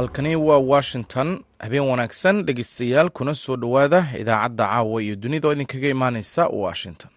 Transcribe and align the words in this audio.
halkani 0.00 0.36
waa 0.36 0.58
washington. 0.58 1.44
Habeen 1.58 1.82
wanaagsan 1.82 2.44
dhegeystayaal 2.46 3.10
kuna 3.10 3.34
soo 3.34 3.56
dhowaada 3.56 4.00
idaacadda 4.20 4.64
caawa 4.66 5.02
iyo 5.02 5.16
dunida 5.16 5.48
oo 5.48 5.52
idinkaga 5.52 5.88
imaaneysa 5.88 6.42
washington. 6.48 7.10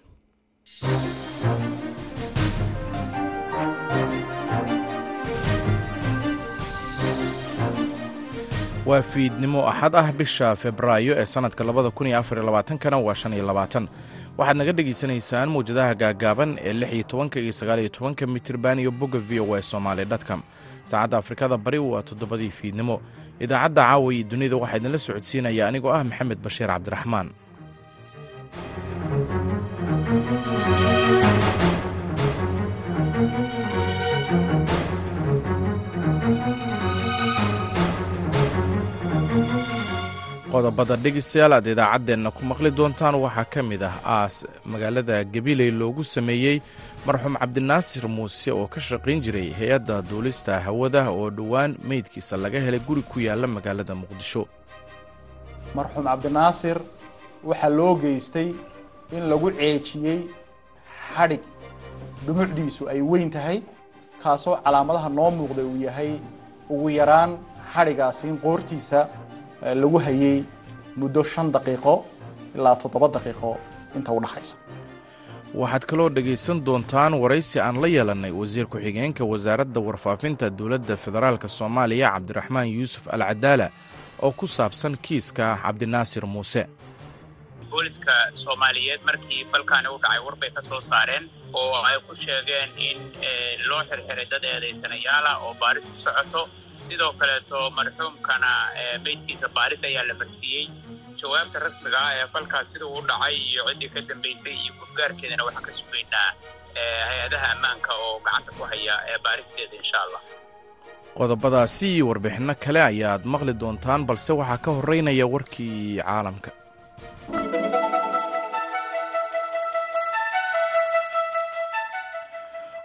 Waa 8.86 9.02
fiidnimo 9.02 9.68
axad 9.70 9.96
ah 9.96 10.12
bisha 10.12 10.56
febraayo 10.56 11.16
ee 11.18 11.26
sannadka 11.26 11.64
labaatankana 12.44 12.98
waa 12.98 13.16
waxaad 14.38 14.58
naga 14.58 14.72
dhegaysanaysaan 14.78 15.50
mawjadaha 15.50 15.94
gaagaaban 15.96 16.52
ee 16.68 16.74
mitirban 18.28 18.80
iyo 18.80 18.92
bogga 18.92 19.20
v 19.20 19.40
o 19.40 19.46
dtcom 20.06 20.42
saacadda 20.90 21.16
afrikada 21.22 21.56
bari 21.66 21.80
waa 21.92 22.02
toddobadii 22.10 22.52
fiidnimo. 22.60 22.96
Idaacadda 23.44 23.82
caawa 23.88 24.08
iyo 24.16 24.24
dunida 24.32 24.56
waxaa 24.62 24.78
idinla 24.80 25.00
socodsiinaya 25.06 25.64
anigoo 25.70 25.92
ah 25.98 26.04
maxamed 26.10 26.40
bashiir 26.46 26.70
cabdiraxmaan. 26.74 27.28
Qodobada 40.54 40.96
dhegeystayaal 41.04 41.54
aad 41.58 41.68
idaacaddeenna 41.74 42.30
ku 42.38 42.42
maqli 42.52 42.70
doontaan 42.78 43.16
waxaa 43.26 43.48
ka 43.54 43.62
mid 43.70 43.82
ah 43.90 43.96
aas 44.16 44.36
magaalada 44.72 45.16
gabiley 45.34 45.70
loogu 45.80 46.04
sameeyey 46.16 46.58
marxuum 47.08 47.36
cabdinaasir 47.42 48.06
muuse 48.08 48.52
oo 48.52 48.68
ka 48.74 48.80
shaqayn 48.80 49.22
jiray 49.26 49.50
hay'adda 49.60 50.02
duulista 50.10 50.60
hawada 50.66 51.10
oo 51.12 51.30
dhowaan 51.38 51.76
meydkiisa 51.90 52.38
laga 52.38 52.60
helay 52.66 52.80
guri 52.88 53.02
ku 53.12 53.20
yaalla 53.20 53.48
magaalada 53.48 53.94
muqdisho. 54.02 54.48
Marxuum 55.76 56.06
cabdinaasir 56.06 56.78
waxaa 57.44 57.70
loo 57.70 57.96
geystay 58.04 58.50
in 59.16 59.24
lagu 59.32 59.52
ceejiyey 59.52 60.20
xadhig 61.16 61.44
dhumucdiisu 62.26 62.88
ay 62.90 63.02
weyn 63.02 63.30
tahay 63.36 63.62
kaasoo 64.24 64.56
calaamadaha 64.64 65.10
noo 65.10 65.32
muuqda 65.32 65.62
uu 65.64 65.78
yahay 65.86 66.12
ugu 66.70 66.90
yaraan 66.90 67.38
xadhigaasi 67.74 68.28
in 68.32 68.38
qoortiisa 68.46 69.10
lagu 69.82 69.98
hayey 70.06 70.44
muddo 70.96 71.24
shan 71.24 71.52
daqiiqo 71.52 71.94
ilaa 72.56 72.76
toddoba 72.82 73.08
daqiiqo 73.16 73.58
inta 73.98 74.12
u 74.16 74.20
dhaxaysa 74.24 74.56
waxaad 75.62 75.86
kaloo 75.90 76.10
dhegaysan 76.16 76.60
doontaan 76.66 77.14
waraysi 77.24 77.60
aan 77.60 77.82
la 77.82 77.88
yeelannay 77.96 78.32
wasiir 78.40 78.66
ku-xigeenka 78.72 79.24
wasaaradda 79.32 79.80
warfaafinta 79.88 80.50
dowladda 80.60 80.96
federaalk 81.06 81.44
soomaaliya 81.58 82.10
cabdiraxmaan 82.16 82.68
yuusuf 82.78 83.04
al 83.16 83.24
cadaala 83.30 83.68
oo 84.26 84.32
ku 84.32 84.48
saabsan 84.48 84.98
kiiska 85.06 85.58
cabdinaasir 85.64 86.26
muuse. 86.26 86.64
Booliska 87.70 88.14
soomaaliyeed 88.34 89.02
markii 89.06 89.46
falkaani 89.52 89.88
u 89.96 89.98
dhacay 90.04 90.20
war 90.26 90.36
bay 90.42 90.50
ka 90.56 90.62
soo 90.62 90.80
saareen 90.82 91.30
oo 91.54 91.76
ay 91.90 91.98
ku 92.08 92.16
sheegeen 92.16 92.70
in 92.90 92.98
loo 93.70 93.82
xirxiray 93.90 94.26
dad 94.32 94.44
eedaysanayaala 94.44 95.38
oo 95.46 95.54
baaris 95.62 95.88
ku 95.90 95.96
socoto. 95.96 96.50
Sidoo 96.86 97.14
kaleeto 97.14 97.70
marxuumkana 97.78 98.50
meydkiisa 99.06 99.48
baaris 99.56 99.84
ayaa 99.84 100.04
la 100.10 100.14
marsiiyey 100.14 100.66
jawaabta 101.22 101.58
rasmiga 101.66 102.00
ah 102.08 102.12
ee 102.20 102.28
falkaas 102.34 102.68
siduu 102.74 102.92
u 103.00 103.02
dhacay 103.10 103.36
iyo 103.52 103.62
ciddii 103.70 103.90
ka 103.96 104.02
dambaysay 104.10 104.56
iyo 104.64 104.72
gurgaarkeedana 104.80 105.44
waxaan 105.48 105.66
ka 105.68 105.74
sugaynaa 105.80 106.30
hay'adaha 107.10 107.48
ammaanka 107.56 107.92
oo 108.06 108.16
gacanta 108.26 108.52
ku 108.58 108.64
haya 108.72 108.96
ee 109.12 109.18
baaristeeda 109.26 109.76
insha 109.82 109.98
allah 110.06 110.22
qodobadaasi 111.18 111.86
iyo 111.96 112.06
warbixinno 112.10 112.54
kale 112.64 112.80
ayaad 112.92 113.24
maqli 113.34 113.54
doontaan 113.62 114.02
balse 114.10 114.32
waxaa 114.40 114.60
ka 114.66 114.70
horeynaya 114.78 115.26
warkii 115.34 116.02
caalamka. 116.06 116.50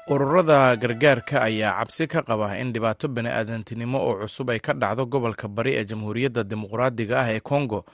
Ururada 0.09 0.73
gargaarka 0.81 1.43
ayaa 1.45 1.77
cabsi 1.85 2.07
ka 2.09 2.23
qaba 2.25 2.57
in 2.57 2.73
dhibaato 2.73 3.09
bani-aadantinimo 3.13 3.99
oo 4.01 4.15
cusub 4.25 4.49
ay 4.51 4.61
ka 4.61 4.73
dhacdo 4.73 5.05
gobolka 5.05 5.49
bari 5.53 5.77
ee 5.77 5.85
jamhuuriyadda 5.85 6.49
dimuqraadiga 6.49 7.17
ah 7.21 7.29
ee 7.37 7.41
kongo 7.45 7.85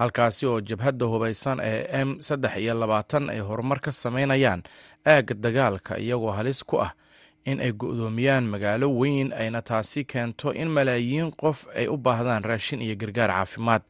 halkaasi 0.00 0.46
oo 0.50 0.60
jabhadda 0.60 1.06
hubaysan 1.12 1.58
ee 1.62 2.02
m 2.04 2.20
saddex 2.26 2.54
iyo 2.62 2.74
labaatan 2.74 3.30
ay 3.30 3.38
horumar 3.48 3.80
ka 3.84 3.92
sameynayaan 3.92 4.62
aagga 5.06 5.34
dagaalka 5.44 5.98
iyagoo 6.04 6.32
halis 6.38 6.64
ku 6.64 6.80
ah 6.86 6.92
in 7.44 7.60
ay 7.60 7.72
go-doomiyaan 7.72 8.44
magaalo 8.52 8.86
weyn 9.00 9.32
ayna 9.32 9.60
taasi 9.62 10.04
keento 10.04 10.52
in 10.62 10.68
malaayiin 10.76 11.30
qof 11.42 11.58
ay 11.76 11.86
u 11.88 11.96
baahdaan 11.96 12.44
raashin 12.44 12.80
iyo 12.82 12.96
gargaar 12.96 13.30
caafimaad. 13.30 13.82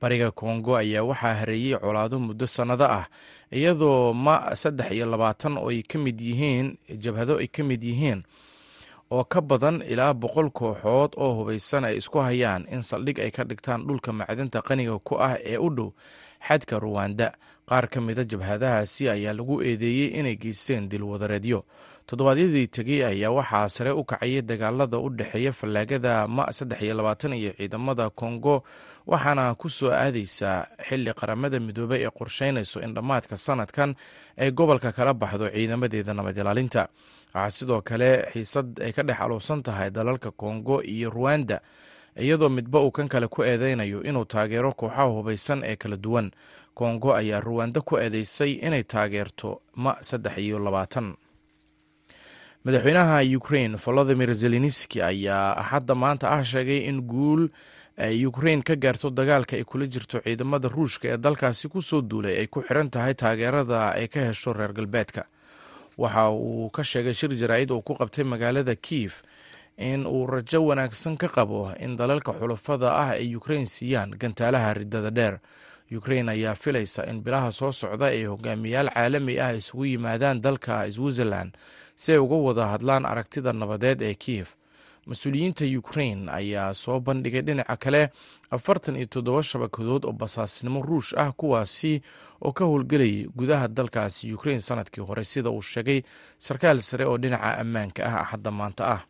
Bariga 0.00 0.30
kongo 0.30 0.76
ayaa 0.76 1.02
waxaa 1.10 1.34
hareeyey 1.40 1.76
colaado 1.80 2.16
muddo 2.20 2.46
sannado 2.46 2.84
ah 2.84 3.06
iyadoo 3.52 4.12
ma 4.12 4.34
saddex 4.62 4.88
iyo 4.96 5.06
labaatan 5.12 5.56
oo 5.58 5.68
ay 5.72 5.82
ka 5.82 5.98
mid 5.98 6.20
yihiin 6.20 6.76
jabhado 7.04 7.36
ay 7.40 7.48
ka 7.48 7.62
mid 7.64 7.82
yihiin 7.84 8.20
oo 9.10 9.24
ka 9.24 9.40
badan 9.40 9.82
ilaa 9.86 10.14
boqol 10.14 10.50
kooxood 10.50 11.12
oo 11.16 11.32
hubaysan 11.38 11.84
ay 11.84 11.96
isku 12.00 12.18
hayaan 12.18 12.66
in 12.72 12.82
saldhig 12.82 13.18
ay 13.20 13.30
ka 13.30 13.44
dhigtaan 13.44 13.86
dhulka 13.86 14.12
macdinta 14.12 14.62
qaniga 14.62 14.98
ku 14.98 15.14
ah 15.20 15.38
ee 15.44 15.58
u 15.58 15.68
dhow 15.70 15.90
xadka 16.48 16.78
ruwanda 16.78 17.32
qaar 17.68 17.86
ka 17.88 18.00
mida 18.00 18.24
jabhadahaasi 18.24 19.08
ayaa 19.10 19.32
lagu 19.38 19.62
eedeeyey 19.62 20.18
inay 20.18 20.36
geysteen 20.36 20.88
dilwadareedyo 20.88 21.64
toddobaadyadii 22.06 22.66
tegey 22.66 23.04
ayaa 23.04 23.30
waxaa 23.30 23.68
sare 23.68 23.90
u 23.90 24.04
kacayay 24.04 24.42
dagaalada 24.42 24.98
u 24.98 25.08
dhexeeya 25.10 25.52
fallaagada 25.52 26.28
ma 26.28 26.52
saddex 26.52 26.82
iyo 26.82 26.94
labaatan 26.94 27.32
iyo 27.32 27.52
ciidamada 27.58 28.10
kongo 28.10 28.62
waxaana 29.06 29.54
ku 29.54 29.68
soo 29.68 29.90
aadeysaa 29.90 30.66
xilli 30.88 31.12
qaramada 31.14 31.58
midoobey 31.60 32.06
ee 32.06 32.10
qorsheynayso 32.10 32.78
in 32.80 32.94
dhammaadka 32.94 33.36
sanadkan 33.36 33.94
ay 34.38 34.50
gobolka 34.50 34.92
kala 34.92 35.14
baxdo 35.14 35.50
ciidamadeeda 35.50 36.14
nabad 36.14 36.38
ilaalinta 36.38 36.88
waxaa 37.34 37.50
sidoo 37.50 37.82
kale 37.82 38.30
xiisad 38.32 38.78
ay 38.86 38.92
ka 38.92 39.02
dhex 39.02 39.18
aluusan 39.20 39.62
tahay 39.62 39.90
dalalka 39.90 40.30
kongo 40.30 40.82
iyo 40.82 41.10
ruwanda 41.10 41.60
iyadoo 42.16 42.48
midba 42.48 42.80
uu 42.86 42.90
kan 42.94 43.08
kale 43.08 43.26
ku 43.26 43.42
eedeynayo 43.42 44.02
inuu 44.06 44.24
taageero 44.24 44.72
kooxaha 44.72 45.04
hubaysan 45.10 45.60
ee 45.64 45.76
kala 45.76 45.96
duwan. 45.96 46.30
Kongo 46.74 47.14
ayaa 47.16 47.40
ruwanda 47.40 47.80
ku 47.80 47.98
eedeysay 47.98 48.52
inay 48.62 48.82
taageerto 48.84 49.60
ma 49.74 49.96
saddex 50.00 50.38
iyo 50.38 50.58
labaatan 50.58 51.16
madaxweynaha 52.66 53.18
ukrain 53.38 53.76
volodimir 53.84 54.30
zelenski 54.34 54.98
ayaa 55.02 55.54
axadda 55.62 55.94
maanta 55.94 56.26
ah 56.30 56.42
sheegay 56.44 56.80
in 56.90 56.98
guul 57.06 57.48
ay 57.96 58.26
ukrain 58.26 58.62
ka 58.62 58.74
gaarto 58.74 59.10
dagaalka 59.10 59.54
ay 59.56 59.62
kula 59.64 59.86
jirto 59.86 60.18
ciidamada 60.24 60.68
ruushka 60.68 61.06
ee 61.08 61.16
dalkaasi 61.16 61.68
ku 61.70 61.78
soo 61.82 62.02
duulay 62.02 62.34
ay 62.42 62.46
ku 62.50 62.58
xiran 62.66 62.90
tahay 62.90 63.14
taageerada 63.14 63.94
ay 63.94 64.08
ka 64.08 64.20
hesho 64.20 64.50
reer 64.52 64.72
galbeedka. 64.74 65.22
Waxa 65.96 66.30
uu 66.34 66.66
ka 66.74 66.82
sheegay 66.82 67.14
shir 67.14 67.30
jaraa'id 67.38 67.70
uu 67.70 67.82
ku 67.86 67.94
qabtay 67.94 68.24
magaalada 68.26 68.74
kiif 68.74 69.22
in 69.78 70.02
uu 70.06 70.26
rajo 70.26 70.66
wanaagsan 70.66 71.14
ka 71.16 71.28
qabo 71.30 71.70
in 71.78 71.94
dalalka 71.96 72.34
xulafada 72.34 72.90
ah 72.90 73.10
ay 73.14 73.36
ukrain 73.38 73.66
siiyaan 73.66 74.10
gantaalaha 74.18 74.74
ridada 74.74 75.10
dheer. 75.14 75.38
Ukrain 75.86 76.26
ayaa 76.28 76.58
filaysa 76.58 77.06
in 77.06 77.22
bilaha 77.22 77.52
soo 77.54 77.70
socda 77.70 78.10
ay 78.10 78.26
hogaamiyaal 78.26 78.90
caalami 78.90 79.38
ah 79.38 79.54
isugu 79.54 79.84
yimaadaan 79.94 80.42
dalka 80.42 80.82
switzerland 80.90 81.54
si 81.96 82.12
ay 82.12 82.18
uga 82.24 82.36
wada 82.46 82.64
hadlaan 82.72 83.04
aragtida 83.06 83.52
nabadeed 83.52 84.02
ee 84.02 84.14
kiev 84.14 84.48
mas'uuliyiinta 85.06 85.64
ukrain 85.78 86.28
ayaa 86.28 86.74
soo 86.74 87.00
bandhigay 87.00 87.42
dhinaca 87.46 87.76
kale 87.76 88.02
afartan 88.50 88.96
iyo 88.96 89.06
toddoba 89.06 89.42
shabakadood 89.42 90.04
oo 90.04 90.12
basaasnimo 90.12 90.82
ruush 90.82 91.14
ah 91.22 91.30
kuwaasi 91.32 92.02
oo 92.44 92.52
ka 92.52 92.64
howlgelayay 92.64 93.26
gudaha 93.36 93.68
dalkaasi 93.68 94.32
ukrain 94.34 94.60
sannadkii 94.60 95.04
hore 95.08 95.24
sida 95.24 95.50
uu 95.50 95.62
sheegay 95.62 96.02
sarkaal 96.38 96.78
sare 96.82 97.04
oo 97.06 97.18
dhinaca 97.18 97.58
ammaanka 97.62 98.02
ah 98.06 98.16
axadda 98.22 98.50
maanta 98.50 98.84
ah. 98.94 99.00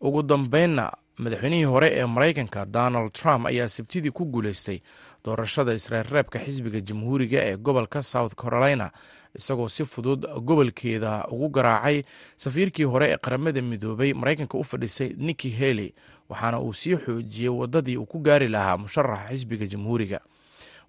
Ugu 0.00 0.22
dambeynna 0.22 0.92
madaxweynihii 1.18 1.64
hore 1.64 1.88
ee 1.92 2.06
maraykanka 2.06 2.64
donald 2.66 3.12
trump 3.12 3.46
ayaa 3.46 3.68
sabtidii 3.68 4.10
ku 4.10 4.24
guuleystay 4.24 4.78
doorashada 5.24 5.72
israelreebka 5.74 6.38
xisbiga 6.38 6.80
jamhuuriga 6.80 7.38
ee 7.48 7.56
gobolka 7.56 8.02
south 8.02 8.34
carolina 8.34 8.90
isagoo 9.34 9.68
si 9.68 9.84
fudud 9.84 10.26
gobolkeeda 10.48 11.26
ugu 11.30 11.48
garaacay 11.48 12.02
safiirkii 12.36 12.84
hore 12.84 13.06
ee 13.12 13.16
qaramada 13.16 13.62
midoobay 13.62 14.12
maraykanka 14.14 14.58
u 14.58 14.64
fadhisay 14.64 15.08
nikki 15.18 15.50
haley 15.50 15.94
waxaana 16.28 16.60
uu 16.60 16.72
sii 16.72 16.96
xoojiyey 16.96 17.48
wadadii 17.48 17.96
uu 17.96 18.06
ku 18.06 18.18
gaari 18.18 18.48
lahaa 18.48 18.76
musharaxa 18.76 19.28
xisbiga 19.28 19.66
jamhuuriga. 19.66 20.20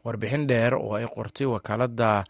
Warbixin 0.05 0.47
dheer 0.47 0.73
oo 0.75 0.95
ay 0.95 1.05
qortay 1.05 1.45
wakaalada 1.47 2.23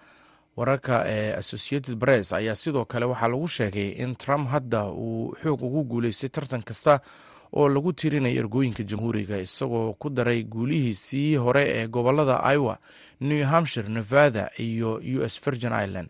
wararka 0.58 1.04
ee 1.08 1.34
associated 1.34 2.00
press 2.00 2.34
ayaa 2.34 2.56
sidoo 2.56 2.86
kale 2.86 3.06
waxaa 3.06 3.28
lagu 3.28 3.48
sheegay 3.48 3.90
in 4.04 4.16
trump 4.16 4.50
hadda 4.50 4.86
uu 4.92 5.36
xoog 5.44 5.62
ugu 5.64 5.84
guuleystay 5.84 6.30
tartan 6.30 6.64
kasta 6.64 7.00
oo 7.54 7.70
lagu 7.70 7.94
tirinaya 7.94 8.40
ergooyinka 8.40 8.84
jamhuuriga 8.84 9.38
isagoo 9.40 9.94
ku 9.94 10.10
daray 10.10 10.44
guulihiisii 10.44 11.36
hore 11.36 11.64
ee 11.68 11.88
gobollada 11.88 12.42
iowa 12.54 12.78
new 13.22 13.44
hampshire 13.46 13.90
nevada 13.90 14.50
iyo 14.58 14.96
u 14.96 15.24
s 15.24 15.42
virgin 15.46 15.74
island. 15.86 16.10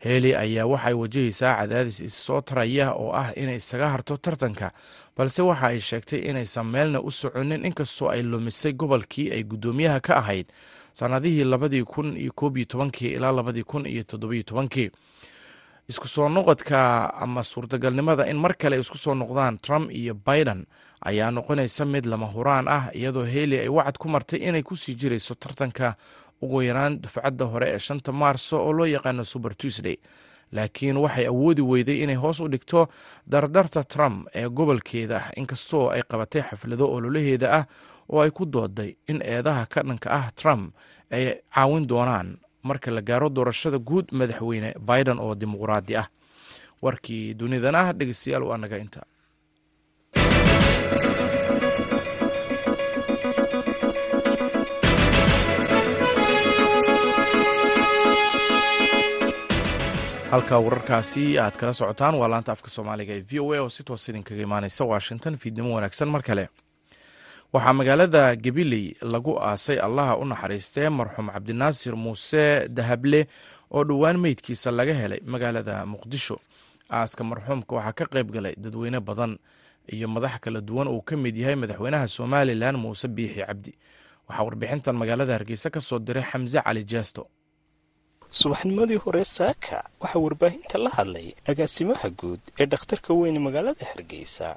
Heeli 0.00 0.34
ayaa 0.34 0.66
waxay 0.66 0.92
wajahaysaa 0.94 1.56
cadaadis 1.56 2.00
issoo 2.00 2.40
taraya 2.40 2.92
oo 2.92 3.12
ah 3.12 3.32
inay 3.36 3.56
isaga 3.56 3.88
harto 3.88 4.16
tartanka 4.16 4.72
balse 5.16 5.42
waxa 5.42 5.66
ay 5.66 5.80
sheegtay 5.80 6.20
inaysan 6.30 6.66
meelna 6.66 7.00
u 7.00 7.10
soconin 7.10 7.64
inkastoo 7.64 8.08
ay 8.08 8.22
lumisay 8.22 8.72
gobolkii 8.72 9.30
ay 9.32 9.42
guddoomiyaha 9.44 10.00
ka 10.00 10.16
ahayd 10.16 10.46
sannadihii 10.92 11.44
labadii 11.44 11.82
kun 11.84 12.16
iyo 12.16 12.32
koob 12.32 12.56
iyo 12.56 12.64
tobankii 12.66 13.12
ilaa 13.12 13.32
labadii 13.32 13.62
kun 13.62 13.86
iyo 13.86 14.02
toddobiyo 14.02 14.42
tobankii 14.42 14.90
isku 15.90 16.08
soo 16.08 16.28
noqodka 16.28 16.78
ama 17.24 17.42
suurtagalnimada 17.42 18.24
in 18.30 18.36
mar 18.38 18.54
kale 18.60 18.76
isku 18.80 18.98
soo 18.98 19.14
noqdaan 19.14 19.58
trump 19.66 19.90
iyo 19.90 20.14
biden 20.14 20.66
ayaa 21.04 21.30
noqonaysa 21.30 21.84
mid 21.84 22.04
lama 22.06 22.26
huraan 22.34 22.68
ah 22.68 22.84
iyadoo 22.94 23.24
heeli 23.34 23.58
ay 23.58 23.68
wacad 23.68 23.96
ku 23.98 24.08
martay 24.08 24.38
inay 24.48 24.62
ku 24.62 24.76
sii 24.76 24.94
jirayso 24.94 25.34
tartanka 25.34 25.94
ugu 26.42 26.62
yaraan 26.62 27.00
dufcadda 27.02 27.44
hore 27.44 27.66
ee 27.74 27.78
shanta 27.78 28.12
maarso 28.12 28.56
oo 28.66 28.72
loo 28.72 28.86
yaqaano 28.86 29.24
super 29.24 29.54
tuesday. 29.56 29.96
Laakiin 30.52 30.96
waxay 30.96 31.26
awoodi 31.26 31.62
weyday 31.62 32.02
inay 32.02 32.16
hoos 32.16 32.40
u 32.40 32.48
dhigto 32.48 32.88
dardarta 33.26 33.84
trump 33.84 34.28
ee 34.34 34.48
gobolkeeda 34.48 35.20
inkastoo 35.36 35.90
ay 35.90 36.02
qabatay 36.10 36.42
xaflado 36.42 36.86
ololaheeda 36.92 37.48
ah 37.58 37.64
oo 38.08 38.20
ay 38.22 38.30
ku 38.30 38.44
dooday 38.46 38.96
in 39.08 39.22
eedaha 39.22 39.66
ka 39.66 39.82
dhanka 39.82 40.10
ah 40.10 40.30
trump 40.34 40.74
ay 41.10 41.38
caawin 41.54 41.86
doonaan 41.86 42.36
marka 42.62 42.90
la 42.90 43.00
gaaro 43.02 43.28
doorashada 43.28 43.78
guud 43.78 44.06
madaxweyne 44.12 44.74
biden 44.88 45.18
oo 45.24 45.34
dimuqraadi 45.34 45.96
ah. 46.02 46.06
Warkii 46.82 47.34
dunidan 47.34 47.74
ah 47.74 47.92
dhegeystayaal 47.92 48.42
waa 48.48 48.56
naga 48.62 48.76
inta. 48.84 49.00
Halka 60.30 60.58
wararkaasi 60.64 61.24
aad 61.42 61.56
kala 61.60 61.72
socotaan 61.72 62.14
waa 62.20 62.28
laanta 62.32 62.52
afka 62.54 62.70
soomaaliga 62.74 63.12
ee 63.18 63.24
v 63.30 63.40
o 63.44 63.52
a 63.54 63.60
oo 63.64 63.68
si 63.76 63.82
toos 63.88 64.08
idinkaga 64.08 64.42
imaaneysa 64.48 64.84
washington. 64.92 65.34
Fiidnimo 65.42 65.74
wanaagsan 65.74 66.08
mar 66.14 66.22
kale 66.22 66.44
waxaa 67.54 67.72
magaalada 67.78 68.22
gabiley 68.44 68.86
lagu 69.12 69.32
aasay 69.48 69.78
allaha 69.86 70.12
u 70.22 70.24
naxariistee 70.30 70.88
marxuum 70.98 71.28
cabdinaasir 71.34 71.94
muuse 72.04 72.44
dahable 72.76 73.20
oo 73.74 73.82
dhowaan 73.88 74.18
meydkiisa 74.24 74.70
laga 74.78 74.94
helay 75.00 75.20
magaalada 75.32 75.74
muqdisho. 75.92 76.36
Aaska 76.98 77.22
marxuumka 77.30 77.72
waxaa 77.78 77.92
ka 77.98 78.04
qayb 78.12 78.28
galay 78.34 78.54
dadweyne 78.62 79.00
badan 79.08 79.32
iyo 79.94 80.06
madax 80.14 80.34
kala 80.44 80.60
duwan 80.68 80.88
uu 80.94 81.02
ka 81.08 81.14
mid 81.16 81.36
yahay 81.42 81.56
madaxweynaha 81.62 82.06
somalilan 82.16 82.76
muuse 82.82 83.06
biixi 83.16 83.42
cabdi. 83.48 83.72
Waxaa 84.28 84.44
warbixintan 84.46 84.94
magaalada 85.00 85.32
hargeysa 85.36 85.68
ka 85.74 85.80
soo 85.80 85.98
diray 86.06 86.22
xamse 86.30 86.58
cali 86.66 86.84
jeesto. 86.92 87.22
Subaxnimadii 88.30 88.98
hore 89.04 89.24
saaka 89.24 89.76
waxaa 90.02 90.22
warbaahinta 90.24 90.76
la 90.84 90.90
hadlay 90.96 91.28
agaasimaha 91.50 92.08
guud 92.20 92.40
ee 92.60 92.66
dhakhtarka 92.72 93.10
weyne 93.20 93.38
magaalada 93.46 93.84
hargeysa 93.90 94.48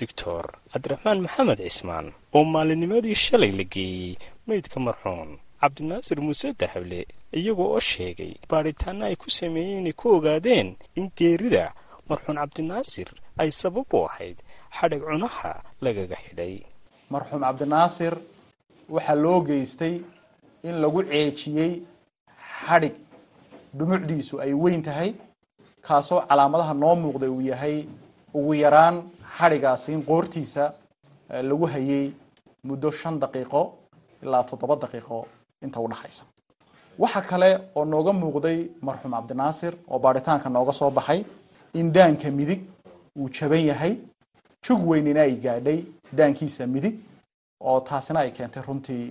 doctor 0.00 0.42
cabdiraxmaan 0.72 1.18
maxamed 1.24 1.58
cismaan 1.66 2.06
oo 2.36 2.44
maalinimadii 2.54 3.14
shalay 3.24 3.52
la 3.58 3.64
geeyey 3.74 4.12
meydka 4.48 4.78
marxuum 4.86 5.30
cabdinaasir 5.60 6.18
muuse 6.26 6.48
dahable 6.60 7.00
iyagoo 7.38 7.68
oo 7.76 7.80
sheegay 7.92 8.32
baadhitaanna 8.50 9.04
ay 9.10 9.16
ku 9.22 9.28
sameeyeen 9.38 9.80
inay 9.80 9.94
ku 10.00 10.06
ogaadeen 10.16 10.68
in 10.98 11.06
geerida 11.18 11.64
marxuum 12.08 12.36
cabdinaasir 12.40 13.08
ay 13.42 13.50
sabab 13.60 13.88
u 13.96 13.98
ahayd 14.08 14.38
xadhig 14.78 15.02
cunaha 15.08 15.52
lagaga 15.84 16.16
xidhay. 16.24 16.54
Marxuum 17.12 17.42
cabdinaasir 17.46 18.14
waxaa 18.94 19.18
loo 19.24 19.40
geystay 19.48 19.94
in 20.68 20.74
lagu 20.82 21.00
ceejiyey 21.10 21.72
xadhig 22.66 22.94
dhumucdiisu 23.78 24.34
ay 24.44 24.52
weyn 24.62 24.82
tahay 24.86 25.10
kaasoo 25.86 26.20
calaamadaha 26.28 26.74
noo 26.82 26.94
muuqda 27.02 27.26
uu 27.34 27.40
yahay 27.50 27.76
ugu 28.38 28.52
yaraan 28.64 28.96
xadhigaasi 29.38 29.92
in 29.92 30.02
qoortiisa 30.10 30.64
lagu 31.48 31.66
hayay 31.74 32.12
muddo 32.68 32.90
shan 33.00 33.18
daqiiqo 33.22 33.62
ilaa 34.22 34.42
toddoba 34.50 34.76
daqiiqo 34.84 35.18
inta 35.64 35.78
udhaxaysa 35.86 36.24
waxa 37.02 37.20
kale 37.30 37.50
oo 37.74 37.84
nooga 37.84 38.12
muuqday 38.22 38.58
marxuum 38.86 39.12
cabdinaasir 39.16 39.72
oo 39.90 39.98
baadhitaanka 40.04 40.48
nooga 40.56 40.72
soo 40.72 40.90
baxay 40.90 41.24
in 41.80 41.92
daanka 41.96 42.30
midig 42.38 42.60
uu 43.18 43.28
jaban 43.36 43.64
yahay 43.70 43.92
jug 44.66 44.80
weynina 44.90 45.20
ay 45.22 45.34
gaadhay 45.44 45.78
daankiisa 46.18 46.66
midig 46.66 46.94
oo 47.68 47.80
taasina 47.88 48.20
ay 48.20 48.30
keentay 48.36 48.62
runtii 48.68 49.04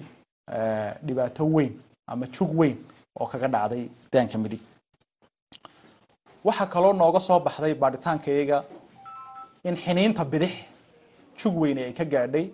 dhibaato 1.05 1.43
weyn 1.55 1.73
ama 2.11 2.25
jug 2.35 2.51
weyn 2.59 2.77
oo 3.19 3.25
kaga 3.31 3.47
dhacday 3.47 3.89
daanka 4.13 4.37
midig. 4.37 4.61
Waxaa 6.45 6.65
kaloo 6.73 6.93
nooga 6.93 7.19
soo 7.19 7.39
baxday 7.39 7.73
baadhitaankayaga 7.73 8.57
in 9.69 9.75
xiniinta 9.83 10.23
bidix 10.31 10.53
jug 11.39 11.55
weyne 11.61 11.81
ay 11.87 11.93
ka 11.99 12.05
gaadhay 12.13 12.45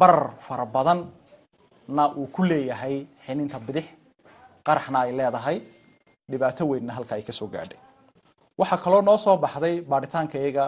barar 0.00 0.24
fara 0.46 0.66
badanna 0.74 2.04
uu 2.20 2.26
ku 2.34 2.42
leeyahay 2.50 2.96
xiniinta 3.26 3.58
bidix 3.66 3.86
qaraxna 4.66 4.98
ay 5.04 5.10
leedahay 5.18 5.56
dhibaato 6.30 6.62
weynna 6.70 6.92
halka 6.96 7.14
ay 7.14 7.22
ka 7.28 7.32
soo 7.32 7.48
gaadhay. 7.54 7.78
Waxaa 8.58 8.82
kaloo 8.84 9.02
noo 9.02 9.16
soo 9.24 9.36
baxday 9.44 9.80
baadhitaankayaga 9.90 10.64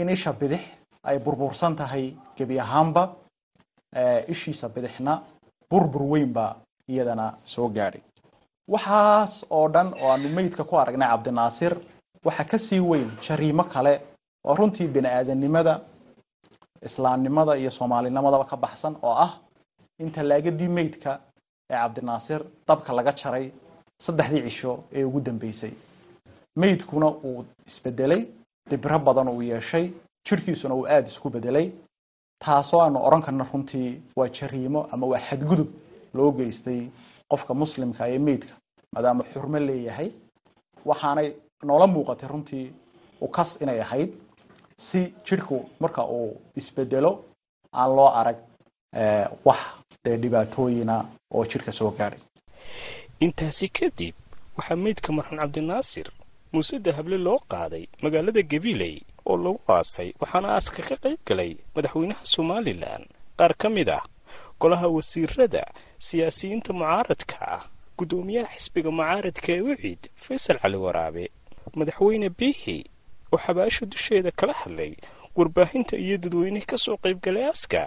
in 0.00 0.08
isha 0.08 0.32
bidix 0.32 0.62
ay 1.08 1.18
burbursan 1.24 1.74
tahay 1.76 2.04
gebi 2.36 2.56
ahaanba 2.60 3.02
ishiisa 4.28 4.68
bidixna 4.74 5.22
burbur 5.70 6.02
weynba 6.12 6.56
iyadana 6.88 7.26
soo 7.44 7.68
gaadhay. 7.68 8.02
Waxaas 8.72 9.44
oo 9.50 9.68
dhan 9.74 9.88
oo 10.02 10.08
aanu 10.12 10.28
meydka 10.36 10.64
ku 10.64 10.74
aragnay 10.78 11.08
cabdinaasir 11.08 11.72
waxaa 12.26 12.44
ka 12.50 12.58
sii 12.58 12.80
weyn 12.80 13.10
jariimo 13.26 13.64
kale 13.64 13.92
oo 14.46 14.54
runtii 14.58 14.88
bini 14.94 15.08
aadanimada 15.08 15.74
islaamnimada 16.88 17.52
iyo 17.60 17.70
soomaalinimadaba 17.70 18.44
ka 18.50 18.56
baxsan 18.56 18.94
oo 19.02 19.14
ah 19.26 19.32
in 20.02 20.10
tallaagadii 20.12 20.68
meydka 20.78 21.10
ee 21.70 21.74
cabdinaasir 21.82 22.40
dabka 22.68 22.90
laga 22.98 23.12
jaray 23.20 23.46
saddexdii 24.04 24.42
cisho 24.46 24.72
ee 24.92 25.04
ugu 25.04 25.20
dambeysay. 25.20 25.72
Meydkuna 26.60 27.08
uu 27.28 27.44
isbedelay 27.66 28.22
dibro 28.70 28.98
badan 28.98 29.28
uu 29.28 29.42
yeeshay 29.42 29.84
jirhkiisuna 30.26 30.74
uu 30.74 30.86
aada 30.86 31.08
isku 31.08 31.28
bedelay 31.30 31.66
taasoo 32.44 32.80
aanu 32.80 32.98
odhan 33.06 33.22
karna 33.26 33.44
runtii 33.52 33.90
waa 34.18 34.28
jariimo 34.28 34.80
ama 34.92 35.06
waa 35.12 35.20
xadgudub 35.28 35.68
loo 36.14 36.30
geystay 36.38 36.80
qofka 37.30 37.52
muslimka 37.62 38.02
ee 38.14 38.18
meydka 38.18 38.54
maadaama 38.94 39.22
xurmo 39.32 39.58
leeyahay. 39.68 40.08
Waxaanay 40.88 41.28
noola 41.68 41.86
muuqatay 41.86 42.28
runtii 42.32 42.66
ukas 43.26 43.50
inay 43.62 43.80
ahayd 43.80 44.10
si 44.78 45.14
jidhku 45.26 45.56
marka 45.80 46.02
uu 46.04 46.40
isbedelo 46.56 47.24
aan 47.72 47.90
loo 47.96 48.08
arag 48.20 48.38
wax 49.44 49.60
dee 50.04 50.16
dhibaatooyina 50.22 50.96
oo 51.34 51.44
jidhka 51.50 51.72
soo 51.72 51.90
gaadhay 51.98 52.20
intaasi 53.20 53.68
kadib 53.68 54.14
waxaa 54.56 54.76
meydka 54.84 55.12
marxuum 55.12 55.38
cabdinaasir 55.40 56.08
muuse 56.52 56.78
dahable 56.78 57.18
loo 57.26 57.38
qaaday 57.52 57.84
magaalada 58.02 58.42
gabiley 58.42 58.94
oo 59.26 59.36
lagu 59.44 59.60
aasay 59.68 60.12
waxaana 60.20 60.48
aaska 60.56 60.82
ka 60.88 60.96
qayb 61.04 61.18
galay 61.28 61.52
madaxweynaha 61.74 62.22
somalilan. 62.34 63.02
Qaar 63.38 63.52
ka 63.60 63.68
mid 63.68 63.88
ah 63.88 64.04
golaha 64.60 64.88
wasiirada 64.88 65.62
siyaasiyiinta 66.06 66.72
mucaaradka 66.72 67.36
ah 67.56 67.62
guddoomiyaha 67.98 68.52
xisbiga 68.56 68.90
mucaaradka 68.90 69.48
ee 69.56 69.60
wiciid 69.68 70.02
faysal 70.24 70.58
cali 70.62 70.76
waraabe 70.84 71.24
madaxweyne 71.78 72.28
biixi 72.38 72.76
oo 73.32 73.38
xabaasha 73.44 73.82
dusheeda 73.92 74.30
kala 74.40 74.52
hadlay 74.60 74.92
warbaahinta 75.36 75.94
iyo 76.04 76.16
dadweynihii 76.22 76.66
ka 76.70 76.76
soo 76.84 76.96
qaybgalay 77.04 77.44
aaska 77.50 77.82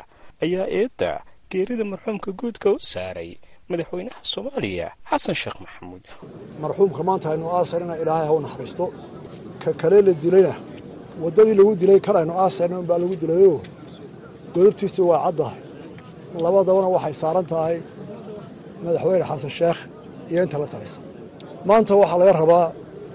ayaa 0.46 0.68
eedda 0.80 1.12
geerida 1.52 1.84
marxuumka 1.92 2.30
guudka 2.40 2.68
u 2.76 2.80
saaray 2.80 3.32
madaxweynaha 3.70 4.20
soomaaliya 4.32 4.88
xasan 5.10 5.36
sheekh 5.42 5.58
maxamuud. 5.64 6.04
Marxuumka 6.64 7.02
maanta 7.08 7.26
aynu 7.34 7.46
aasarina 7.58 7.94
ilaahay 8.02 8.28
ha 8.30 8.34
u 8.34 8.40
naxariisto. 8.46 8.86
Ka 9.62 9.70
kale 9.82 9.98
la 10.08 10.14
dilayna 10.24 10.54
waddadii 11.24 11.56
lagu 11.60 11.72
dilay 11.82 12.00
kan 12.06 12.16
aynu 12.22 12.34
aasarna 12.44 12.76
unbaa 12.82 12.98
lagu 13.04 13.16
dilayoo 13.22 13.60
godobtiisa 14.54 15.02
waa 15.10 15.20
caddahay 15.26 15.60
labadabana 16.46 16.88
waxay 16.96 17.14
saaran 17.22 17.46
tahay 17.52 17.78
madaxweyne 18.84 19.26
xasan 19.30 19.52
sheekh 19.60 19.80
iyo 20.32 20.42
inta 20.46 20.58
la 20.62 20.68
talisa. 20.74 21.00
Maanta 21.68 21.94
waxaa 22.02 22.18
laga 22.22 22.34
rabaa 22.42 22.68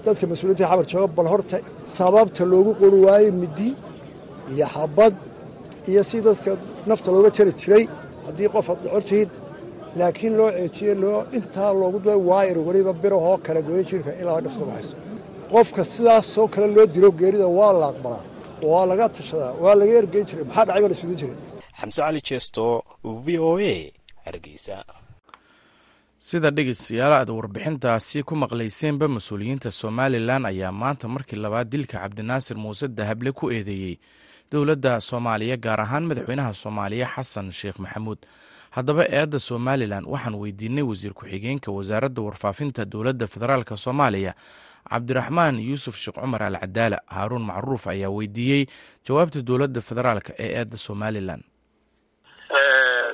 dadka 0.05 0.25
mas'uuliyiinta 0.31 0.65
xabar 0.71 0.85
jooga 0.91 1.07
bal 1.17 1.27
horta 1.33 1.57
sababta 1.97 2.41
loogu 2.53 2.71
qori 2.81 2.97
waayey 3.07 3.31
middi 3.41 3.69
iyo 4.53 4.65
xabad 4.75 5.13
iyo 5.91 6.01
si 6.09 6.17
dadka 6.27 6.49
nafta 6.89 7.07
looga 7.15 7.29
jari 7.37 7.51
jiray 7.61 7.83
haddii 8.25 8.49
qof 8.53 8.67
ad 8.73 8.79
docortihiin 8.85 9.29
laakiin 9.99 10.33
loo 10.39 10.49
ceejiyey 10.57 10.95
loo 11.03 11.19
intaa 11.37 11.71
loogu 11.81 11.97
duay 12.03 12.19
waayar 12.29 12.57
weliba 12.67 12.93
birahoo 13.03 13.37
kala 13.45 13.59
gooya 13.67 13.83
jirka 13.89 14.11
ilaa 14.21 14.39
dhafta 14.45 14.63
baxayso. 14.69 14.95
Qofka 15.51 15.81
sidaasoo 15.93 16.47
kale 16.53 16.67
loo 16.77 16.85
dilo 16.95 17.09
geerida 17.19 17.47
waa 17.59 17.73
la 17.81 17.85
aqbalaa 17.93 18.23
waa 18.71 18.83
laga 18.91 19.05
tashadaa 19.17 19.53
waa 19.63 19.75
laga 19.79 19.93
ergeyn 20.01 20.25
jiray 20.29 20.45
maxaa 20.49 20.65
dhacay 20.67 20.81
baa 20.83 20.91
la 20.93 20.97
sugin 21.01 21.17
jiray? 21.21 21.37
Xamse 21.79 21.99
cali 22.05 22.21
jeesto 22.29 22.63
v 23.25 23.27
o 23.49 23.51
a 23.73 23.75
hargeysa 24.25 24.75
sida 26.27 26.49
dhegeystayaal 26.55 27.13
aad 27.19 27.29
warbixintaasi 27.37 28.19
ku 28.27 28.33
maqlayseenba 28.43 29.07
mas'uuliyiinta 29.15 29.69
somalilan 29.81 30.43
ayaa 30.51 30.71
maanta 30.81 31.07
markii 31.15 31.35
labaad 31.43 31.67
dilka 31.73 31.97
cabdinaasir 32.03 32.57
muuse 32.63 32.87
dahable 32.97 33.31
ku 33.31 33.45
eedeeyey 33.51 33.95
dowladda 34.51 34.93
soomaaliya 35.09 35.57
gaar 35.65 35.81
ahaan 35.85 36.05
madaxweynaha 36.09 36.53
soomaaliya 36.63 37.07
xasan 37.15 37.51
sheekh 37.51 37.79
maxamuud. 37.83 38.17
Haddaba 38.75 39.03
eedda 39.17 39.39
somalilan 39.39 40.03
waxaan 40.13 40.35
weydiinay 40.41 40.83
wasiir 40.89 41.13
ku-xigeenka 41.13 41.69
wasaaradda 41.77 42.21
warfaafinta 42.21 42.85
dowladda 42.85 43.25
federaalk 43.33 43.69
soomaaliya 43.85 44.33
cabdiraxmaan 44.89 45.55
yuusuf 45.67 45.95
sheekh 45.97 46.17
cumar 46.21 46.43
al 46.43 46.57
cadaala 46.63 46.97
haaruun 47.15 47.43
macruuf 47.49 47.87
ayaa 47.87 48.09
weydiiyey 48.17 48.65
jawaabta 49.07 49.41
dowladda 49.41 49.81
federaalk 49.81 50.27
ee 50.39 50.49
eedda 50.59 50.77
somalilan 50.77 51.41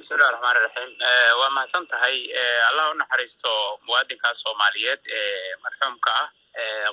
bismillahi 0.02 0.32
raxmaan 0.34 0.58
iraxiim 0.60 0.92
waa 1.40 1.50
mahadsan 1.56 1.86
tahay. 1.92 2.16
Allah 2.70 2.86
u 2.92 2.94
naxariisto 3.02 3.52
muwaadinkaas 3.88 4.38
soomaaliyeed 4.44 5.02
ee 5.18 5.56
marxuumka 5.64 6.12
ah. 6.22 6.28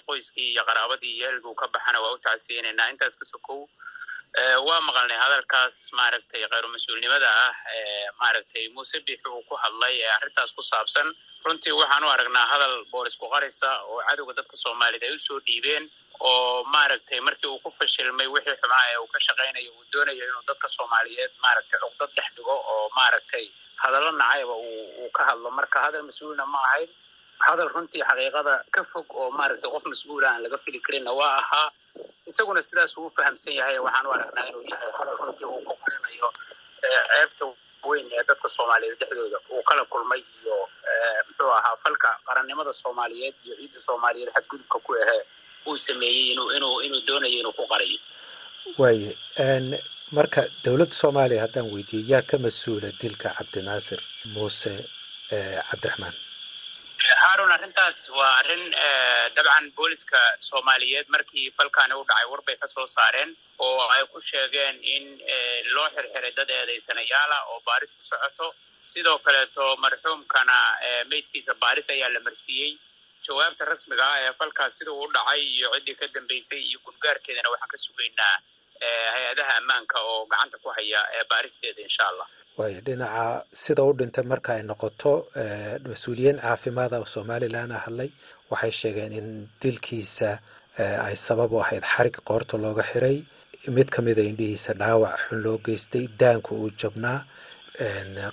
Qoyskii 0.06 0.48
iyo 0.52 0.62
qaraabadii 0.68 1.12
iyo 1.16 1.26
ehelkuu 1.28 1.54
ka 1.60 1.66
baxana 1.74 1.98
waa 2.04 2.12
u 2.12 2.18
tacsiyeynaynaa 2.26 2.88
intaas 2.92 3.14
ka 3.20 3.24
sokow 3.32 3.60
waa 4.68 4.80
maqalnay 4.88 5.18
hadalkaas 5.24 5.74
maaragtay 5.98 6.42
kheyru 6.52 6.68
mas'uulnimada 6.74 7.28
ah 7.46 7.54
maaragtay 8.20 8.64
muuse 8.76 8.98
biixi 9.06 9.28
uu 9.34 9.42
ku 9.48 9.54
hadlay 9.62 9.94
ee 10.04 10.10
arrintaas 10.16 10.52
ku 10.56 10.62
saabsan. 10.70 11.08
Runtii 11.44 11.72
waxaan 11.80 12.04
u 12.04 12.08
aragnaa 12.14 12.46
hadal 12.52 12.74
boolisku 12.92 13.26
qarisa 13.34 13.70
oo 13.90 13.98
cadowga 14.08 14.32
dadka 14.38 14.56
soomaaliyeed 14.64 15.04
ay 15.08 15.12
u 15.14 15.18
soo 15.26 15.40
dhiibeen 15.46 15.84
oo 16.20 16.64
maaragtay 16.74 17.20
markii 17.20 17.48
uu 17.52 17.58
ku 17.64 17.70
fashilmay 17.78 18.26
wixii 18.34 18.56
xumaa 18.60 18.84
ee 18.92 18.96
uu 19.02 19.06
ka 19.14 19.18
shaqaynayo 19.26 19.70
uu 19.78 19.84
doonayo 19.92 20.24
inuu 20.28 20.42
dadka 20.48 20.68
soomaaliyeed 20.76 21.32
maaragtay 21.44 21.78
cuqdad 21.84 22.10
dhex 22.16 22.28
dhigo 22.36 22.54
oo 22.72 22.88
maaragtay 22.98 23.44
hadallo 23.82 24.10
nacayba 24.20 24.54
uu 24.56 25.10
ka 25.16 25.22
hadlo. 25.28 25.50
Marka 25.58 25.78
hadal 25.84 26.02
mas'uulna 26.08 26.44
ma 26.54 26.58
ahayn 26.68 26.90
hadal 27.46 27.68
runtii 27.74 28.02
xaqiiqada 28.08 28.54
ka 28.74 28.82
fog 28.92 29.06
oo 29.20 29.28
maaragtay 29.38 29.70
qof 29.74 29.84
mas'uula 29.92 30.26
aan 30.32 30.42
laga 30.44 30.56
fili 30.64 30.80
karinna 30.86 31.12
waa 31.20 31.34
ahaa. 31.42 31.68
Isaguna 32.30 32.62
sidaas 32.68 32.96
uu 32.98 33.08
fahamsan 33.16 33.54
yahay 33.58 33.78
waxaan 33.86 34.06
u 34.06 34.12
aragnaa 34.16 34.46
inuu 34.50 34.64
yahay 34.72 34.90
hadal 34.98 35.16
runtii 35.22 35.46
uu 35.52 35.62
ku 35.68 35.74
qarinayo 35.82 36.28
ceebta 36.82 37.44
weyn 37.88 38.06
ee 38.18 38.24
dadka 38.28 38.48
soomaaliyeed 38.56 38.98
dhexdooda 39.00 39.38
uu 39.54 39.62
kala 39.68 39.84
kulmay 39.92 40.20
iyo 40.42 40.56
muxuu 41.28 41.50
ahaa 41.58 41.76
falka 41.84 42.10
qarannimada 42.28 42.72
soomaaliyeed 42.82 43.34
iyo 43.44 43.54
ciidda 43.60 43.80
soomaaliyeed 43.86 44.30
xadgudubka 44.36 44.78
ku 44.86 44.92
ahee 45.02 45.20
uu 45.66 45.76
sameeyey 45.76 46.32
inuu 46.32 47.00
doonayo 47.08 47.38
inuu 47.40 47.52
ku 47.58 47.64
qarayo 47.72 47.98
waaye 48.80 49.10
marka 50.16 50.40
dowladda 50.64 50.94
soomaaliya 51.02 51.42
haddaan 51.44 51.68
weydiiyey 51.74 52.06
yaa 52.12 52.22
ka 52.30 52.36
mas'uula 52.44 52.88
dilka 53.02 53.28
cabdinaasir 53.38 54.00
muuse 54.34 54.72
cabdiraxmaan? 55.70 56.14
Haarun 57.22 57.52
arrintaas 57.56 57.98
waa 58.18 58.32
arrin 58.40 58.64
dabcan 59.36 59.66
booliska 59.76 60.18
soomaaliyeed. 60.48 61.06
Markii 61.14 61.46
falkaani 61.58 61.94
u 61.94 62.04
dhacay 62.08 62.26
war 62.32 62.42
bay 62.46 62.56
ka 62.62 62.66
soo 62.74 62.86
saareen 62.86 63.30
oo 63.66 63.80
ay 63.94 64.02
ku 64.12 64.20
sheegeen 64.28 64.76
in 64.94 65.04
loo 65.74 65.88
xirxiray 65.96 66.32
dad 66.38 66.50
eedaysanayaala 66.58 67.36
oo 67.52 67.58
baaris 67.66 67.92
ku 67.98 68.02
socoto. 68.10 68.46
Sidoo 68.92 69.18
kaleeto 69.26 69.64
marxuumkana 69.84 70.56
meydkiisa 71.10 71.52
baaris 71.62 71.88
ayaa 71.94 72.10
la 72.14 72.20
marsiiyey 72.26 72.70
jawaabta 73.26 73.64
rasmiga 73.72 74.04
ah 74.12 74.18
ee 74.24 74.32
falkaas 74.40 74.72
sida 74.78 74.92
uu 74.98 75.08
dhacay 75.16 75.40
iyo 75.56 75.68
ciddii 75.76 75.96
ka 76.00 76.06
dambeysay 76.16 76.60
iyo 76.68 76.78
gudgaarkeedana 76.86 77.48
waxaan 77.54 77.70
ka 77.74 77.78
sugaynaa 77.86 78.34
hay'adaha 79.14 79.52
ammaanka 79.60 79.96
oo 80.10 80.20
gacanta 80.32 80.56
ku 80.62 80.68
haya 80.76 81.00
baaristeeda 81.30 81.80
insha 81.88 82.04
allah 82.10 82.26
waayo 82.58 82.80
dhinaca 82.86 83.24
sida 83.62 83.82
u 83.88 83.92
dhintay 83.98 84.24
marka 84.32 84.50
ay 84.56 84.62
noqoto 84.70 85.12
mas'uuliyiin 85.90 86.38
caafimaada 86.44 86.96
oo 87.02 87.08
somalilan 87.16 87.70
a 87.76 87.78
hadlay 87.86 88.10
waxay 88.52 88.72
sheegeen 88.80 89.12
in 89.20 89.28
dilkiisa 89.62 90.30
ay 91.08 91.16
sabab 91.26 91.52
u 91.52 91.60
ahayd 91.64 91.84
xarig 91.94 92.16
qoorta 92.28 92.54
looga 92.64 92.84
xiray. 92.92 93.18
Mid 93.76 93.88
ka 93.94 94.00
mida 94.06 94.22
indhihiisa 94.30 94.72
dhaawac 94.80 95.14
xun 95.28 95.38
loo 95.44 95.56
geystay 95.66 96.04
daanku 96.20 96.50
uu 96.62 96.70
jabnaa 96.82 97.18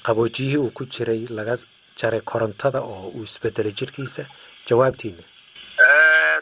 qaboojiyihii 0.08 0.58
uu 0.63 0.72
ku 0.77 0.84
jiray 0.86 1.22
laga 1.38 1.56
jaray 2.00 2.22
korontada 2.32 2.80
oo 2.82 3.08
uu 3.18 3.24
isbedelay 3.30 3.74
jirhkiisa 3.80 4.24
jawaabtiina. 4.69 5.24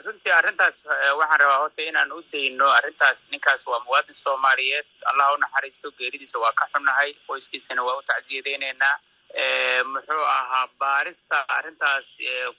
Runtii 0.06 0.32
arrintaas 0.39 0.77
waxaan 1.20 1.39
rabaa 1.42 1.58
horta 1.62 1.82
inaan 1.89 2.12
u 2.12 2.20
dayno 2.32 2.68
arrintaas 2.77 3.20
ninkaas 3.32 3.68
waa 3.68 3.80
muwaadin 3.86 4.15
soomaaliyeed. 4.15 4.86
Allah 5.10 5.34
u 5.34 5.38
naxariisto 5.38 5.92
geeridiisa 5.98 6.39
waa 6.44 6.53
ka 6.60 6.65
xunnahay 6.74 7.13
qoyskiisana 7.27 7.82
waa 7.88 7.98
u 7.98 8.03
tacsiyadaynaynaa 8.10 8.96
muxuu 9.94 10.24
ahaa 10.38 10.68
baarista 10.80 11.46
arrintaas 11.58 12.08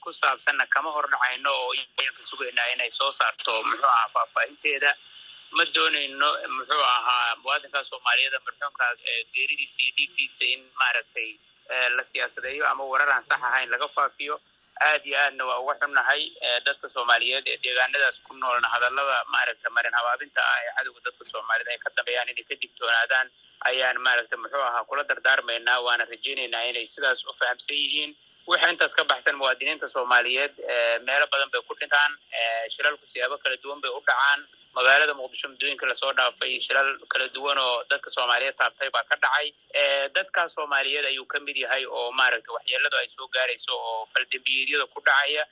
ku 0.03 0.13
saabsanna 0.13 0.67
kama 0.75 0.91
hordhacayno 0.97 1.51
oo 1.63 1.73
ka 2.17 2.23
sugaynaa 2.31 2.67
inay 2.75 2.91
soo 2.91 3.11
saarto 3.11 3.63
muxuu 3.63 3.87
ahaa 3.95 4.09
faahfaahinteeda. 4.15 4.91
Ma 5.57 5.65
doonayno 5.75 6.29
muxuu 6.57 6.83
ahaa 6.97 7.37
muwaadinkaa 7.43 7.83
soomaaliyeed 7.91 8.35
marxuumka 8.47 8.85
geeridiisa 9.35 9.79
iyo 9.83 9.93
dhiiggiisa 9.97 10.45
in 10.55 10.61
maaragtay 10.81 11.31
la 11.97 12.03
siyaasadeeyo 12.05 12.65
ama 12.71 12.85
warar 12.85 13.11
aan 13.11 13.23
sax 13.23 13.41
ahayn 13.43 13.71
laga 13.71 13.89
faafiyo 13.89 14.41
aad 14.81 15.03
iyo 15.07 15.19
aadna 15.25 15.45
waa 15.49 15.59
uga 15.63 15.75
xunnahay 15.81 16.23
dadka 16.67 16.87
soomaaliyeed 16.95 17.47
ee 17.53 17.57
deegaanadaas 17.65 18.17
ku 18.27 18.33
noolna 18.43 18.69
hadallada 18.75 19.17
maaragta 19.35 19.71
marin 19.77 19.95
habaabinta 19.99 20.41
ah 20.53 20.59
ee 20.65 20.73
cadowga 20.79 21.01
dadka 21.07 21.25
soomaaliyed 21.33 21.69
ay 21.75 21.79
ka 21.85 21.91
dambeeyaan 21.99 22.29
inay 22.33 22.45
ka 22.51 22.55
digtoonaadaan 22.63 23.27
ayaan 23.71 23.99
maaragta 24.07 24.37
muxuu 24.43 24.65
ahaa 24.71 24.85
kula 24.89 25.03
dardaarmaynaa 25.11 25.79
waana 25.87 26.05
rajaynaynaa 26.13 26.63
inay 26.71 26.87
sidaas 26.95 27.21
u 27.27 27.33
fahamsan 27.41 27.77
yihiin. 27.83 28.13
Waxa 28.51 28.69
intaas 28.73 28.95
ka 28.99 29.05
baxsan 29.11 29.37
muwaadiniinta 29.41 29.89
soomaaliyeed 29.95 30.53
meelo 31.07 31.27
badan 31.33 31.51
bay 31.53 31.63
ku 31.69 31.75
dhintaan 31.81 32.13
shilalku 32.75 33.07
siyaabo 33.13 33.37
kala 33.43 33.57
duwan 33.63 33.81
bay 33.85 33.91
u 33.91 34.01
dhacaan 34.09 34.41
magaalada 34.77 35.15
muqdisho 35.21 35.49
muddooyinka 35.53 35.87
la 35.91 35.95
soo 36.01 36.13
dhaafay 36.19 36.53
shilal 36.67 36.91
kala 37.13 37.27
duwan 37.35 37.59
oo 37.65 37.75
dadka 37.91 38.11
soomaaliyeed 38.17 38.57
taabtay 38.61 38.91
baa 38.95 39.05
ka 39.11 39.17
dhacay. 39.25 39.47
Dadkaa 40.17 40.47
soomaaliyeed 40.57 41.07
ayuu 41.11 41.27
ka 41.33 41.39
mid 41.47 41.57
yahay 41.65 41.85
oo 41.87 42.11
maaragta 42.21 42.51
waxyeeladu 42.57 42.97
ay 43.03 43.09
soo 43.17 43.29
gaarayso 43.37 43.73
oo 43.89 44.07
faldambiyeedyada 44.13 44.87
ku 44.95 45.01
dhacaya. 45.09 45.43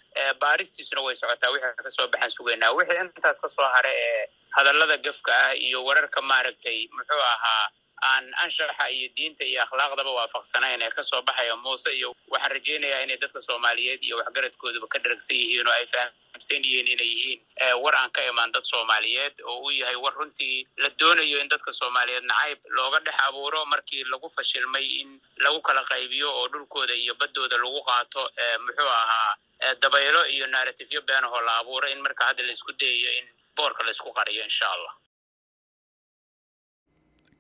Baaristiisuna 0.43 1.01
way 1.07 1.15
socotaa 1.15 1.51
wixii 1.55 1.77
ka 1.87 1.91
soo 1.97 2.09
baxaan 2.13 2.31
sugaynaa. 2.37 2.73
Wixii 2.79 3.01
intaas 3.05 3.41
ka 3.45 3.49
soo 3.57 3.69
hare 3.75 3.93
ee 4.07 4.25
hadallada 4.57 4.97
gefka 5.07 5.33
ah 5.47 5.55
iyo 5.67 5.79
wararka 5.89 6.21
maaragtay 6.31 6.79
muxuu 6.97 7.23
ahaa 7.35 7.67
aan 8.11 8.25
anshaxa 8.45 8.87
iyo 8.97 9.09
diinta 9.17 9.45
iyo 9.45 9.63
akhlaaqdaba 9.65 10.11
waafaqsanayn 10.19 10.83
ee 10.87 10.91
ka 10.97 11.03
soo 11.11 11.23
baxaya 11.29 11.57
muuse 11.65 11.91
iyo 11.99 12.09
waxaan 12.33 12.53
rajaynayaa 12.57 13.03
inay 13.07 13.17
dadka 13.25 13.41
soomaaliyeed 13.49 14.01
iyo 14.09 14.17
waxgaradkooduba 14.21 14.87
ka 14.95 14.99
dharagsan 15.05 15.37
yihiin 15.41 15.69
oo 15.69 15.73
ay 15.79 15.87
fahamsan 15.93 16.65
yihiin 16.69 16.89
inay 16.95 17.11
yihiin 17.15 17.41
war 17.85 17.95
aan 18.01 18.11
ka 18.17 18.23
imaan 18.31 18.53
dad 18.57 18.65
soomaaliyeed 18.73 19.35
oo 19.51 19.59
uu 19.67 19.71
yahay 19.81 19.97
war 20.05 20.15
runtii 20.21 20.67
la 20.85 20.91
doonayo 21.03 21.39
in 21.45 21.49
dadka 21.55 21.71
soomaaliyeed 21.81 22.25
nacayb 22.33 22.59
looga 22.79 23.01
dhex 23.07 23.15
abuuro 23.29 23.65
markii 23.75 24.05
lagu 24.15 24.29
fashilmay 24.37 24.87
in 25.01 25.11
lagu 25.45 25.61
kala 25.69 25.85
qaybiyo 25.93 26.29
oo 26.39 26.49
dhulkooda 26.55 26.95
iyo 27.05 27.15
baddooda 27.23 27.57
lagu 27.65 27.81
qaato 27.91 28.23
muxuu 28.67 28.89
ahaa 29.01 29.37
dabaylo 29.83 30.23
iyo 30.35 30.47
narratifyo 30.47 31.01
beenahoo 31.09 31.41
la 31.49 31.55
abuuro 31.63 31.87
in 31.95 32.01
marka 32.07 32.25
hadda 32.29 32.43
la 32.43 32.53
isku 32.59 32.73
dayayo 32.83 33.11
in 33.21 33.27
boorka 33.57 33.85
la 33.87 33.91
isku 33.97 34.11
qariyo 34.19 34.43
insha 34.49 34.67
allah 34.75 34.93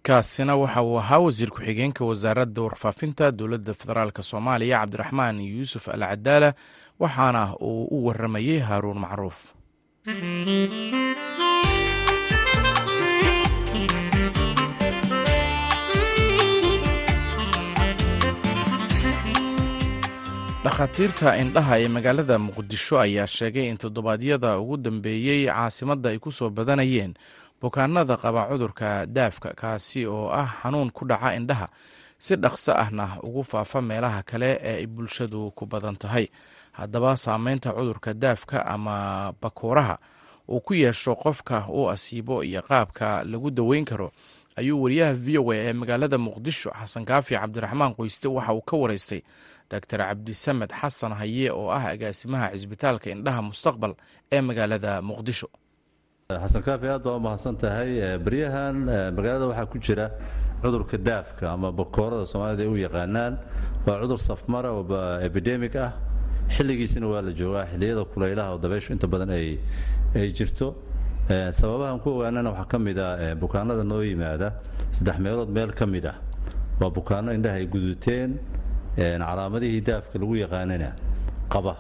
kaasina 0.06 0.54
waxa 0.62 0.82
uu 0.88 0.98
ahaa 1.02 1.18
wasiir 1.26 1.50
ku-xigeenka 1.54 2.02
wasaaradda 2.10 2.60
warfaafinta 2.66 3.24
dowladda 3.38 3.72
federaalk 3.80 4.16
soomaaliya 4.30 4.76
cabdiraxmaan 4.82 5.36
yuusuf 5.52 5.84
al 5.94 6.02
cadaala 6.10 6.50
waxaana 7.02 7.42
uu 7.70 7.84
u 7.96 8.06
waramayey 8.06 8.58
haaruun 8.68 8.98
macruuf. 9.04 9.38
Dhakhaatiirta 20.64 21.30
indhaha 21.42 21.74
ee 21.82 21.88
magaalada 21.96 22.36
muqdisho 22.46 22.94
ayaa 23.04 23.26
sheegay 23.36 23.66
in 23.70 23.76
toddobaadyada 23.82 24.50
ugu 24.62 24.76
dambeeyey 24.84 25.40
caasimadda 25.50 26.08
ay 26.12 26.18
ku 26.24 26.30
soo 26.38 26.50
badanayeen 26.50 27.12
bukaanada 27.62 28.16
qaba 28.16 28.48
cudurka 28.50 29.06
daafka 29.06 29.54
kaasi 29.54 30.06
oo 30.06 30.28
ah 30.34 30.50
xanuun 30.62 30.90
ku 30.90 31.04
dhaca 31.06 31.34
indhaha 31.38 31.68
si 32.18 32.36
dhaqso 32.36 32.72
ahna 32.74 33.18
ugu 33.22 33.42
faafa 33.44 33.82
meelaha 33.82 34.22
kale 34.22 34.58
ee 34.62 34.76
ay 34.82 34.86
bulshadu 34.86 35.50
ku 35.54 35.66
badan 35.66 35.96
tahay. 35.96 36.26
Haddaba 36.72 37.16
saameynta 37.16 37.72
cudurka 37.72 38.14
daafka 38.14 38.66
ama 38.66 39.32
bakuuraha 39.42 39.98
uu 40.48 40.60
ku 40.60 40.74
yeesho 40.74 41.14
qofka 41.14 41.66
uu 41.70 41.90
asiibo 41.90 42.42
iyo 42.44 42.62
qaabka 42.62 43.24
lagu 43.24 43.50
daweyn 43.50 43.84
karo 43.84 44.10
ayuu 44.56 44.82
wariyaha 44.82 45.12
v 45.14 45.38
o 45.38 45.50
a 45.52 45.56
ee 45.56 45.72
magaalada 45.72 46.18
muqdisho 46.18 46.70
xasan 46.70 47.04
kaafi 47.04 47.34
cabdiraxmaan 47.38 47.94
qoyste 47.94 48.26
waxa 48.28 48.52
uu 48.54 48.60
ka 48.62 48.76
wareystay 48.76 49.22
doctor 49.70 49.98
cabdisamed 49.98 50.70
xasan 50.80 51.12
haye 51.14 51.50
oo 51.50 51.70
ah 51.70 51.84
agaasimaha 51.94 52.50
cisbitaalka 52.52 53.10
indhaha 53.10 53.42
mustaqbal 53.42 53.94
ee 54.32 54.40
magaalada 54.40 55.02
muqdisho 55.02 55.48
xasan 56.42 56.62
kaafi 56.62 56.86
aad 56.88 57.02
baa 57.04 57.16
u 57.16 57.20
mahadsan 57.20 57.56
tahay 57.56 58.18
beryahan 58.24 58.76
magaalada 59.16 59.46
waxaa 59.50 59.66
ku 59.66 59.78
jira 59.78 60.10
cudurka 60.62 60.96
daafka 60.98 61.50
ama 61.52 61.72
bakoorada 61.72 62.24
soomaalida 62.26 62.62
ay 62.62 62.68
u 62.68 62.76
yaqaanaan. 62.76 63.38
Waa 63.86 64.00
cudur 64.00 64.18
safmara 64.18 64.70
oo 64.72 64.84
epidemic 65.20 65.74
ah. 65.76 65.92
Xilligiisina 66.54 67.06
waa 67.06 67.22
la 67.22 67.32
joogaa 67.32 67.66
xilliyada 67.66 68.04
kulaylaha 68.04 68.52
oo 68.54 68.58
dabayshu 68.58 68.92
inta 68.92 69.06
badan 69.06 69.30
ay 69.30 69.58
jirto. 70.32 70.74
Sababahan 71.28 71.98
ku 72.00 72.10
ogaanana 72.18 72.50
waxaa 72.50 72.68
ka 72.70 72.78
mid 72.78 72.98
ah 72.98 73.34
bukaanada 73.34 73.82
noo 73.84 74.02
yimaada 74.02 74.52
saddex 74.90 75.18
meelood 75.18 75.48
meel 75.50 75.70
ka 75.74 75.86
mid 75.86 76.06
ah. 76.06 76.16
Waa 76.80 76.90
bukaano 76.90 77.32
indhaha 77.34 77.56
ay 77.58 77.66
guduuteen 77.66 78.38
calaamadihii 78.96 79.80
daafka 79.80 80.18
lagu 80.18 80.34
yaqaanana 80.36 80.92
qaba. 81.50 81.74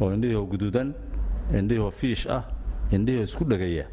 Oo 0.00 0.12
indhihii 0.14 0.46
guduudan 0.52 0.94
indhihii 1.50 1.90
fiish 1.90 2.26
ah 2.30 2.42
indhihii 2.92 3.22
isku 3.28 3.44
dhegaya 3.44 3.86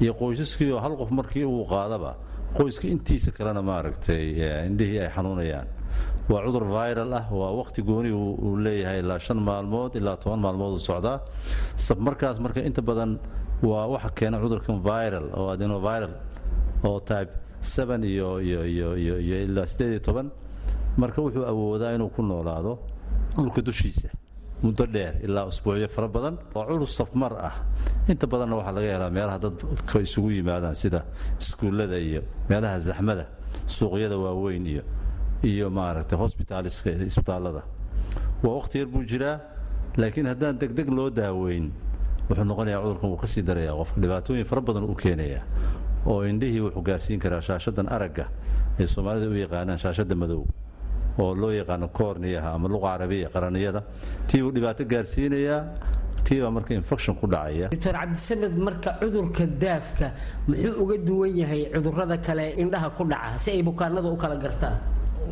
iyo 0.00 0.12
qoysaskii 0.20 0.72
oo 0.72 0.80
hal 0.84 0.96
qof 0.96 1.10
markii 1.10 1.44
uu 1.44 1.64
qaadaba 1.72 2.16
qoyska 2.56 2.86
intiisa 2.88 3.30
kalena 3.36 3.62
maaragtay 3.62 4.24
indhihii 4.68 4.98
ay 5.04 5.10
xanuunayaan. 5.16 5.66
Waa 6.30 6.40
cudur 6.46 6.64
viral 6.64 7.12
ah 7.12 7.26
waa 7.30 7.52
wakhti 7.60 7.82
gooni 7.82 8.10
uu 8.12 8.56
leeyahay 8.64 8.98
ilaa 9.04 9.18
shan 9.18 9.38
maalmood 9.48 9.94
ilaa 9.98 10.16
toban 10.16 10.40
maalmood 10.40 10.72
uu 10.76 10.78
socdaa 10.88 11.20
markaas 11.98 12.38
marka 12.40 12.60
inta 12.68 12.82
badan 12.82 13.18
waa 13.62 13.86
waxa 13.92 14.10
keena 14.18 14.38
cudurkan 14.42 14.78
viral 14.88 15.26
oo 15.36 15.48
adenoviral 15.54 16.14
oo 16.84 16.98
type 17.00 17.32
seven 17.60 18.04
iyo 18.04 18.40
iyo 18.40 18.60
iyo 18.66 18.96
iyo 18.96 19.16
iyo 19.26 19.36
ilaa 19.46 19.66
siddeed 19.66 19.90
iyo 19.94 20.00
toban. 20.00 20.28
Marka 20.96 21.18
wuxuu 21.22 21.44
awoodaa 21.52 21.92
inuu 21.94 22.08
ku 22.14 22.22
noolaado 22.22 22.78
dhulka 23.36 23.60
dushiisa 23.66 24.08
muddo 24.64 24.86
dheer 24.86 25.14
ilaa 25.24 25.44
usbuucyo 25.50 25.88
fara 25.88 26.08
badan 26.08 26.34
waa 26.54 26.64
culus 26.66 26.96
safmar 26.96 27.32
ah. 27.48 27.54
Inta 28.08 28.26
badanna 28.26 28.56
waxaa 28.56 28.72
laga 28.76 28.88
helaa 28.94 29.10
meelaha 29.16 29.38
dadka 29.38 30.00
isugu 30.00 30.30
yimaadaan 30.40 30.74
sida 30.74 31.04
iskuullada 31.40 31.98
iyo 31.98 32.22
meelaha 32.48 32.78
zaxmada 32.80 33.24
suuqyada 33.66 34.16
waaweyn 34.18 34.66
iyo 34.66 34.82
iyo 35.44 35.70
maaragtay 35.70 36.18
hosbitaaliska 36.18 36.90
isbitaallada 37.10 37.62
waa 38.44 38.54
wakhti 38.60 38.78
yar 38.80 38.88
buu 38.88 39.04
jiraa 39.04 39.36
laakiin 39.96 40.26
haddaan 40.26 40.58
degdeg 40.60 40.88
loo 40.88 41.10
daaweyn 41.10 41.72
wuxuu 42.28 42.44
noqonayaa 42.44 42.80
cudurkan 42.82 43.08
wuu 43.10 43.20
ka 43.20 43.26
sii 43.26 43.42
darayaa 43.42 43.76
qofka 43.80 44.00
dhibaatooyin 44.00 44.44
fara 44.44 44.60
badan 44.60 44.84
u 44.84 44.94
keenaya 44.94 45.40
oo 46.06 46.24
indhihii 46.24 46.60
wuxuu 46.60 46.82
gaarsiin 46.82 47.20
karaa 47.20 47.40
shaashadan 47.40 47.88
aragga 47.88 48.28
ay 48.80 48.86
soomaalida 48.86 49.28
u 49.28 49.36
yaqaanaan 49.44 49.78
shaashadda 49.78 50.14
madow 50.16 50.44
oo 51.18 51.34
loo 51.34 51.50
yaqaano 51.52 51.88
koorniyaha 51.88 52.48
ama 52.56 52.68
luqa 52.68 52.88
carabiya 52.98 53.28
qaraniyada. 53.34 53.80
Tii 54.28 54.40
buu 54.42 54.52
dhibaato 54.56 54.84
gaarsiinayaa 54.84 55.60
tii 56.24 56.40
baa 56.42 56.50
marka 56.50 56.72
infection 56.74 57.14
ku 57.20 57.26
dhacaya. 57.26 57.68
Doctor 57.70 57.92
cabdisamed 57.92 58.54
marka 58.66 58.90
cudurka 59.00 59.44
daafka 59.46 60.06
muxuu 60.48 60.74
uga 60.82 60.96
duwan 61.06 61.32
yahay 61.36 61.62
cudurrada 61.74 62.16
kale 62.26 62.46
indhaha 62.62 62.88
ku 62.96 63.04
dhaca 63.04 63.38
si 63.38 63.50
ay 63.50 63.62
bukaanada 63.62 64.08
u 64.08 64.16
kala 64.16 64.36
gartaan? 64.36 64.76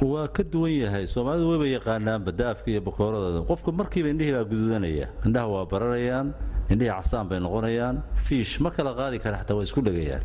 Waa 0.03 0.29
ka 0.29 0.43
duwan 0.43 0.73
yahay. 0.85 1.05
Soomaalidu 1.07 1.49
wayba 1.53 1.67
yaqaanaanba 1.77 2.31
daafka 2.33 2.69
iyo 2.71 2.81
bakooradooda 2.81 3.41
qofka 3.51 3.71
markiiba 3.73 4.09
indhihii 4.13 4.33
baa 4.37 4.45
guduudanaya. 4.51 5.07
Indhaha 5.27 5.49
waa 5.55 5.65
bararayaan 5.73 6.29
indhihii 6.73 6.93
casaan 6.97 7.27
bay 7.29 7.39
noqonayaan. 7.41 7.97
Fiish 8.17 8.61
ma 8.61 8.71
kala 8.71 8.93
qaadi 8.95 9.19
kara 9.25 9.37
xataa 9.41 9.57
waa 9.59 9.65
isku 9.69 9.81
dhegayaan. 9.81 10.23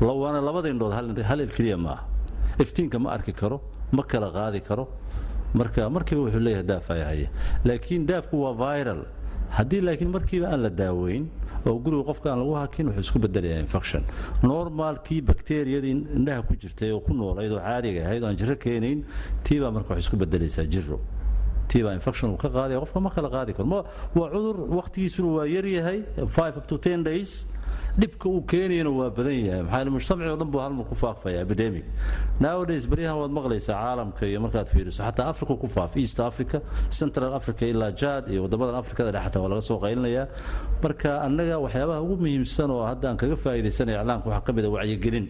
Waana 0.00 0.40
labada 0.40 0.68
indhood 0.68 0.92
hal 0.92 1.40
il 1.40 1.52
keliya 1.56 1.76
maaha. 1.76 2.04
Iftiinka 2.60 2.98
ma 3.00 3.10
arki 3.16 3.32
karo 3.32 3.60
ma 3.92 4.02
kala 4.02 4.30
qaadi 4.32 4.60
karo. 4.60 4.88
Marka 5.54 5.88
markiiba 5.90 6.22
wuxuu 6.26 6.40
leeyahay 6.40 6.64
daafaya 6.66 7.04
haya 7.04 7.28
laakiin 7.64 8.06
daafku 8.06 8.36
waa 8.42 8.52
viral. 8.54 9.04
Haddii 9.50 9.80
laakiin 9.80 10.10
markiiba 10.10 10.46
aan 10.52 10.62
la 10.62 10.70
daaweyn 10.70 11.28
oo 11.66 11.78
guriga 11.78 12.04
qofka 12.10 12.30
aan 12.32 12.38
lagu 12.42 12.54
hakin 12.54 12.86
wuxuu 12.88 13.00
isku 13.00 13.18
bedelayaa 13.18 13.60
infection. 13.60 14.02
Normalkii 14.42 15.20
bakteriyadii 15.22 15.94
indhaha 16.18 16.42
ku 16.42 16.54
jirtay 16.56 16.90
oo 16.92 17.00
ku 17.00 17.14
noolayd 17.14 17.52
oo 17.52 17.58
caadiga 17.60 18.04
ahayd 18.06 18.22
oo 18.22 18.28
aan 18.28 18.36
jiro 18.36 18.56
keenayn 18.56 19.04
tii 19.44 19.60
baa 19.60 19.70
marka 19.70 19.94
waxay 19.94 20.04
isku 20.06 20.16
bedelaysaa 20.16 20.66
jiro 20.66 21.00
tii 21.68 21.82
baa 21.82 21.94
infection 21.94 22.30
uu 22.34 22.36
ka 22.36 22.48
qaadaya. 22.50 22.80
Qofka 22.84 23.00
ma 23.00 23.10
kala 23.10 23.30
qaadi 23.30 23.52
karo. 23.54 23.86
Waa 24.14 24.28
cudur 24.34 24.56
wakhtigiisuna 24.78 25.28
waa 25.38 25.46
yar 25.46 25.64
yahay 25.66 26.02
five 26.28 26.56
up 26.58 26.66
to 26.66 26.76
ten 26.78 27.02
days 27.02 27.46
dhibka 28.00 28.26
uu 28.28 28.42
keenayana 28.50 28.90
waa 28.98 29.10
badan 29.16 29.36
yahay. 29.46 29.62
Maxaa 29.62 29.90
mujtamaci 29.96 30.30
o 30.34 30.36
dhan 30.40 30.50
buu 30.52 30.60
halmar 30.64 30.84
ku 30.90 30.94
faafaya 30.94 31.40
epidemic. 31.46 31.84
Nowadays 32.40 32.84
baryahan 32.90 33.16
waad 33.22 33.32
maqlaysaa 33.38 33.76
caalamka 33.82 34.22
iyo 34.30 34.40
markaad 34.44 34.68
fiiriso. 34.72 35.00
Xataa 35.02 35.28
africa 35.32 35.54
ku 35.62 35.66
faaf 35.76 35.96
east 35.96 36.20
africa 36.20 36.58
central 36.98 37.32
africa 37.38 37.62
ilaa 37.72 37.92
jad 38.00 38.28
iyo 38.32 38.42
waddamadan 38.44 38.76
afrikada 38.82 39.10
dhex 39.16 39.24
xataa 39.26 39.42
waa 39.44 39.50
laga 39.52 39.62
soo 39.70 39.78
qaylinayaa. 39.84 40.26
Marka 40.82 41.10
annaga 41.26 41.56
waxyaabaha 41.64 42.00
ugu 42.04 42.16
muhiimsan 42.22 42.70
oo 42.70 42.84
hadda 42.90 43.06
aan 43.10 43.16
kaga 43.22 43.36
faa'iidaysanaya 43.44 44.00
iclaamka 44.02 44.26
waxaa 44.30 44.44
ka 44.46 44.52
mid 44.56 44.64
a 44.64 44.70
wacyigelin. 44.76 45.26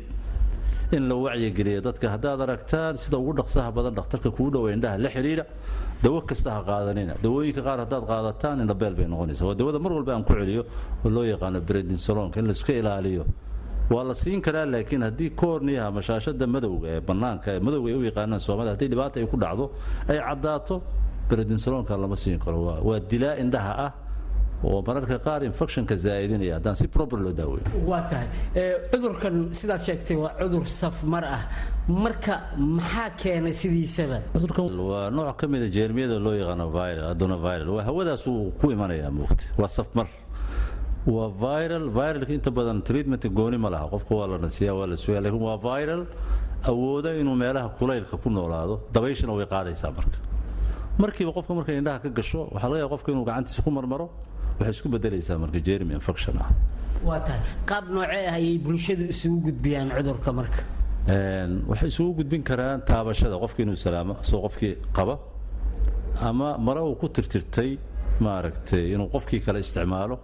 In 0.96 1.08
la 1.10 1.14
wacyigeliyo 1.14 1.80
dadka 1.86 2.06
haddaad 2.14 2.40
aragtaan 2.46 2.94
sida 3.02 3.16
ugu 3.18 3.32
dhaqsaha 3.38 3.68
badan 3.76 3.94
dhakhtarka 3.98 4.30
kuu 4.36 4.50
dhowa 4.54 4.68
indhaha 4.74 4.98
la 5.04 5.08
xidhiidha 5.14 5.44
dawo 6.02 6.20
kasta 6.28 6.50
ha 6.54 6.60
qaadanina 6.68 7.14
dawooyinka 7.24 7.62
qaar 7.66 7.78
haddaad 7.84 8.04
qaadataan 8.10 8.60
indhabeel 8.64 8.94
bay 8.98 9.06
noqonaysaa 9.12 9.46
waa 9.48 9.54
dawada 9.60 9.78
mar 9.84 9.92
walba 9.96 10.12
aan 10.14 10.24
ku 10.24 10.32
celiyo 10.34 10.62
oo 11.04 11.10
loo 11.10 11.24
yaqaano 11.24 11.60
bredinsolonka 11.68 12.36
in 12.40 12.46
laiska 12.50 12.72
ilaaliyo. 12.72 13.24
Waa 13.90 14.02
la 14.04 14.14
siin 14.14 14.40
karaa 14.42 14.66
laakiin 14.66 15.02
haddii 15.02 15.30
koorniyaha 15.30 15.90
mashaashada 15.96 16.46
madowga 16.46 16.88
ee 16.96 17.00
bannaanka 17.08 17.48
ee 17.56 17.60
madowga 17.66 17.88
ay 17.90 17.96
u 17.96 18.02
yaqaanaan 18.10 18.40
soomaalida 18.46 18.72
haddii 18.74 18.88
dhibaata 18.92 19.16
ay 19.20 19.26
ku 19.26 19.36
dhacdo 19.36 19.64
ay 20.10 20.18
caddaato 20.28 20.74
bredinsolonka 21.30 21.96
lama 21.96 22.16
siin 22.16 22.38
karo. 22.38 22.58
Waa 22.88 23.00
dilaa 23.10 23.34
indhaha 23.42 23.72
ah 23.86 23.90
oo 24.64 24.78
mararka 24.86 25.18
qaar 25.26 25.40
infectionka 25.50 25.94
zaa'idinaya 26.04 26.54
haddaan 26.58 26.76
si 26.80 26.86
proper 26.96 27.18
loo 27.24 27.32
daaweyn 27.40 27.64
waa 27.90 28.02
tahay 28.10 28.28
cudurkan 28.92 29.34
sidaad 29.58 29.80
sheegtay 29.86 30.16
waa 30.24 30.32
cudur 30.40 30.64
safmar 30.80 31.24
ah 31.36 31.42
marka 32.04 32.34
maxaa 32.78 33.08
keenay 33.22 33.52
sidiisaba 33.62 34.18
cudurkan 34.34 34.64
waa 34.90 35.10
nooc 35.16 35.36
ka 35.40 35.46
mida 35.54 35.66
jeermiyada 35.76 36.16
loo 36.26 36.34
yaqaano 36.42 36.66
viral 36.76 37.06
adonoviral 37.14 37.68
waa 37.76 37.84
hawadaas 37.88 38.24
uu 38.32 38.50
ku 38.60 38.66
imanayaa 38.76 39.10
muugta 39.18 39.44
waa 39.60 39.68
safmar 39.78 40.08
waa 41.14 41.28
viral 41.44 41.84
viralka 41.98 42.32
inta 42.38 42.50
badan 42.58 42.78
treatmentka 42.88 43.28
gooni 43.38 43.58
ma 43.64 43.68
laha 43.74 43.86
qofka 43.94 44.12
waa 44.20 44.26
la 44.32 44.36
nasiyaa 44.46 44.74
waa 44.78 44.86
la 44.92 44.96
sugaa 45.04 45.20
laakiin 45.24 45.44
waa 45.48 45.58
viral 45.68 46.02
awooda 46.70 47.10
inuu 47.20 47.36
meelaha 47.42 47.68
kulaylka 47.78 48.16
ku 48.22 48.28
noolaado 48.36 48.74
dabayshana 48.94 49.32
way 49.38 49.46
qaadaysaa 49.54 49.92
marka 49.98 50.18
markiiba 51.02 51.30
qofka 51.36 51.52
markay 51.58 51.76
indhaha 51.80 51.98
ka 52.04 52.08
gasho 52.18 52.40
waxaa 52.54 52.68
laga 52.70 52.78
yaaba 52.82 52.92
qofka 52.94 53.08
inuu 53.14 53.24
gacantiisa 53.28 53.60
ku 53.66 53.70
marmaro 53.78 54.06
waxay 54.58 54.72
isku 54.76 54.88
bedelaysaa 54.94 55.38
marka 55.42 55.58
jermy 55.66 55.92
infection 55.98 56.34
ah 56.44 56.48
waa 57.08 57.20
tahay. 57.26 57.40
Qaab 57.70 57.84
noocee 57.94 58.24
ah 58.30 58.36
ayay 58.38 58.58
bulshadu 58.64 59.04
isugu 59.14 59.38
gudbiyaan 59.46 59.88
cudurka 59.96 60.30
marka? 60.38 60.60
Waxay 61.70 61.88
isugu 61.92 62.12
gudbin 62.18 62.42
karaan 62.50 62.78
taabashada 62.90 63.36
qofka 63.42 63.60
inuu 63.64 63.76
salaamo 63.84 64.14
asoo 64.22 64.40
qofkii 64.46 64.74
qaba 64.96 65.14
ama 66.28 66.48
mare 66.66 66.80
uu 66.88 66.94
ku 67.00 67.06
tirtirtay 67.16 67.70
maaragtay 68.24 68.84
inuu 68.94 69.08
qofkii 69.14 69.40
kale 69.46 69.58
isticmaalo 69.64 70.16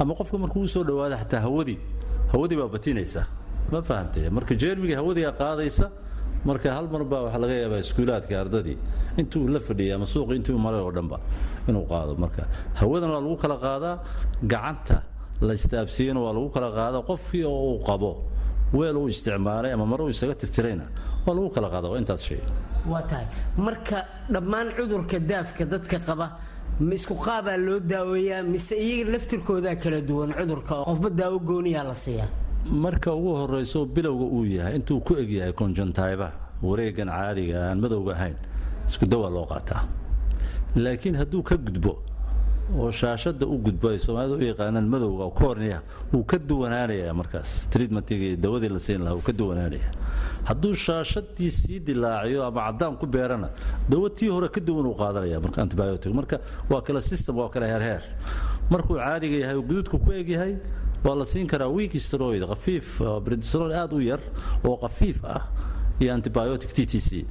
ama 0.00 0.12
qofka 0.18 0.36
markuu 0.44 0.62
u 0.66 0.68
soo 0.74 0.84
dhawaada 0.88 1.16
xataa 1.22 1.40
hawadii 1.46 1.78
hawadii 2.32 2.56
baa 2.60 2.68
batinaysa. 2.74 3.22
Ma 3.72 3.78
fahamtay 3.88 4.28
marka 4.36 4.54
jermiga 4.62 4.96
hawadigaa 5.00 5.32
qaadaysa 5.42 5.86
marka 6.48 6.68
hal 6.76 6.86
mar 6.94 7.02
baa 7.10 7.22
waxaa 7.26 7.40
laga 7.44 7.54
yaabaa 7.62 7.80
iskuulaadka 7.84 8.32
ardadii 8.42 8.76
intuu 9.20 9.42
la 9.54 9.60
fadhiyay 9.68 9.94
ama 9.96 10.06
suuqii 10.12 10.36
intuu 10.40 10.58
maray 10.66 10.80
oo 10.86 10.92
dhanba 10.96 11.16
inuu 11.68 11.84
qaado 11.90 12.12
marka. 12.24 12.42
Hawadan 12.80 13.10
waa 13.14 13.20
lagu 13.24 13.36
kala 13.42 13.56
qaadaa 13.66 13.94
gacanta 14.52 14.96
la 15.46 15.52
istaabsiiyana 15.58 16.20
waa 16.24 16.32
lagu 16.36 16.48
kala 16.56 16.68
qaadaa 16.78 17.02
qofkii 17.10 17.44
oo 17.52 17.60
uu 17.70 17.78
qabo 17.88 18.10
weel 18.78 18.96
uu 19.02 19.08
isticmaalay 19.14 19.70
ama 19.76 19.84
mare 19.90 20.02
uu 20.06 20.12
isaga 20.16 20.34
tirtirayna 20.42 20.86
waa 21.26 21.34
lagu 21.36 21.48
kala 21.56 21.68
qaadaa 21.74 21.90
waa 21.92 22.00
intaas 22.02 22.22
shay. 22.28 22.40
Waa 22.90 23.02
tahay. 23.10 23.26
Marka 23.66 23.98
dhammaan 24.34 24.66
cudurka 24.78 25.16
daafka 25.30 25.62
dadka 25.72 25.98
qaba 26.08 26.26
ma 26.86 26.92
isku 26.98 27.14
qaabaa 27.26 27.56
loo 27.66 27.78
daaweeyaa 27.92 28.42
mise 28.52 28.74
iyaga 28.86 29.10
laftirkoodaa 29.14 29.76
kala 29.82 29.98
duwan 30.08 30.30
cudurka 30.38 30.72
oo 30.80 30.84
qofba 30.90 31.08
daawo 31.20 31.36
gooniyaa 31.48 31.84
la 31.90 31.94
siiyaa 32.04 32.28
marka 32.70 33.12
ugu 33.14 33.34
horayso 33.36 33.84
bilowga 33.86 34.24
uu 34.24 34.44
yahay 34.46 34.76
intuu 34.76 35.00
ku 35.00 35.14
eg 35.16 35.30
yahay 35.30 35.52
konjontayba 35.52 36.32
wareegan 36.62 37.08
caadiga 37.08 37.70
aan 37.70 37.78
madowga 37.80 38.12
ahayn 38.16 38.36
isku 38.88 39.06
dawaa 39.06 39.30
loo 39.30 39.46
qaataa. 39.46 39.82
Laakiin 40.76 41.16
hadduu 41.16 41.42
ka 41.42 41.56
gudbo 41.56 42.02
oo 42.76 42.90
shaashada 42.90 43.46
u 43.46 43.58
gudbo 43.58 43.88
ay 43.90 43.98
soomaalida 43.98 44.36
u 44.36 44.44
yaqaanaan 44.50 44.88
madowga 44.88 45.24
oo 45.24 45.30
koorniya 45.30 45.82
wuu 46.12 46.24
ka 46.24 46.38
duwanaanayaa 46.38 47.14
markaas. 47.14 47.68
Treatmentigii 47.70 48.36
dawadii 48.36 48.68
la 48.68 48.78
siin 48.78 49.02
lahaa 49.04 49.14
wuu 49.16 49.22
ka 49.28 49.32
duwanaanayaa. 49.32 49.92
Hadduu 50.44 50.74
shaashadii 50.74 51.50
sii 51.50 51.78
dilaaciyo 51.80 52.44
ama 52.46 52.60
caddaan 52.66 52.96
ku 52.96 53.06
beerana 53.06 53.50
tii 54.16 54.28
hore 54.28 54.48
ka 54.48 54.60
duwan 54.60 54.86
uu 54.86 54.94
qaadanaya 54.96 55.40
marka 55.40 55.62
antibiotic. 55.62 56.12
Marka 56.12 56.40
waa 56.70 56.80
kala 56.82 57.00
system 57.00 57.36
waa 57.38 57.48
kala 57.48 57.66
heerheer 57.66 58.02
markuu 58.70 58.96
caadiga 58.98 59.36
yahay 59.44 59.56
oo 59.56 59.62
guduudka 59.62 59.98
ku 59.98 60.10
eg 60.12 60.28
yahay 60.28 60.56
waa 61.04 61.14
la 61.14 61.24
siin 61.24 61.46
karaa 61.46 61.68
weak 61.68 61.92
steroid 62.00 62.42
khafiif 62.46 63.00
prednisolone 63.24 63.74
aad 63.74 63.92
u 63.92 64.00
yar 64.00 64.20
oo 64.64 64.76
khafiif 64.76 65.24
ah 65.24 65.42
iyo 66.00 66.14
antibiotic 66.14 66.72
t 66.72 66.86
t 66.86 67.00
c. 67.00 67.26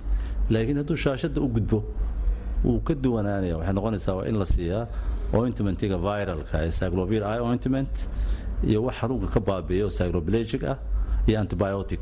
Laakiin 0.50 0.78
hadduu 0.78 0.96
shaashadda 0.98 1.42
u 1.42 1.48
gudbo 1.48 1.84
wuu 2.64 2.80
ka 2.82 2.94
duwanaanaya 2.96 3.58
waxay 3.58 3.74
noqonaysaa 3.74 4.16
waa 4.16 4.26
in 4.28 4.38
la 4.40 4.46
siiyaa 4.46 4.88
ointmentiga 5.34 5.98
viralka 5.98 6.64
ee 6.66 6.72
cyclovir 6.72 7.24
i 7.24 7.40
ointment 7.40 8.08
iyo 8.64 8.84
wax 8.84 8.96
xanuunka 9.02 9.28
ka 9.28 9.40
baabiiya 9.40 9.86
oo 9.86 9.90
cycloplegic 9.90 10.64
ah 10.64 10.78
iyo 11.28 11.40
antibiotic. 11.40 12.00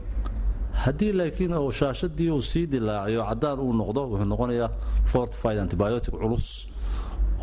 Haddii 0.73 1.11
laakiin 1.13 1.53
uu 1.53 1.71
shaashadii 1.71 2.29
uu 2.31 2.41
sii 2.41 2.67
dilaaciyo 2.67 3.23
caddaan 3.29 3.59
uu 3.59 3.73
noqdo 3.73 4.01
wuxuu 4.11 4.25
noqonayaa 4.25 4.69
fortified 5.05 5.57
antibiotic 5.59 6.13
culus 6.13 6.67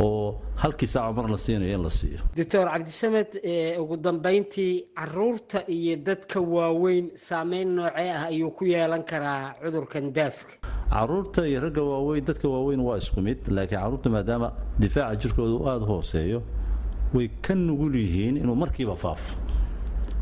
oo 0.04 0.40
halkii 0.62 0.86
saaca 0.94 1.12
mar 1.16 1.26
la 1.30 1.36
siinayo 1.44 1.74
in 1.78 1.82
la 1.82 1.90
siiyo. 1.90 2.18
Doctor 2.36 2.64
cabdisamed 2.72 3.30
ugu 3.82 3.96
dambayntii 3.96 4.74
carruurta 4.98 5.58
iyo 5.76 5.96
dadka 6.08 6.40
waaweyn 6.40 7.10
saameyn 7.14 7.68
noocee 7.76 8.10
ah 8.16 8.24
ayuu 8.32 8.50
ku 8.50 8.64
yeelan 8.64 9.02
karaa 9.10 9.52
cudurkan 9.62 10.12
daafka? 10.12 10.52
Caruurta 10.90 11.46
iyo 11.48 11.60
ragga 11.60 11.82
waaweyn 11.82 12.24
dadka 12.24 12.48
waaweyn 12.48 12.80
waa 12.88 12.96
isku 13.02 13.20
mid 13.20 13.38
laakiin 13.56 13.80
carruurta 13.80 14.08
maadaama 14.16 14.48
difaaca 14.80 15.16
jirkooda 15.22 15.52
uu 15.56 15.68
aada 15.68 15.84
u 15.84 15.88
hooseeyo 15.92 16.42
way 17.14 17.28
ka 17.42 17.54
nugul 17.54 17.94
yihiin 17.94 18.36
inuu 18.42 18.54
markiiba 18.62 18.96
faafo 18.96 19.34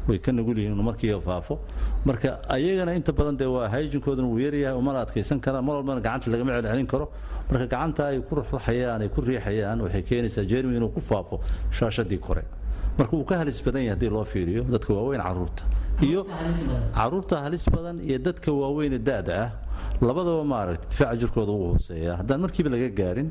way 0.09 0.19
ka 0.19 0.33
nugul 0.33 0.57
yihiin 0.59 0.73
inuu 0.75 0.83
markiiba 0.91 1.21
faafo. 1.21 1.59
Marka 2.05 2.41
ayagana 2.49 2.95
inta 2.99 3.13
badan 3.13 3.37
dee 3.37 3.47
waa 3.47 3.69
hayjinkoodana 3.69 4.29
wuu 4.29 4.39
yaryahay 4.39 4.77
umana 4.79 4.99
adkaysan 5.05 5.41
karaan 5.41 5.65
mar 5.65 5.75
walbana 5.77 6.01
gacanta 6.01 6.31
lagama 6.33 6.51
celcelin 6.57 6.87
karo. 6.87 7.07
Marka 7.51 7.67
gacanta 7.67 8.03
ay 8.11 8.21
ku 8.21 8.35
ruxruxayaan 8.39 9.03
ay 9.03 9.09
ku 9.09 9.21
riixayaan 9.21 9.81
waxay 9.85 10.03
keenaysaa 10.03 10.45
jermi 10.51 10.77
inuu 10.77 10.89
ku 10.97 11.01
faafo 11.01 11.41
shaashadii 11.71 12.19
kore. 12.27 12.43
Marka 12.99 13.13
wuu 13.17 13.25
ka 13.25 13.37
halis 13.39 13.61
badan 13.63 13.83
yahay 13.83 13.95
haddii 13.95 14.11
loo 14.11 14.25
fiiriyo 14.25 14.63
dadka 14.65 14.91
waaweyn 14.95 15.23
carruurta. 15.23 15.63
Iyo 16.03 16.27
carruurta 16.95 17.37
halis 17.45 17.65
badan. 17.71 17.97
iyo 18.09 18.19
dadka 18.19 18.51
waaweyne 18.53 18.99
da-da 18.99 19.35
ah 19.45 19.51
labadaba 20.01 20.45
maaragta 20.45 20.87
difaaca 20.91 21.17
jirkooda 21.21 21.53
uu 21.53 21.67
hooseeya. 21.75 22.17
Haddaan 22.21 22.41
markiiba 22.45 22.71
laga 22.75 22.89
gaarin 23.01 23.29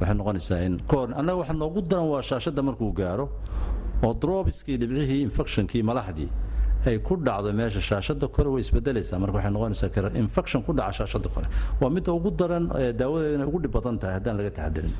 waxay 0.00 0.14
noqonaysaa 0.20 0.60
in 0.66 0.74
kahor 0.90 1.08
annaga 1.18 1.38
waxa 1.42 1.54
noogu 1.62 1.80
daran 1.90 2.06
waa 2.12 2.22
shaashadda 2.22 2.62
markuu 2.68 2.92
gaaro 3.00 3.26
oo 4.06 4.12
drobiskii 4.22 4.76
dhibcihii 4.80 5.20
infectionkii 5.28 5.82
malaxdii 5.90 6.30
ay 6.88 6.96
ku 7.06 7.14
dhacdo 7.26 7.50
meesha 7.58 7.80
shaashada 7.88 8.26
kore 8.34 8.48
way 8.54 8.62
isbedelaysaa. 8.64 9.18
Marka 9.22 9.36
waxay 9.38 9.52
noqonaysaa 9.56 10.16
infection 10.24 10.60
ku 10.66 10.72
dhaca 10.78 10.92
shaashada 10.98 11.28
kore. 11.34 11.46
Waa 11.80 11.90
midda 11.94 12.10
ugu 12.18 12.30
daran 12.40 12.64
daawadeedana 13.00 13.44
ugu 13.50 13.58
dhib 13.62 13.72
badan 13.76 13.96
tahay 14.00 14.14
haddaan 14.18 14.36
laga 14.38 14.50
taxadirin 14.58 14.94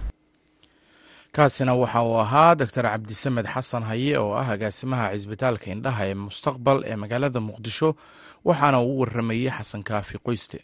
kaasina 1.36 1.72
waxa 1.82 2.00
uu 2.08 2.16
ahaa 2.24 2.54
doctor 2.60 2.84
cabdisamed 2.92 3.46
xasan 3.54 3.82
haye 3.90 4.14
oo 4.22 4.32
ah 4.40 4.48
agaasimaha 4.54 5.06
cisbitaalka 5.14 5.66
indhaha 5.74 6.02
ee 6.10 6.14
mustaqbal 6.26 6.78
ee 6.90 6.96
magaalada 7.02 7.40
muqdisho 7.48 7.88
waxaana 8.48 8.78
uu 8.88 8.98
waramayey 9.00 9.50
xasan 9.56 9.82
kaafi 9.88 10.16
qoyste 10.26 10.58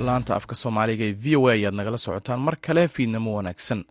laanta 0.00 0.34
afka 0.36 0.54
soomaaliga 0.54 1.04
ee 1.04 1.12
v 1.12 1.36
o 1.36 1.48
a 1.48 1.52
ayaad 1.52 1.74
nagala 1.74 1.98
socotaan 1.98 2.40
mar 2.40 2.56
kale 2.60 2.88
fiidnamo 2.88 3.34
wanaagsan. 3.36 3.84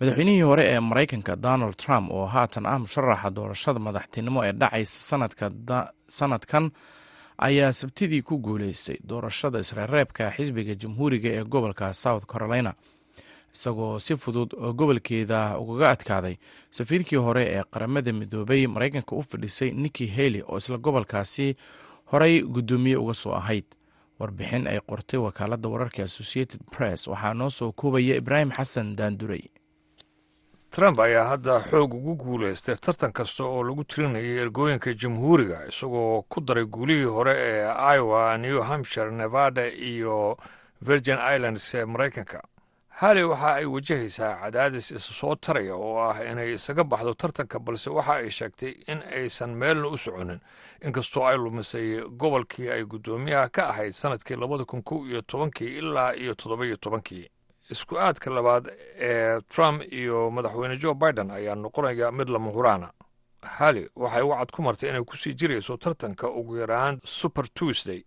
Madaxweynihii 0.00 0.40
hore 0.42 0.64
ee 0.66 0.80
maraykanka 0.80 1.36
donald 1.36 1.76
trump 1.76 2.10
oo 2.10 2.26
haatan 2.26 2.66
ah 2.66 2.78
musharaxa 2.78 3.30
doorashada 3.30 3.78
madaxtinimo 3.78 4.44
ee 4.44 4.52
dhacaysa 4.52 5.18
sanadkan 6.08 6.70
ayaa 7.38 7.72
sabtidii 7.72 8.22
ku 8.22 8.38
guuleystay 8.38 8.96
doorashada 9.08 9.58
isreereebka 9.58 10.30
xisbiga 10.36 10.74
jamhuuriga 10.74 11.28
ee 11.28 11.44
gobolka 11.44 11.94
south 11.94 12.24
carolina. 12.26 12.74
Isagoo 13.54 13.98
si 14.00 14.16
fudud 14.16 14.54
oo 14.54 14.72
gobolkeeda 14.72 15.58
ugaga 15.58 15.90
adkaaday 15.90 16.36
safiirkii 16.70 17.16
hore 17.18 17.42
ee 17.56 17.62
qaramada 17.70 18.12
midoobay 18.12 18.66
maraykanka 18.66 19.16
u 19.16 19.22
fadhisay 19.22 19.70
nikki 19.70 20.06
haley 20.06 20.42
oo 20.48 20.56
isla 20.58 20.78
gobolkaasi 20.78 21.56
horey 22.12 22.42
guddoomiye 22.42 22.96
uga 22.96 23.14
soo 23.14 23.32
ahayd 23.34 23.64
warbixin 24.20 24.66
ay 24.66 24.80
qortay 24.80 25.20
wakaaladda 25.20 25.68
wararka 25.68 26.02
associated 26.04 26.60
press. 26.70 27.06
Waxaa 27.08 27.34
noo 27.34 27.50
soo 27.50 27.72
koobaya 27.72 28.16
ibraahim 28.16 28.50
xasan 28.50 28.96
daanduray. 28.96 29.44
Trump 30.70 30.98
ayaa 31.00 31.24
hadda 31.24 31.60
xoog 31.70 31.94
ugu 31.94 32.14
guulaystay 32.16 32.76
tartan 32.76 33.12
kasta 33.12 33.44
oo 33.44 33.62
lagu 33.64 33.84
tirinayay 33.84 34.36
ergooyinka 34.44 34.92
jamhuuriga 34.94 35.64
isagoo 35.68 36.22
ku 36.28 36.40
daray 36.40 36.64
guulihii 36.64 37.04
hore 37.08 37.34
ee 37.36 37.64
iowa 37.96 38.36
new 38.38 38.60
hampshire 38.62 39.10
nevada 39.10 39.64
iyo 39.68 40.36
virgin 40.82 41.18
islands 41.34 41.74
ee 41.74 41.84
maraykanka 41.84 42.42
hali 43.00 43.22
waxa 43.24 43.54
ay 43.54 43.64
wajahaysaa 43.74 44.34
cadaadis 44.42 44.90
isa 44.90 45.12
soo 45.18 45.34
taraya 45.36 45.74
oo 45.74 45.98
ah 46.10 46.18
inay 46.30 46.52
isaga 46.58 46.84
baxdo 46.84 47.14
tartanka 47.14 47.58
balse 47.58 47.90
waxa 47.90 48.14
ay 48.14 48.30
sheegtay 48.30 48.72
in 48.92 49.00
aysan 49.18 49.54
meelna 49.54 49.88
u 49.88 49.98
soconin. 49.98 50.40
Inkastoo 50.86 51.26
ay 51.26 51.36
lumisay 51.36 52.02
gobolkii 52.20 52.70
ay 52.70 52.82
guddoomiyaha 52.84 53.48
ka 53.48 53.68
ahayd 53.70 53.92
sannadkii 53.92 54.36
labada 54.36 54.64
kun 54.64 54.82
kow 54.82 55.06
iyo 55.06 55.22
tobankii 55.22 55.78
ilaa 55.78 56.12
iyo 56.14 56.34
toddoba-iyo 56.34 56.76
tobankii. 56.76 57.28
Isku 57.70 57.98
aadka 57.98 58.30
labaad 58.30 58.66
ee 58.98 59.40
trump 59.40 59.82
iyo 59.92 60.30
madaxweyne 60.30 60.76
joe 60.76 60.94
biden 60.94 61.30
ayaa 61.30 61.54
noqonaya 61.54 62.12
mid 62.12 62.28
lama 62.28 62.50
huraana 62.50 62.90
hali 63.42 63.88
waxay 63.96 64.22
wacad 64.22 64.50
ku 64.50 64.62
martay 64.62 64.90
inay 64.90 65.04
ku 65.04 65.16
sii 65.16 65.34
jirayso 65.34 65.76
tartanka 65.76 66.26
ugu 66.30 66.56
yaraan 66.56 66.98
super 67.04 67.44
tuesday. 67.54 68.02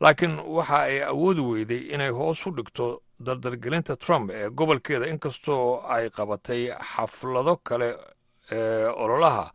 Laakiin 0.00 0.38
waxa 0.38 0.78
ay 0.82 1.02
awoodi 1.02 1.40
weyday 1.40 1.94
inay 1.94 2.10
hoos 2.10 2.46
u 2.46 2.50
dhigto 2.50 3.02
dardargelinta 3.26 3.96
trump 3.96 4.30
ee 4.30 4.48
gobolkeeda 4.50 5.06
inkastoo 5.12 5.82
ay 5.94 6.10
qabatay 6.10 6.62
xaflado 6.92 7.56
kale 7.68 7.88
ee 8.52 8.86
ololaha 9.04 9.46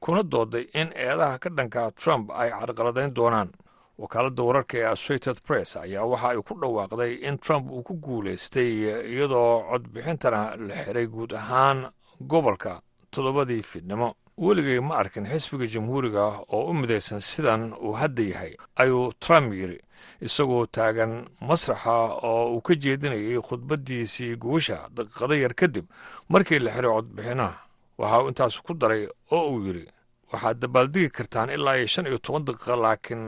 kuna 0.00 0.22
dooday 0.22 0.64
in 0.80 0.88
eedaha 0.94 1.38
ka 1.38 1.48
dhanka 1.50 1.90
trump 1.90 2.30
ay 2.30 2.50
carqaladayn 2.50 3.14
doonaan. 3.14 3.50
Wakaaladda 3.98 4.42
wararka 4.42 4.78
ee 4.78 4.86
associated 4.94 5.38
press 5.46 5.76
ayaa 5.76 6.04
waxa 6.06 6.28
ay 6.30 6.38
ku 6.48 6.54
dhawaaqday 6.60 7.12
in 7.28 7.38
trump 7.38 7.70
uu 7.70 7.82
ku 7.82 7.94
guulaystay 7.94 8.70
iyadoo 9.14 9.62
codbixintana 9.70 10.40
la 10.56 10.74
xiray 10.84 11.06
guud 11.06 11.32
ahaan 11.34 11.78
gobolka 12.20 12.80
toddobadii 13.10 13.62
fiidnimo 13.62 14.14
weligay 14.44 14.80
ma 14.80 14.94
arkin 15.02 15.26
xisbiga 15.32 15.66
jamhuuriga 15.74 16.24
oo 16.54 16.70
u 16.70 16.74
midaysan 16.74 17.20
sidan 17.20 17.62
uu 17.84 17.92
hadda 18.00 18.22
yahay 18.22 18.52
ayuu 18.82 19.12
trump 19.22 19.52
yidhi 19.60 19.78
isagoo 20.26 20.66
taagan 20.66 21.12
masraxa 21.48 21.94
oo 22.28 22.54
uu 22.54 22.60
ka 22.66 22.74
jeedinayay 22.82 23.38
khudbaddiisii 23.48 24.36
guusha 24.42 24.78
daqiiqado 24.96 25.34
yar 25.34 25.54
kadib 25.60 25.86
markii 26.28 26.58
la 26.58 26.70
xiray 26.74 26.90
codbixinaha. 26.96 27.54
Waxa 27.98 28.18
uu 28.22 28.28
intaas 28.30 28.54
ku 28.66 28.72
daray 28.74 29.02
oo 29.34 29.44
uu 29.52 29.60
yidhi 29.66 29.84
waxaad 30.32 30.56
dabaaldegi 30.62 31.10
kartaan 31.16 31.50
ilaa 31.50 31.76
iyo 31.78 31.86
shan 31.86 32.06
iyo 32.06 32.18
toban 32.18 32.44
daqiiqa 32.46 32.76
laakiin 32.84 33.22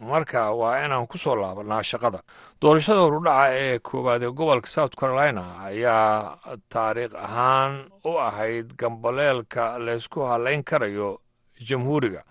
marka 0.00 0.52
waa 0.52 0.84
inaan 0.84 1.06
ku 1.06 1.18
soo 1.18 1.34
laabanaa 1.36 1.82
shaqada. 1.82 2.20
Doorashada 2.60 3.00
horudhaca 3.00 3.54
ee 3.56 3.78
koowaad 3.78 4.22
ee 4.22 4.30
gobolka 4.32 4.68
south 4.68 4.94
carolina 4.96 5.44
ayaa 5.64 6.36
taariikh 6.68 7.14
ahaan 7.14 7.88
u 8.04 8.18
ahayd 8.18 8.76
gambaleelka 8.76 9.78
laysku 9.78 10.20
halayn 10.20 10.62
karayo 10.64 11.20
jamhuuriga. 11.68 12.22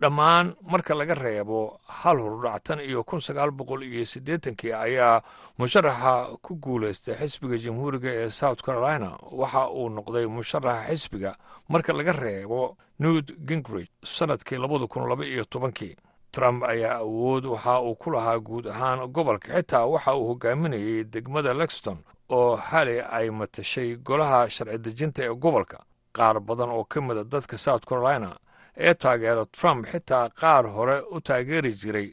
Dhammaan 0.00 0.56
marka 0.64 0.94
laga 0.96 1.14
reebo 1.14 1.78
hal 1.86 2.16
horudhac 2.18 2.64
tan 2.64 2.80
iyo 2.80 3.04
kun 3.04 3.20
sagaal 3.20 3.50
boqol 3.52 3.82
iyo 3.84 4.04
siddeetankii 4.04 4.72
ayaa 4.72 5.20
musharaxa 5.58 6.40
ku 6.42 6.56
guulaystay 6.56 7.14
xisbiga 7.20 7.58
jamhuuriga 7.60 8.08
ee 8.08 8.30
south 8.30 8.62
carolina. 8.64 9.18
Waxa 9.30 9.68
uu 9.68 9.88
noqday 9.92 10.26
musharaxa 10.26 10.88
xisbiga 10.88 11.36
marka 11.68 11.92
laga 11.92 12.12
reebo 12.12 12.76
newt 12.98 13.28
gingrich 13.46 13.90
sannadkii 14.04 14.56
labada 14.58 14.86
kun 14.88 15.04
laba 15.08 15.24
iyo 15.24 15.44
tobankii 15.44 15.96
trump 16.32 16.62
ayaa 16.64 16.98
awood 17.04 17.44
waxa 17.46 17.80
uu 17.80 17.94
ku 17.94 18.10
lahaa 18.10 18.38
guud 18.38 18.66
ahaan 18.66 19.08
gobolka 19.14 19.54
xitaa 19.54 19.86
waxa 19.86 20.14
uu 20.16 20.26
hogaaminayay 20.28 21.04
degmada 21.04 21.54
lexton 21.54 21.98
oo 22.28 22.56
hali 22.56 23.00
ay 23.00 23.30
matashay 23.30 23.96
golaha 23.96 24.48
sharci 24.50 24.78
dejinta 24.78 25.22
ee 25.24 25.34
gobolka. 25.34 25.78
Qaar 26.16 26.40
badan 26.40 26.70
oo 26.70 26.84
ka 26.84 27.00
mida 27.00 27.24
dadka 27.24 27.58
south 27.58 27.84
carolina 27.86 28.36
ee 28.76 28.94
taageera 28.94 29.44
trump 29.46 29.86
xitaa 29.86 30.28
qaar 30.40 30.64
hore 30.66 30.96
u 31.10 31.20
taageeri 31.20 31.72
jiray. 31.72 32.08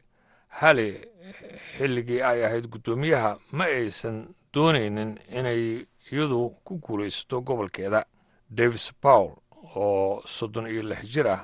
Hali 0.48 0.90
xilligii 1.78 2.22
ay 2.22 2.46
ahayd 2.46 2.66
guddoomiyaha 2.72 3.38
ma 3.52 3.66
aysan 3.66 4.28
doonaynin 4.54 5.20
inay 5.30 5.86
iyadu 6.12 6.50
ku 6.66 6.80
guulaysato 6.80 7.42
gobolkeeda. 7.42 8.06
Davis 8.50 8.94
powell 9.02 9.36
oo 9.76 10.22
soddon 10.26 10.68
iyo 10.68 10.82
lix 10.84 11.04
jir 11.14 11.28
ah 11.28 11.42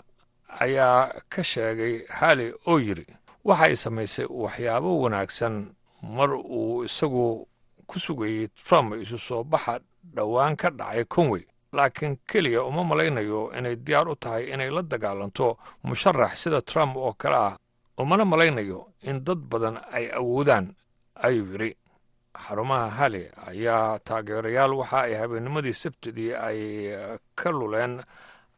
ayaa 0.59 1.13
ka 1.29 1.43
sheegay 1.43 2.05
hali 2.09 2.53
oo 2.67 2.79
yidhi 2.79 3.05
waxay 3.43 3.75
samaysay 3.75 4.25
waxyaabo 4.29 4.99
wanaagsan. 5.01 5.55
Mar 6.03 6.31
uu 6.35 6.83
isagu 6.83 7.47
ku 7.87 7.99
sugayey 7.99 8.47
trump 8.65 8.93
isu 9.03 9.17
soo 9.17 9.43
baxa 9.43 9.79
dhowaan 10.15 10.55
ka 10.55 10.69
dhacay 10.69 11.05
conway. 11.05 11.43
Laakiin 11.73 12.17
keliya 12.27 12.63
uma 12.63 12.83
malaynayo 12.83 13.49
inay 13.57 13.75
diyaar 13.75 14.07
u 14.09 14.15
tahay 14.15 14.51
inay 14.53 14.69
la 14.69 14.81
dagaalanto 14.81 15.57
musharax 15.83 16.43
sida 16.43 16.61
trump 16.61 16.95
oo 16.97 17.13
kale 17.13 17.35
ah. 17.35 17.57
Umana 17.97 18.25
malaynayo 18.25 18.87
in 19.03 19.23
dad 19.23 19.37
badan 19.49 19.77
ay 19.91 20.11
awoodaan 20.11 20.75
ayuu 21.15 21.45
yidhi. 21.51 21.71
Xarumaha 22.33 22.89
hali 22.89 23.23
ayaa 23.47 23.99
taageerayaal 23.99 24.73
waxa 24.73 24.99
ay 25.07 25.13
habeennimadii 25.13 25.73
sabtidii 25.73 26.33
ay 26.33 26.59
ka 27.35 27.49
luleen 27.51 28.01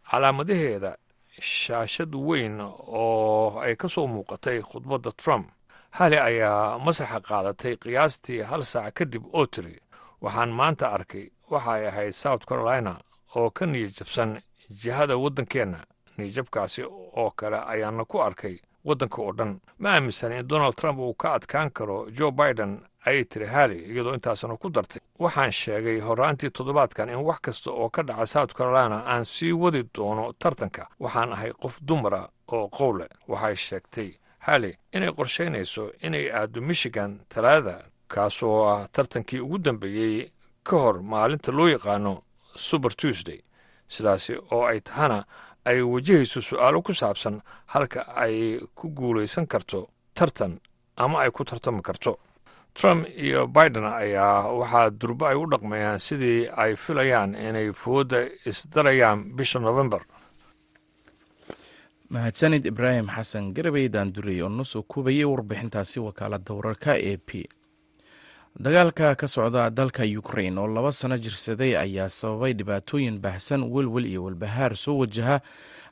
calaamadaheeda 0.10 0.96
shaashad 1.40 2.16
weyn 2.16 2.62
oo 2.62 3.60
ay 3.60 3.76
ka 3.76 3.88
soo 3.90 4.08
muuqatay 4.08 4.62
khudbadda 4.62 5.12
trump. 5.18 5.50
Hali 5.92 6.18
ayaa 6.18 6.80
masraxa 6.80 7.20
qaadatay 7.20 7.76
qiyaastii 7.78 8.42
hal 8.44 8.64
saac 8.64 8.94
kadib 8.94 9.24
oo 9.34 9.46
tiri 9.46 9.80
waxaan 10.22 10.52
maanta 10.52 10.92
arkay 10.92 11.30
waxa 11.52 11.72
ay 11.74 11.88
ahayd 11.88 12.12
south 12.14 12.46
carolina 12.46 13.00
oo 13.36 13.50
ka 13.50 13.66
niyad 13.66 13.92
jabsan 13.98 14.42
jihada 14.72 15.18
waddankeenna. 15.18 15.80
Niijabkaasi 16.18 16.84
oo 16.88 17.32
kale 17.36 17.58
ayaana 17.60 18.06
ku 18.06 18.22
arkay 18.22 18.60
waddanka 18.86 19.22
oo 19.22 19.32
dhan. 19.32 19.60
Ma 19.80 19.90
aaminsana 19.96 20.40
in 20.40 20.48
donald 20.48 20.76
trump 20.76 21.00
uu 21.00 21.14
ka 21.14 21.34
adkaan 21.34 21.70
karo 21.72 22.10
joe 22.12 22.32
biden 22.32 22.80
ayay 23.06 23.24
tiri 23.26 23.46
hali 23.46 23.78
iyadoo 23.92 24.14
intaasna 24.14 24.58
ku 24.58 24.70
dartay. 24.70 25.02
Waxaan 25.20 25.52
sheegay 25.52 26.00
horraantii 26.00 26.50
toddobaadkan 26.52 27.10
in 27.10 27.22
wax 27.28 27.40
kasta 27.42 27.72
oo 27.72 27.90
ka 27.90 28.02
dhaca 28.04 28.26
south 28.26 28.54
carolina 28.58 29.04
aan 29.06 29.26
sii 29.26 29.52
wadi 29.52 29.84
doono 29.96 30.34
tartanka. 30.40 30.88
Waxaan 31.00 31.34
ahay 31.34 31.52
qof 31.62 31.80
dumara 31.88 32.30
oo 32.52 32.68
qowle 32.70 33.08
waxay 33.28 33.56
sheegtay. 33.56 34.10
Hali 34.46 34.72
inay 34.94 35.12
qorshaynayso 35.18 35.92
inay 36.06 36.30
aaddo 36.32 36.62
michigan 36.62 37.20
talaada 37.30 37.76
kaasoo 38.08 38.58
ah 38.70 38.88
tartankii 38.92 39.40
ugu 39.40 39.58
dambeeyey 39.58 40.30
ka 40.64 40.76
hor 40.78 41.02
maalinta 41.02 41.52
loo 41.52 41.68
yaqaano 41.70 42.22
suber 42.56 42.94
tuesday. 42.96 43.40
Sidaasi 43.88 44.34
oo 44.52 44.66
ay 44.66 44.80
tahana 44.82 45.26
ay 45.66 45.82
wajahayso 45.82 46.42
su'aalo 46.42 46.82
ku 46.86 46.94
saabsan 46.94 47.42
halka 47.74 48.02
ay 48.16 48.60
ku 48.78 48.90
guulaysan 48.90 49.48
karto 49.48 49.90
tartan 50.14 50.60
ama 50.98 51.22
ay 51.26 51.32
ku 51.32 51.44
tartami 51.44 51.82
karto 51.82 52.20
trump 52.76 53.08
iyo 53.18 53.48
biden 53.48 53.84
ayaa 53.88 54.48
waxaa 54.60 54.90
durbo 54.90 55.26
ay 55.28 55.36
u 55.36 55.46
dhaqmayaan 55.52 56.00
sidii 56.00 56.50
ay 56.64 56.76
filayaan 56.76 57.36
inay 57.36 57.72
foodda 57.74 58.28
isdarayaan 58.46 59.20
bisha 59.38 59.60
november. 59.60 60.02
Mahadsanid 62.10 62.66
ibraahim 62.66 63.08
xasan 63.16 63.54
garabey 63.56 63.88
daandurey 63.90 64.42
oo 64.42 64.50
noo 64.50 64.64
soo 64.64 64.84
warbixintaasi 65.32 66.00
wakaaladda 66.00 66.54
wararka 66.54 66.98
e 66.98 67.18
p. 67.18 67.48
Dagaalka 68.60 69.16
ka 69.16 69.28
socda 69.28 69.70
dalka 69.70 70.04
ukrain 70.04 70.58
oo 70.58 70.68
laba 70.68 70.92
sano 70.92 71.18
jirsaday 71.18 71.76
ayaa 71.78 72.10
sababay 72.10 72.54
dhibaatooyin 72.54 73.20
baahsan 73.20 73.64
welwel 73.64 74.06
iyo 74.06 74.24
walbahaar 74.24 74.76
soo 74.76 74.98
wajaha. 75.00 75.40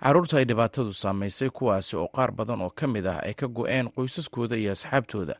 Caruurta 0.03 0.37
ay 0.37 0.45
dhibaatadu 0.45 0.93
saameysay 0.93 1.49
kuwaasi 1.49 1.95
oo 1.95 2.07
qaar 2.07 2.31
badan 2.31 2.61
oo 2.61 2.69
ka 2.69 2.87
mid 2.87 3.07
ah 3.07 3.19
ay 3.23 3.33
ka 3.33 3.47
go-een 3.47 3.87
qoysaskooda 3.95 4.55
iyo 4.59 4.71
asxaabtooda 4.71 5.35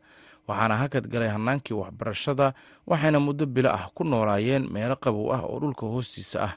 waxaana 0.48 0.76
hakad 0.76 1.06
galay 1.12 1.28
hanaankii 1.34 1.74
waxbarashada 1.82 2.54
waxayna 2.86 3.18
muddo 3.20 3.46
bilo 3.46 3.70
ah 3.78 3.88
ku 3.94 4.04
noolaayeen 4.04 4.64
meelo 4.74 4.96
qabow 4.96 5.32
ah 5.36 5.42
oo 5.44 5.58
dhulka 5.60 5.86
hoostiisa 5.86 6.38
ah. 6.48 6.54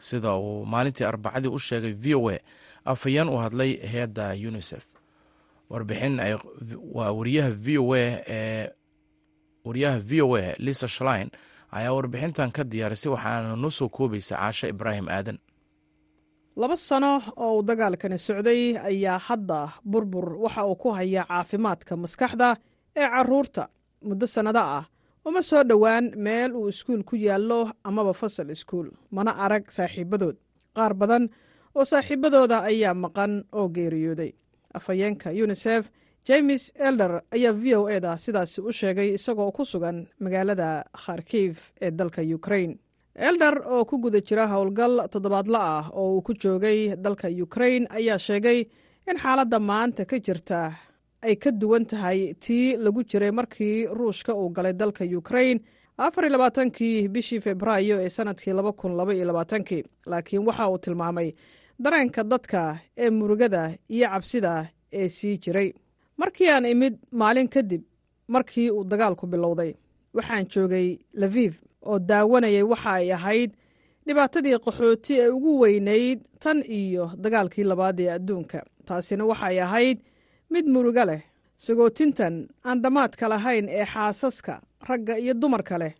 Sida 0.00 0.30
uu 0.38 0.64
maalintii 0.66 1.04
arbacadii 1.04 1.50
u 1.50 1.58
sheegay 1.58 1.92
v 1.92 2.14
o 2.14 2.30
a 2.30 2.38
afhayeen 2.84 3.28
u 3.28 3.36
hadlay 3.42 3.70
hay'adda 3.90 4.30
unisef 4.48 4.84
warbixin 5.70 6.14
waa 6.94 7.10
wariyaha 7.18 7.50
v 7.50 7.78
o 7.78 7.94
a 7.94 8.22
ee 8.26 8.70
wariyaha 9.66 9.98
v 9.98 10.22
o 10.22 10.36
a 10.36 10.54
lisa 10.58 10.88
shlein 10.88 11.30
ayaa 11.74 11.92
warbixintan 11.96 12.50
ka 12.56 12.62
diyaarisay 12.64 13.10
waxaana 13.12 13.56
noo 13.56 13.70
soo 13.70 13.88
koobaysa 13.88 14.36
caashe 14.38 14.68
ibraahim 14.68 15.08
aadan. 15.08 15.38
Laba 16.56 16.76
sano 16.76 17.22
oo 17.36 17.56
uu 17.58 17.62
dagaalkani 17.62 18.18
socday 18.18 18.78
ayaa 18.78 19.18
hadda 19.18 19.68
burbur 19.84 20.26
waxa 20.46 20.62
uu 20.66 20.74
ku 20.82 20.88
hayaa 20.94 21.26
caafimaadka 21.26 21.96
maskaxda 21.96 22.56
ee 23.00 23.08
carruurta 23.14 23.64
muddo 24.08 24.26
sannado 24.34 24.62
ah 24.78 24.84
uma 25.28 25.42
soo 25.50 25.62
dhowaan 25.70 26.04
meel 26.26 26.50
uu 26.56 26.68
iskuul 26.72 27.02
ku 27.08 27.14
yaallo 27.16 27.60
amaba 27.88 28.12
fasal 28.20 28.48
iskuul 28.50 28.88
mana 29.16 29.30
arag 29.44 29.64
saaxiibadood. 29.76 30.36
Qaar 30.76 30.92
badan 31.00 31.24
oo 31.76 31.84
saaxiibadooda 31.92 32.56
ayaa 32.70 32.94
maqan 33.04 33.32
oo 33.58 33.66
geeriyooday. 33.76 34.30
Afhayeenka 34.78 35.28
yunisef 35.38 35.90
james 36.28 36.62
elder 36.88 37.12
ayaa 37.36 37.52
v 37.62 37.64
o 37.80 37.88
e 37.88 38.00
da 38.04 38.16
sidaasi 38.24 38.60
u 38.60 38.72
sheegay 38.72 39.08
isagoo 39.18 39.50
ku 39.56 39.64
sugan 39.64 39.98
magaalada 40.24 40.68
kharkiif 41.04 41.72
ee 41.80 41.90
dalka 41.90 42.22
ukrain 42.38 42.72
elder 43.28 43.54
oo 43.74 43.84
ku 43.90 43.96
guda 44.04 44.20
jira 44.28 44.44
howlgal 44.52 44.94
toddobaadla 45.12 45.60
ah 45.78 45.84
oo 46.00 46.08
uu 46.16 46.22
ku 46.26 46.32
joogay 46.42 46.78
dalka 47.04 47.28
ukrain 47.46 47.84
ayaa 47.98 48.18
sheegay 48.26 48.58
in 49.10 49.16
xaaladda 49.22 49.58
maanta 49.70 50.02
ka 50.10 50.16
jirta 50.26 50.60
ay 51.22 51.34
ka 51.36 51.50
duwan 51.50 51.84
tahay 51.86 52.34
tii 52.44 52.76
lagu 52.76 53.02
jiray 53.04 53.30
markii 53.30 53.86
ruushka 53.86 54.34
uu 54.34 54.48
galay 54.56 54.72
dalka 54.72 55.04
ukrain 55.04 55.58
afariy 55.98 56.30
labaatankii 56.30 57.08
bishii 57.08 57.40
februaayo 57.40 58.00
ee 58.00 58.08
sannadkii 58.08 58.52
laba 58.52 58.72
kun 58.72 58.96
laba 58.96 59.14
iyo 59.14 59.24
labaatankii. 59.24 59.82
Laakiin 60.06 60.46
waxa 60.46 60.68
uu 60.70 60.78
tilmaamay 60.78 61.32
dareenka 61.82 62.22
dadka 62.24 62.78
ee 62.96 63.10
murugada 63.10 63.74
iyo 63.88 64.08
cabsida 64.08 64.68
ee 64.92 65.08
sii 65.08 65.38
jiray. 65.38 65.72
Markii 66.16 66.48
aan 66.48 66.64
imid 66.66 66.94
maalin 67.12 67.48
kadib 67.48 67.82
markii 68.28 68.70
uu 68.70 68.84
dagaalku 68.84 69.26
bilowday 69.26 69.74
waxaan 70.14 70.46
joogay 70.48 70.98
laviv 71.14 71.52
oo 71.82 71.98
daawanayay 71.98 72.62
waxa 72.62 72.90
ay 72.92 73.12
ahayd 73.12 73.50
dhibaatadii 74.06 74.58
qaxooti 74.64 75.18
ee 75.20 75.28
ugu 75.28 75.60
weynayd 75.60 76.20
tan 76.40 76.62
iyo 76.62 77.10
dagaalkii 77.16 77.64
labaad 77.64 78.00
ee 78.00 78.10
adduunka. 78.10 78.62
Taasina 78.86 79.24
waxay 79.26 79.60
ahayd 79.60 79.98
mid 80.52 80.66
murugo 80.74 81.04
leh 81.10 81.22
sagootintan 81.64 82.34
aan 82.68 82.78
dhammaadka 82.82 83.26
lahayn 83.32 83.66
ee 83.78 83.84
xaasaska 83.92 84.54
ragga 84.88 85.14
iyo 85.22 85.34
dumarka 85.42 85.76
leh 85.82 85.92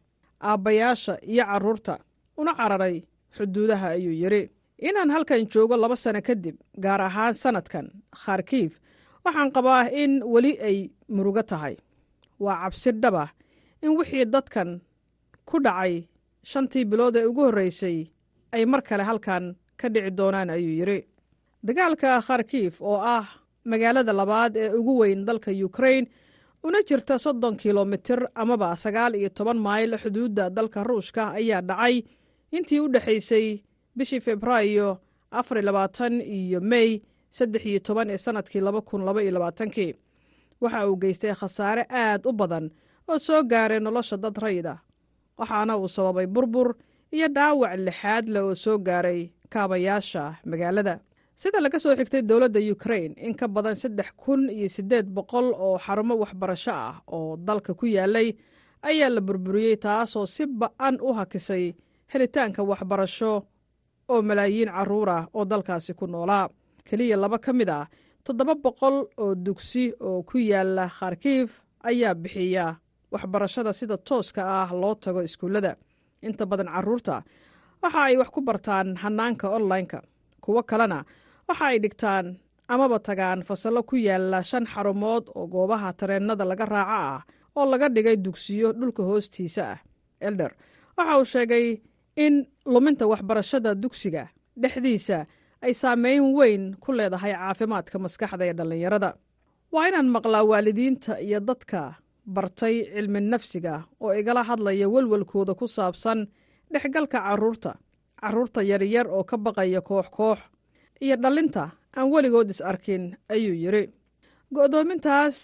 aabbayaasha 0.49 1.15
iyo 1.33 1.45
carruurta 1.51 1.95
una 2.41 2.53
cararay 2.59 2.97
xuduudaha 3.37 3.89
ayuu 3.97 4.15
yidhi. 4.23 4.43
Inaan 4.89 5.11
halkan 5.15 5.43
joogo 5.53 5.77
laba 5.77 5.97
sano 5.97 6.21
kadib 6.29 6.57
gaar 6.85 7.01
ahaan 7.09 7.35
sannadkan 7.43 7.87
kharkiif 8.23 8.73
waxaan 9.25 9.51
qabaa 9.57 9.83
in 10.03 10.13
weli 10.33 10.53
ay 10.69 10.79
murugo 11.15 11.43
tahay. 11.51 11.75
Waa 12.45 12.57
cabsi 12.63 12.91
dhaba 13.03 13.25
in 13.83 13.91
wixii 13.99 14.25
dadkan 14.35 14.71
ku 15.49 15.57
dhacay 15.65 15.95
shantii 16.51 16.85
bilood 16.91 17.17
ee 17.17 17.27
ugu 17.31 17.43
horreysay 17.47 17.99
ay 18.55 18.63
mar 18.71 18.83
kale 18.89 19.03
halkan 19.09 19.45
ka 19.81 19.87
dhici 19.95 20.11
doonaan 20.19 20.51
ayuu 20.55 20.75
yidhi. 20.81 20.99
Dagaalka 21.67 22.09
kharkiif 22.27 22.75
oo 22.91 22.99
ah 23.17 23.27
magaalada 23.71 24.13
labaad 24.21 24.53
ee 24.63 24.71
ugu 24.79 24.95
weyn 25.01 25.21
dalka 25.29 25.51
yukrain 25.63 26.05
una 26.67 26.79
jirta 26.89 27.15
soddon 27.25 27.57
kilomitir 27.63 28.21
amaba 28.43 28.69
sagaal 28.85 29.13
iyo 29.21 29.29
toban 29.39 29.59
mayl 29.67 29.93
xuduudda 30.03 30.45
dalka 30.57 30.81
ruushka 30.89 31.23
ayaa 31.39 31.61
dhacay 31.69 31.95
intii 32.57 32.81
u 32.81 32.89
dhexaysay 32.95 33.47
bishii 33.97 34.21
februaayo 34.27 34.89
afar 35.39 35.59
labaatan 35.69 36.15
iyo 36.39 36.61
mey 36.61 36.89
saddex 37.37 37.63
iyo 37.71 37.81
toban 37.87 38.11
ee 38.11 38.19
sannadkii 38.25 38.61
laba 38.67 38.81
kun 38.89 39.03
laba 39.07 39.21
iyo 39.23 39.33
labaatankii. 39.37 39.93
Waxa 40.61 40.87
uu 40.89 40.97
geystay 41.03 41.35
khasaare 41.41 41.85
aad 42.03 42.23
u 42.27 42.33
badan 42.33 42.67
oo 43.09 43.19
soo 43.27 43.43
gaaray 43.51 43.81
nolosha 43.81 44.17
dad 44.17 44.37
rayda 44.45 44.75
waxaana 45.39 45.77
uu 45.79 45.89
sababay 45.89 46.27
burbur 46.27 46.69
iyo 47.17 47.29
dhaawac 47.37 47.73
lixaad 47.87 48.25
leh 48.35 48.43
oo 48.45 48.55
soo 48.55 48.79
gaaray 48.89 49.21
kaabayaasha 49.53 50.23
magaalada 50.51 50.95
sida 51.41 51.59
laga 51.65 51.79
soo 51.83 51.95
xigtay 51.99 52.23
dowladda 52.29 52.61
yukrain 52.69 53.13
in 53.27 53.35
ka 53.41 53.47
badan 53.55 53.77
saddex 53.83 54.09
kun 54.23 54.43
iyo 54.51 54.69
siddeed 54.77 55.07
boqol 55.17 55.47
oo 55.67 55.77
xarumo 55.85 56.15
waxbarasho 56.23 56.73
ah 56.87 56.95
oo 57.17 57.37
dalka 57.47 57.73
ku 57.79 57.87
yaalay 57.87 58.29
ayaa 58.89 59.11
la 59.15 59.21
burburiyey 59.27 59.77
taasoo 59.85 60.27
si 60.35 60.43
ba'an 60.61 60.95
u 61.07 61.09
hakisay 61.19 61.65
helitaanka 62.13 62.61
waxbarasho 62.71 63.33
oo 64.13 64.21
malaayiin 64.29 64.71
carruur 64.77 65.09
ah 65.19 65.25
oo 65.37 65.45
dalkaasi 65.51 65.93
ku 65.99 66.07
noolaa. 66.07 66.49
Keliya 66.89 67.17
laba 67.23 67.39
ka 67.45 67.53
mid 67.53 67.69
ah 67.79 67.85
toddoba 68.25 68.55
boqol 68.65 68.97
oo 69.23 69.35
dugsi 69.35 69.85
oo 70.01 70.23
ku 70.29 70.37
yaalla 70.51 70.85
kharkiif 70.99 71.51
ayaa 71.89 72.15
bixiya 72.23 72.67
waxbarashada 73.13 73.73
sida 73.79 73.97
tooska 74.09 74.43
ah 74.63 74.69
loo 74.81 74.95
tago 74.95 75.21
iskuullada. 75.29 75.73
Inta 76.27 76.45
badan 76.51 76.71
carruurta 76.75 77.17
waxa 77.83 78.01
ay 78.09 78.17
wax 78.21 78.29
ku 78.35 78.41
bartaan 78.49 78.97
hannaanka 79.03 79.47
onlineka. 79.57 79.99
Kuwo 80.43 80.63
kalena 80.71 81.05
waxa 81.49 81.65
ay 81.73 81.79
dhigtaan 81.85 82.27
amaba 82.73 82.99
tagaan 83.09 83.41
fasallo 83.49 83.83
ku 83.91 83.97
yaalla 83.97 84.43
shan 84.51 84.65
xarumood 84.73 85.25
oo 85.39 85.47
goobaha 85.53 85.93
tareennada 85.99 86.45
laga 86.51 86.67
raaco 86.75 86.93
ah 87.13 87.21
oo 87.57 87.65
laga 87.73 87.89
dhigay 87.95 88.17
dugsiyo 88.25 88.69
dhulka 88.79 89.03
hoostiisa 89.09 89.63
ah. 89.75 89.79
Elder 90.27 90.53
waxa 90.97 91.15
uu 91.19 91.25
sheegay 91.33 91.67
in 92.25 92.35
luminta 92.73 93.05
waxbarashada 93.13 93.71
dugsiga 93.83 94.25
dhexdiisa 94.61 95.19
ay 95.65 95.73
saameyn 95.75 96.23
weyn 96.39 96.63
ku 96.83 96.93
leedahay 96.93 97.33
caafimaadka 97.35 97.97
maskaxda 98.05 98.45
ee 98.47 98.55
dhallinyarada. 98.59 99.11
Waa 99.73 99.89
inaan 99.89 100.09
maqlaa 100.17 100.45
waalidiinta 100.51 101.13
iyo 101.27 101.41
dadka 101.41 101.81
bartay 102.35 102.77
cilmi 102.95 103.21
nafsiga 103.21 103.75
oo 104.01 104.13
igala 104.21 104.43
hadlaya 104.49 104.87
welwelkooda 104.95 105.55
ku 105.61 105.67
saabsan 105.77 106.19
dhexgalka 106.73 107.19
carruurta 107.27 107.73
carruurta 108.21 108.61
yaryar 108.71 109.07
oo 109.17 109.25
ka 109.31 109.37
baqaya 109.45 109.81
koox 109.89 110.09
koox 110.17 110.39
iyo 111.05 111.17
dhallinta 111.23 111.65
aan 111.97 112.07
weligood 112.13 112.51
is 112.51 112.61
arkin 112.71 113.17
ayuu 113.35 113.55
yidhi. 113.65 113.85
Go'doomintaas 114.55 115.37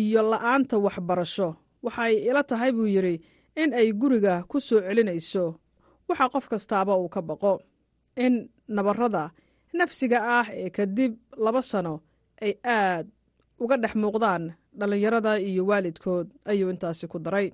iyo 0.00 0.20
la'aanta 0.30 0.76
waxbarasho 0.84 1.48
waxay 1.84 2.14
ila 2.28 2.42
tahay 2.50 2.70
buu 2.76 2.86
yidhi 2.96 3.14
in 3.56 3.70
ay 3.74 3.88
guriga 4.00 4.34
ku 4.50 4.60
soo 4.60 4.80
celinayso. 4.80 5.44
Waxa 6.08 6.26
qof 6.32 6.46
kastaaba 6.52 6.96
uu 6.98 7.08
ka 7.14 7.20
baqo. 7.22 7.60
In 8.16 8.48
nabarrada 8.68 9.30
nafsiga 9.78 10.18
ah 10.40 10.46
ee 10.62 10.70
kadib 10.76 11.12
laba 11.44 11.62
sano 11.62 11.94
ay 12.42 12.52
aad 12.64 13.06
uga 13.62 13.76
dhex 13.82 13.94
muuqdaan 14.02 14.42
dhallinyarada 14.78 15.32
iyo 15.48 15.62
waalidkood 15.70 16.26
ayuu 16.50 16.70
intaasi 16.74 17.06
ku 17.06 17.18
daray 17.18 17.52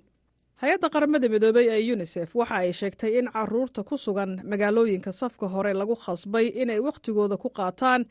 hay'adda 0.62 0.88
qaramada 0.94 1.28
midoobey 1.34 1.66
ee 1.74 1.80
yunisef 1.88 2.30
waxa 2.40 2.54
ay 2.62 2.72
sheegtay 2.80 3.12
in 3.18 3.26
carruurta 3.34 3.84
ku 3.84 3.96
sugan 3.98 4.40
magaalooyinka 4.50 5.12
safka 5.12 5.46
hore 5.54 5.72
lagu 5.74 5.94
khasbay 6.04 6.46
inay 6.62 6.80
wakhtigooda 6.86 7.36
ku 7.36 7.48
qaataan 7.58 8.06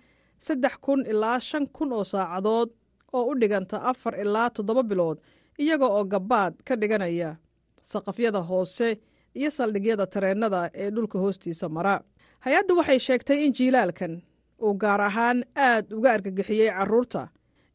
saddex 0.46 0.76
kun 0.86 1.02
ilaa 1.12 1.40
shan 1.40 1.66
kun 1.76 1.94
oo 1.94 2.04
saacadood 2.04 2.70
oo 3.14 3.24
u 3.32 3.34
dhiganta 3.42 3.78
afar 3.92 4.14
ilaa 4.24 4.50
toddoba 4.50 4.84
bilood 4.84 5.18
iyaga 5.60 5.88
oo 5.88 6.04
gabbaad 6.06 6.54
ka 6.68 6.76
dhiganaya 6.76 7.32
saqafyada 7.82 8.42
hoose 8.50 8.90
iyo 9.40 9.50
saldhigyada 9.52 10.06
tareennada 10.08 10.70
ee 10.74 10.90
dhulka 10.92 11.20
hoostiisa 11.20 11.70
mara. 11.70 11.96
Hay'addu 12.46 12.78
waxay 12.78 13.00
sheegtay 13.00 13.40
in 13.46 13.54
jiilaalkan 13.58 14.22
uu 14.62 14.74
gaar 14.74 15.02
ahaan 15.02 15.44
aad 15.56 15.86
uga 15.98 16.10
argagixiyey 16.14 16.70
carruurta 16.78 17.28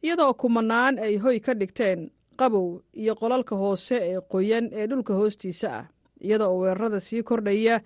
iyadoo 0.03 0.35
kumanaan 0.35 0.99
ay 0.99 1.17
hoy 1.25 1.41
ka 1.41 1.53
dhigteen 1.55 2.11
qabow 2.41 2.81
iyo 3.03 3.15
qolalka 3.21 3.55
hoose 3.63 3.97
ee 4.13 4.21
qoyan 4.33 4.67
ee 4.73 4.87
dhulka 4.91 5.15
hoostiisa 5.21 5.69
ah 5.79 5.85
iyada 6.21 6.47
weerarada 6.61 7.01
sii 7.01 7.23
kordhaya 7.23 7.77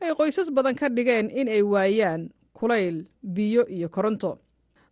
ay 0.00 0.12
qoysas 0.18 0.48
badan 0.56 0.74
ka 0.80 0.86
dhigeen 0.96 1.26
in 1.30 1.48
ay 1.48 1.62
waayaan 1.62 2.22
kulayl 2.58 2.96
biyo 3.34 3.62
iyo 3.76 3.88
koronto. 3.88 4.38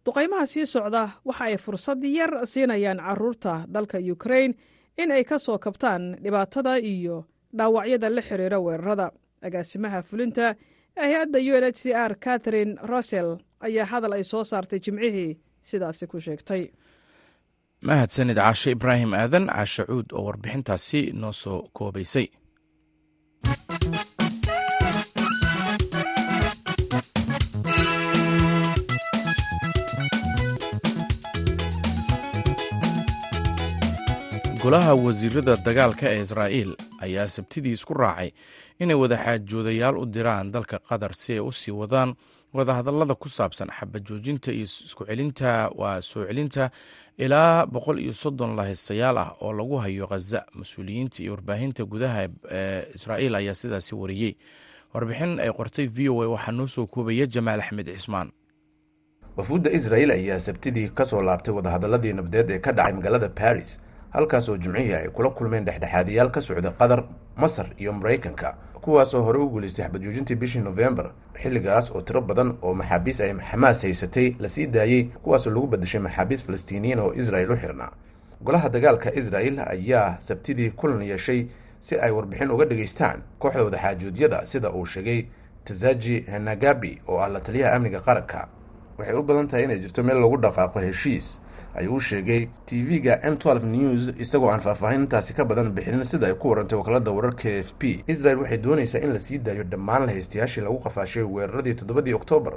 Duqaymaha 0.04 0.46
sii 0.46 0.66
socda 0.66 1.02
waxa 1.24 1.44
ay 1.44 1.56
fursad 1.64 2.02
yar 2.04 2.32
siinayaan 2.46 2.98
carruurta 3.06 3.54
dalka 3.68 3.98
yukrain 3.98 4.54
in 4.98 5.10
ay 5.12 5.24
ka 5.24 5.38
soo 5.38 5.58
kabtaan 5.58 6.16
dhibaatada 6.22 6.78
iyo 6.78 7.24
dhaawacyada 7.56 8.08
la 8.10 8.22
xiriira 8.22 8.58
weerarada. 8.60 9.10
Agaasimaha 9.42 10.02
fulinta 10.02 10.54
ee 10.96 11.00
hay'adda 11.06 11.38
u 11.38 11.52
n 11.60 11.64
h 11.64 11.76
c 11.82 11.92
r 11.94 12.12
catherine 12.24 12.74
russell 12.92 13.38
ayaa 13.60 13.86
hadal 13.92 14.12
ay 14.16 14.24
soo 14.24 14.44
saartay 14.44 14.80
jimcihii 14.84 15.38
sidaasi 15.68 16.06
ku 16.06 16.16
sheegtay 16.20 16.62
mahadsanid 17.88 18.38
caashe 18.42 18.68
ibraahim 18.76 19.10
aadan 19.22 19.44
caashe 19.56 19.82
cuud 19.90 20.08
oo 20.16 20.24
warbixintaasi 20.28 21.00
noo 21.20 21.32
soo 21.42 21.58
koobaysay 21.76 22.26
golaha 34.62 34.92
wasiirada 35.04 35.54
dagaalka 35.66 36.06
ee 36.14 36.20
israa'iil 36.26 36.72
ayaa 37.04 37.28
sabtidii 37.36 37.72
isku 37.78 37.94
raacay 37.94 38.30
inay 38.82 38.94
wadaxaajoodayaal 39.02 39.96
u 39.98 40.04
diraan 40.06 40.52
dalka 40.54 40.78
qatar 40.88 41.12
si 41.14 41.32
ay 41.32 41.40
u 41.40 41.52
sii 41.52 41.70
wadaan 41.80 42.14
wadahadallada 42.52 43.14
ku 43.14 43.28
saabsan 43.28 43.68
xabajoojinta 43.78 44.52
iyo 44.52 44.64
isku 44.64 45.04
celinta 45.08 45.70
waa 45.80 46.00
soo 46.02 46.24
celinta 46.28 46.70
ilaa 47.18 47.66
boqol 47.66 47.98
iyo 48.04 48.12
soddon 48.12 48.56
lahaystayaal 48.56 49.18
ah 49.18 49.30
oo 49.40 49.52
lagu 49.52 49.76
hayo 49.84 50.06
khaza 50.06 50.44
mas'uuliyiinta 50.54 51.22
iyo 51.22 51.32
warbaahinta 51.32 51.84
gudaha 51.84 52.28
ee 52.50 52.84
israa'iil 52.94 53.34
ayaa 53.40 53.54
sidaasi 53.54 53.94
wariyey 53.94 54.32
warbixin 54.94 55.40
ay 55.40 55.50
qortay 55.58 55.86
v 55.96 56.08
o 56.12 56.22
a 56.22 56.28
waxaa 56.34 56.52
noo 56.52 56.66
soo 56.66 56.86
koobaya 56.86 57.26
jamaal 57.26 57.60
axmed 57.60 57.86
cismaan. 57.96 58.28
Wafuudda 59.36 59.70
israa'iil 59.70 60.10
ayaa 60.10 60.38
sabtidii 60.38 60.88
ka 60.92 61.04
soo 61.04 61.22
laabtay 61.22 61.54
wadahadalladii 61.54 62.12
nabdeed 62.12 62.50
ee 62.50 62.58
ka 62.58 62.72
dhacay 62.72 62.92
magaalada 62.92 63.28
baris 63.28 63.78
halkaas 64.10 64.48
oo 64.48 64.56
jimcihii 64.56 64.94
ay 64.94 65.08
kula 65.08 65.30
kulmeen 65.30 65.64
dhexdhexaadiyaal 65.64 66.30
ka 66.30 66.40
socda 66.42 66.70
qatar 66.70 67.04
masar 67.36 67.66
iyo 67.78 67.92
maraykanka 67.92 68.54
kuwaasoo 68.80 69.22
horey 69.22 69.42
u 69.42 69.48
guulaystay 69.50 69.84
xabadjoojintii 69.86 70.34
bishii 70.36 70.60
nofembar 70.62 71.10
xilligaas 71.42 71.90
oo 71.90 72.00
tiro 72.00 72.20
badan 72.20 72.56
oo 72.62 72.74
maxaabiis 72.74 73.20
ay 73.20 73.34
xamaas 73.50 73.82
haysatay 73.82 74.34
la 74.38 74.48
sii 74.48 74.66
daayey 74.66 75.04
kuwaasoo 75.22 75.50
lagu 75.54 75.66
badashay 75.66 76.00
maxaabiis 76.00 76.44
falastiiniyiin 76.44 76.98
oo 76.98 77.12
israel 77.14 77.50
u 77.50 77.56
xirnaa. 77.56 77.90
Golaha 78.44 78.68
dagaalka 78.68 79.14
israel 79.14 79.58
ayaa 79.60 80.16
sabtidii 80.18 80.70
kulan 80.70 81.02
yeeshay 81.02 81.46
si 81.78 81.96
ay 82.00 82.10
warbixin 82.10 82.50
uga 82.50 82.64
dhageystaan 82.64 83.22
kooxda 83.38 83.64
wadaxaajoodyada 83.64 84.46
sida 84.46 84.70
uu 84.72 84.86
sheegay 84.86 85.24
tazaji 85.64 86.20
hanagabi 86.30 87.02
oo 87.08 87.18
ah 87.20 87.28
la 87.28 87.40
taliyaha 87.40 87.76
amniga 87.76 88.00
qaranka. 88.00 88.48
Waxay 88.98 89.14
u 89.14 89.22
badan 89.22 89.48
tahay 89.48 89.64
inay 89.64 89.78
jirto 89.78 90.02
meel 90.02 90.20
lagu 90.20 90.36
dhaqaaqo 90.36 90.80
heshiis 90.80 91.40
ayuu 91.74 91.94
u 91.96 92.00
sheegay 92.00 92.48
tv-ga 92.66 93.20
m 93.22 93.36
news 93.64 94.12
isagoo 94.18 94.50
aan 94.50 94.60
faahfaahintaasi 94.60 95.34
ka 95.34 95.44
badan 95.44 95.72
bixinin 95.72 96.04
sida 96.04 96.26
ay 96.26 96.34
ku 96.34 96.48
warantay 96.50 96.78
wakaalada 96.78 97.10
wararka 97.10 97.48
f 97.48 97.74
p. 97.78 98.04
Israel 98.06 98.38
waxay 98.38 98.58
doonaysaa 98.58 98.98
in 99.00 99.12
la 99.12 99.18
sii 99.18 99.38
daayo 99.38 99.64
dhammaan 99.64 100.06
lahaystayaashii 100.06 100.60
lagu 100.60 100.78
qafaashay 100.78 101.22
weeraradii 101.22 101.74
toddobadii 101.74 102.14
oktoobar 102.14 102.54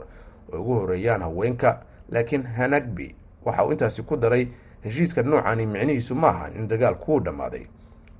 oo 0.53 0.59
ugu 0.59 0.73
horeeyaan 0.79 1.21
haweenka. 1.21 1.81
Laakiin 2.09 2.43
hanagbi 2.43 3.15
waxa 3.45 3.65
uu 3.65 3.71
intaasi 3.71 4.01
ku 4.03 4.17
daray 4.17 4.47
heshiiska 4.83 5.21
noocani 5.23 5.65
micnihiisu 5.65 6.15
maaha 6.15 6.49
in 6.57 6.67
dagaalku 6.67 7.13
uu 7.13 7.19
dhammaaday. 7.19 7.65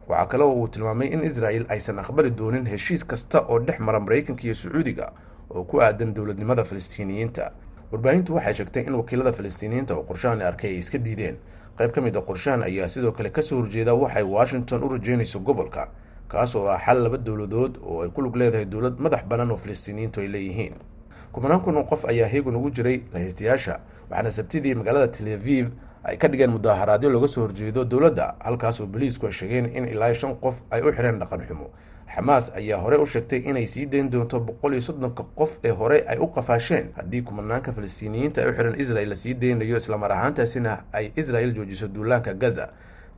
Waxaa 0.08 0.26
kale 0.26 0.44
oo 0.44 0.54
uu 0.54 0.68
tilmaamay 0.68 1.08
in 1.08 1.24
israel 1.24 1.66
aysan 1.70 2.00
aqbali 2.00 2.30
doonin 2.32 2.66
heshiis 2.68 3.06
kasta 3.06 3.40
oo 3.50 3.60
dhex 3.60 3.80
mara 3.80 4.00
maraykanka 4.00 4.44
iyo 4.44 4.54
sacuudiga 4.56 5.12
oo 5.50 5.64
ku 5.64 5.82
aadan 5.82 6.14
dowladnimada 6.14 6.64
falastiiniyiinta 6.64 7.52
warbaahintu 7.94 8.34
waxay 8.36 8.54
sheegtay 8.58 8.84
in 8.90 8.96
wakiilada 8.98 9.32
falastiiniyiinta 9.38 9.94
oo 9.96 10.04
qorshahan 10.10 10.42
arkay 10.42 10.70
ay 10.74 10.78
iska 10.82 10.98
diideen. 10.98 11.38
Qayb 11.78 11.92
ka 11.94 12.02
mid 12.02 12.16
a 12.18 12.22
qorshahan 12.22 12.64
ayaa 12.64 12.88
sidoo 12.88 13.12
kale 13.12 13.30
ka 13.30 13.42
soo 13.42 13.62
horjeeda 13.62 13.94
waxay 13.94 14.24
washington 14.24 14.84
u 14.84 14.90
rajeynayso 14.90 15.40
gobolka 15.40 15.88
kaas 16.28 16.56
oo 16.56 16.68
ah 16.68 16.80
xal 16.86 17.04
laba 17.04 17.18
dowladood 17.18 17.78
oo 17.86 18.02
ay 18.04 18.10
ku 18.10 18.22
lug 18.22 18.36
leedahay 18.36 18.66
dowlad 18.66 18.98
madax 19.00 19.26
bannaan 19.30 19.52
oo 19.52 19.58
falastiiniyiintu 19.58 20.22
ay 20.22 20.28
leeyihiin. 20.28 20.74
Kumanaan 21.32 21.62
kun 21.62 21.78
oo 21.78 21.84
qof 21.84 22.06
ayaa 22.06 22.28
heegan 22.28 22.56
ugu 22.56 22.70
jiray 22.72 23.02
lahaystayaasha 23.14 23.80
waxaana 24.10 24.32
sabtidii 24.32 24.74
magaalada 24.76 25.08
tel 25.08 25.28
aviv 25.34 25.70
ay 26.04 26.18
ka 26.18 26.28
dhigeen 26.28 26.50
mudaharaadyo 26.52 27.10
looga 27.10 27.28
soo 27.28 27.42
horjeedo 27.46 27.86
dowladda 27.86 28.36
halkaas 28.40 28.82
oo 28.82 28.88
boliisku 28.88 29.26
ay 29.26 29.32
sheegeen 29.32 29.66
in 29.76 29.86
ilaa 29.88 30.14
shan 30.14 30.36
qof 30.42 30.62
ay 30.72 30.82
u 30.82 30.90
xireen 30.92 31.20
dhaqan 31.20 31.46
xumo 31.48 31.70
xamaas 32.16 32.52
ayaa 32.56 32.78
hore 32.82 32.98
u 33.02 33.06
sheegtay 33.06 33.40
inay 33.50 33.68
sii 33.68 33.86
dayn 33.86 34.10
doonto 34.12 34.40
boqol 34.40 34.74
iyo 34.74 34.82
soddonka 34.82 35.24
qof 35.36 35.58
ee 35.64 35.70
hore 35.72 36.04
ay 36.08 36.18
u 36.18 36.28
qafaasheen. 36.28 36.92
Haddii 36.98 37.22
kumanaanka 37.22 37.74
falastiiniyiinta 37.74 38.42
ay 38.42 38.50
u 38.50 38.54
xiran 38.54 38.80
israel 38.80 39.10
la 39.10 39.16
sii 39.16 39.34
daynayo 39.34 39.78
islamar 39.78 40.12
ahaantaasina 40.12 40.84
ay 40.94 41.12
israel 41.16 41.54
joojiso 41.54 41.88
duulaanka 41.88 42.34
gaza 42.34 42.70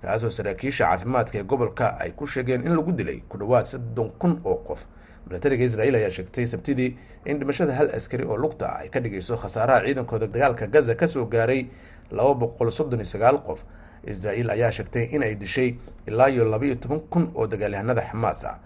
kaasoo 0.02 0.30
saraakiisha 0.30 0.86
caafimaadka 0.86 1.38
ee 1.40 1.44
gobolka 1.44 1.98
ay 2.00 2.12
ku 2.12 2.26
sheegeen 2.28 2.62
in 2.68 2.76
lagu 2.76 2.92
dilay 2.92 3.20
ku 3.30 3.38
dhowaad 3.38 3.66
soddon 3.66 4.10
kun 4.20 4.40
oo 4.46 4.56
qof. 4.68 4.86
Milatariga 5.28 5.64
israel 5.66 5.96
ayaa 5.96 6.10
sheegtay 6.12 6.46
sabtidii 6.46 6.96
in 7.26 7.40
dhimashada 7.40 7.74
hal 7.74 7.90
askari 7.96 8.24
oo 8.24 8.38
lugta 8.38 8.66
ah 8.70 8.80
ay 8.80 8.90
ka 8.90 9.00
dhigayso 9.00 9.38
khasaaraha 9.38 9.82
ciidankooda 9.86 10.28
dagaalka 10.28 10.68
gaza 10.68 10.96
ka 10.96 11.08
soo 11.08 11.26
gaaray 11.26 11.66
laba 12.12 12.34
boqol 12.34 12.72
soddon 12.72 13.00
iyo 13.00 13.06
sagaal 13.06 13.42
qof. 13.44 13.66
Israel 14.08 14.50
ayaa 14.50 14.72
sheegtay 14.72 15.04
in 15.12 15.24
ay 15.24 15.36
dishay 15.36 15.76
ilaa 16.08 16.30
iyo 16.30 16.46
laba 16.46 16.76
toban 16.76 17.00
kun 17.10 17.32
oo 17.36 17.48
dagaalyahanada 17.48 18.02
xamaas 18.02 18.46
ah 18.46 18.60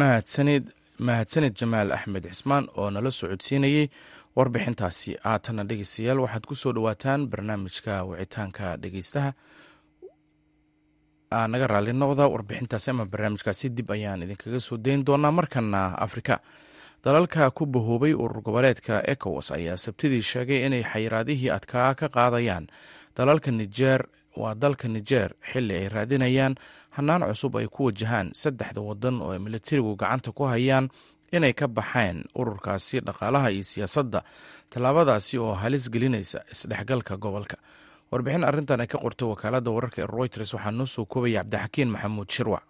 mahadsanid 0.00 0.64
mahadsanid 0.98 1.54
jamaal 1.60 1.92
axmed 1.96 2.24
cismaan 2.26 2.66
oo 2.76 2.90
nala 2.90 3.10
socodsiinayey 3.10 3.86
warbixintaasi. 4.36 5.12
Haatana 5.22 5.62
dhegeystayaal 5.68 6.18
waxaad 6.24 6.46
ku 6.50 6.54
soo 6.54 6.72
dhowaataan 6.74 7.28
barnaamijka 7.30 8.02
wicitaanka 8.08 8.76
dhegeystaha 8.82 9.30
naga 11.52 11.66
raali 11.66 11.92
noqda 11.92 12.26
warbixintaasi 12.34 12.90
ama 12.90 13.06
barnaamijkaasi 13.06 13.70
dib 13.76 13.90
ayaan 13.90 14.22
idinkaga 14.26 14.60
soo 14.60 14.76
dayn 14.76 15.04
doonaa 15.06 15.30
markana 15.30 15.94
afrika. 16.06 16.40
Dalalka 17.04 17.50
ku 17.54 17.66
bahoobay 17.66 18.14
urur 18.18 18.42
goboleedka 18.42 19.02
ecowas 19.06 19.52
ayaa 19.54 19.76
sabtidii 19.76 20.22
sheegay 20.22 20.66
inay 20.66 20.82
xayiraadihii 20.82 21.50
adkaa 21.54 21.94
ka 21.94 22.08
qaadayaan 22.08 22.66
dalalka 23.16 23.50
nijeer 23.50 24.08
waa 24.36 24.54
dalka 24.54 24.88
nijeer 24.88 25.30
xilli 25.52 25.74
ay 25.80 25.88
raadinayaan 25.88 26.54
hanaan 26.96 27.22
cusub 27.30 27.56
ay 27.56 27.66
ku 27.66 27.84
wajahaan 27.88 28.30
saddexda 28.34 28.80
wadan 28.80 29.22
oo 29.22 29.30
ay 29.34 29.38
militarigu 29.38 29.96
gacanta 29.96 30.32
ku 30.32 30.44
hayaan 30.52 30.88
inay 31.32 31.52
ka 31.52 31.66
baxeen 31.68 32.24
ururkaasi 32.34 33.00
dhaqaalaha 33.06 33.50
iyo 33.54 33.62
siyaasadda. 33.64 34.20
Tallaabadaasi 34.70 35.38
oo 35.38 35.54
halis 35.54 35.90
gelinaysa 35.90 36.42
isdhexgalka 36.52 37.16
gobolka. 37.16 37.56
Warbixin 38.12 38.44
arrintan 38.44 38.80
ay 38.80 38.86
ka 38.86 38.98
qortay 38.98 39.26
wakaalada 39.28 39.70
wararka 39.70 40.02
ee 40.02 40.06
royters 40.06 40.54
waxaa 40.54 40.70
noo 40.70 40.86
soo 40.86 41.04
koobaya 41.06 41.42
cabdixakiin 41.42 41.88
maxamuud 41.94 42.30
shirwac 42.30 42.62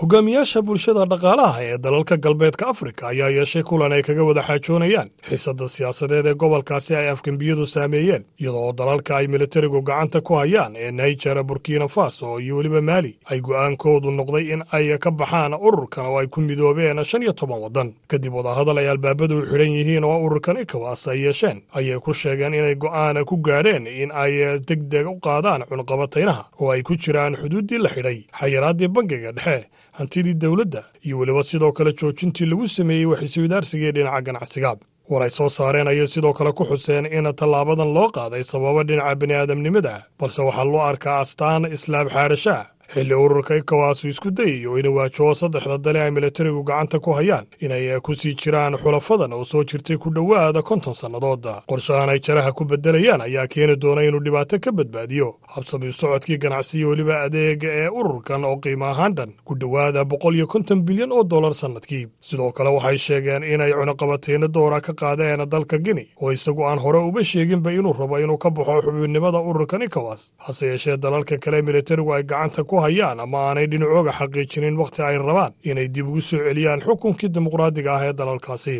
hogaamiyaasha 0.00 0.60
bulshada 0.62 1.04
dhaqaalaha 1.10 1.62
ee 1.64 1.78
dalalka 1.78 2.16
galbeedka 2.16 2.66
afrika 2.68 3.08
ayaa 3.08 3.28
yeeshay 3.36 3.62
kulan 3.62 3.92
ay 3.96 4.02
kaga 4.02 4.24
wada 4.28 4.42
xaajoonayaan 4.48 5.08
xiisadda 5.28 5.68
siyaasadeed 5.68 6.26
ee 6.26 6.34
gobolkaasi 6.34 6.96
ay 6.96 7.08
afgembiyadu 7.08 7.66
saameeyeen 7.66 8.24
iyada 8.40 8.58
oo 8.58 8.72
dalalka 8.72 9.16
ay 9.16 9.26
militarigu 9.26 9.80
gacanta 9.82 10.20
ku 10.20 10.34
hayaan 10.36 10.76
ee 10.76 10.90
naijer 10.90 11.42
burkina 11.44 11.88
faso 11.88 12.40
iyo 12.40 12.56
weliba 12.56 12.80
maali 12.82 13.16
ay 13.24 13.40
go'aankoodu 13.40 14.10
noqday 14.10 14.44
in 14.52 14.62
ay 14.72 14.98
ka 14.98 15.10
baxaan 15.10 15.54
ururkan 15.54 16.06
oo 16.06 16.18
ay 16.20 16.26
ku 16.26 16.40
midoobeen 16.40 17.04
shan 17.04 17.22
iyo 17.22 17.32
toban 17.32 17.60
waddan. 17.64 17.94
Kadib 18.08 18.34
wadahadal 18.34 18.78
ay 18.78 18.88
albaabadu 18.88 19.38
u 19.38 19.46
xidhan 19.48 19.72
yihiin 19.78 20.04
oo 20.04 20.18
ururkan 20.26 20.60
ikowas 20.60 21.08
ay 21.08 21.24
yeesheen 21.24 21.62
ayay 21.72 21.98
ku 22.04 22.12
sheegeen 22.12 22.54
inay 22.54 22.74
go'aan 22.76 23.24
ku 23.24 23.36
gaadheen 23.40 23.86
in 23.86 24.12
ay 24.12 24.60
deg 24.68 24.80
deg 24.92 25.06
u 25.08 25.16
qaadaan 25.24 25.64
cunqabataynaha 25.64 26.44
oo 26.60 26.68
ay 26.70 26.82
ku 26.82 26.96
jiraan 27.00 27.32
xuduuddii 27.40 27.78
la 27.80 27.88
xidhay 27.88 28.18
xayiraaddii 28.40 28.88
bangiga 28.92 29.32
dhexe 29.32 29.64
hantidii 29.98 30.34
dowladda 30.42 30.82
iyo 31.06 31.18
weliba 31.18 31.42
sidoo 31.50 31.72
kale 31.72 31.92
joojintii 32.00 32.46
lagu 32.50 32.68
sameeyey 32.68 33.06
waxiswadaarsigii 33.12 33.92
dhinaca 33.96 34.22
ganacsiga 34.26 34.70
war 35.10 35.22
ay 35.22 35.30
soo 35.38 35.48
saareen 35.48 35.88
ayay 35.88 36.06
sidoo 36.14 36.32
kale 36.38 36.52
ku 36.58 36.64
xuseen 36.70 37.04
in 37.16 37.26
tallaabadan 37.40 37.90
loo 37.96 38.08
qaaday 38.16 38.42
sababa 38.52 38.82
dhinaca 38.88 39.14
bini'aadamnimada 39.20 39.94
balse 40.20 40.40
waxaa 40.48 40.64
loo 40.72 40.82
arkaa 40.90 41.18
astaan 41.24 41.62
islaab 41.76 42.06
xaadhashaa 42.14 42.62
xilli 42.94 43.14
ururka 43.14 43.56
ikawaasu 43.56 44.08
isku 44.08 44.30
dayayo 44.30 44.78
inuu 44.78 44.94
waajaho 44.96 45.34
saddexda 45.34 45.78
dale 45.78 46.00
ay 46.02 46.10
militarigu 46.10 46.62
gacanta 46.62 46.98
ku 47.00 47.10
hayaan 47.12 47.46
inay 47.60 48.00
ku 48.00 48.14
sii 48.14 48.34
jiraan 48.34 48.76
xulafadan 48.78 49.32
oo 49.32 49.44
soo 49.44 49.64
jirtay 49.64 49.96
ku 49.98 50.10
dhowaada 50.10 50.62
konton 50.62 50.94
sannadood. 50.94 51.46
Qorshahan 51.68 52.08
ay 52.10 52.20
jaraha 52.20 52.52
ku 52.52 52.64
beddelayaan 52.64 53.20
ayaa 53.20 53.46
keeni 53.48 53.76
doona 53.76 54.02
inuu 54.04 54.20
dhibaato 54.20 54.58
ka 54.60 54.72
badbaadiyo. 54.72 55.34
Habsami 55.46 55.92
socodkii 55.92 56.38
ganacsiyo 56.38 56.88
weliba 56.88 57.20
adeega 57.22 57.68
ee 57.68 57.88
ururkan 57.88 58.44
oo 58.44 58.56
qiimo 58.56 58.86
ahaan 58.86 59.14
dhan 59.14 59.32
ku 59.44 59.54
dhowaada 59.58 60.04
boqol 60.04 60.34
iyo 60.36 60.46
konton 60.46 60.82
bilyan 60.82 61.12
oo 61.12 61.24
dollar 61.24 61.54
sannadkii. 61.54 62.06
Sidoo 62.20 62.52
kale 62.52 62.70
waxay 62.70 62.98
sheegeen 62.98 63.42
inay 63.42 63.72
cunuqabateyno 63.72 64.48
doora 64.48 64.80
ka 64.80 64.92
qaadeen 64.94 65.42
dalka 65.48 65.78
gini 65.78 66.06
oo 66.22 66.32
isagu 66.32 66.62
aan 66.64 66.78
hore 66.78 66.98
uba 66.98 67.24
sheeginba 67.24 67.72
inuu 67.72 67.92
rabo 67.92 68.18
inuu 68.18 68.38
ka 68.38 68.50
baxo 68.50 68.82
xubinnimada 68.82 69.38
ururkan 69.40 69.82
ikawas 69.82 70.32
hase 70.38 70.66
yeeshee 70.66 70.96
dalalka 70.96 71.38
kale 71.38 71.62
militarigu 71.62 72.14
ay 72.14 72.22
gacanta 72.22 72.64
ku 72.64 72.75
hayaan 72.80 73.20
ama 73.20 73.38
aanay 73.48 73.66
dhinacooga 73.70 74.12
xaqiijinin 74.18 74.76
wakhti 74.82 75.02
ay 75.02 75.16
rabaan 75.18 75.52
inay 75.70 75.88
dib 75.94 76.06
ugu 76.08 76.20
soo 76.20 76.38
celiyaan 76.48 76.80
xukunkii 76.86 77.28
dimuqraadiga 77.34 77.90
ah 77.96 78.04
ee 78.08 78.12
dalalkaasi. 78.12 78.76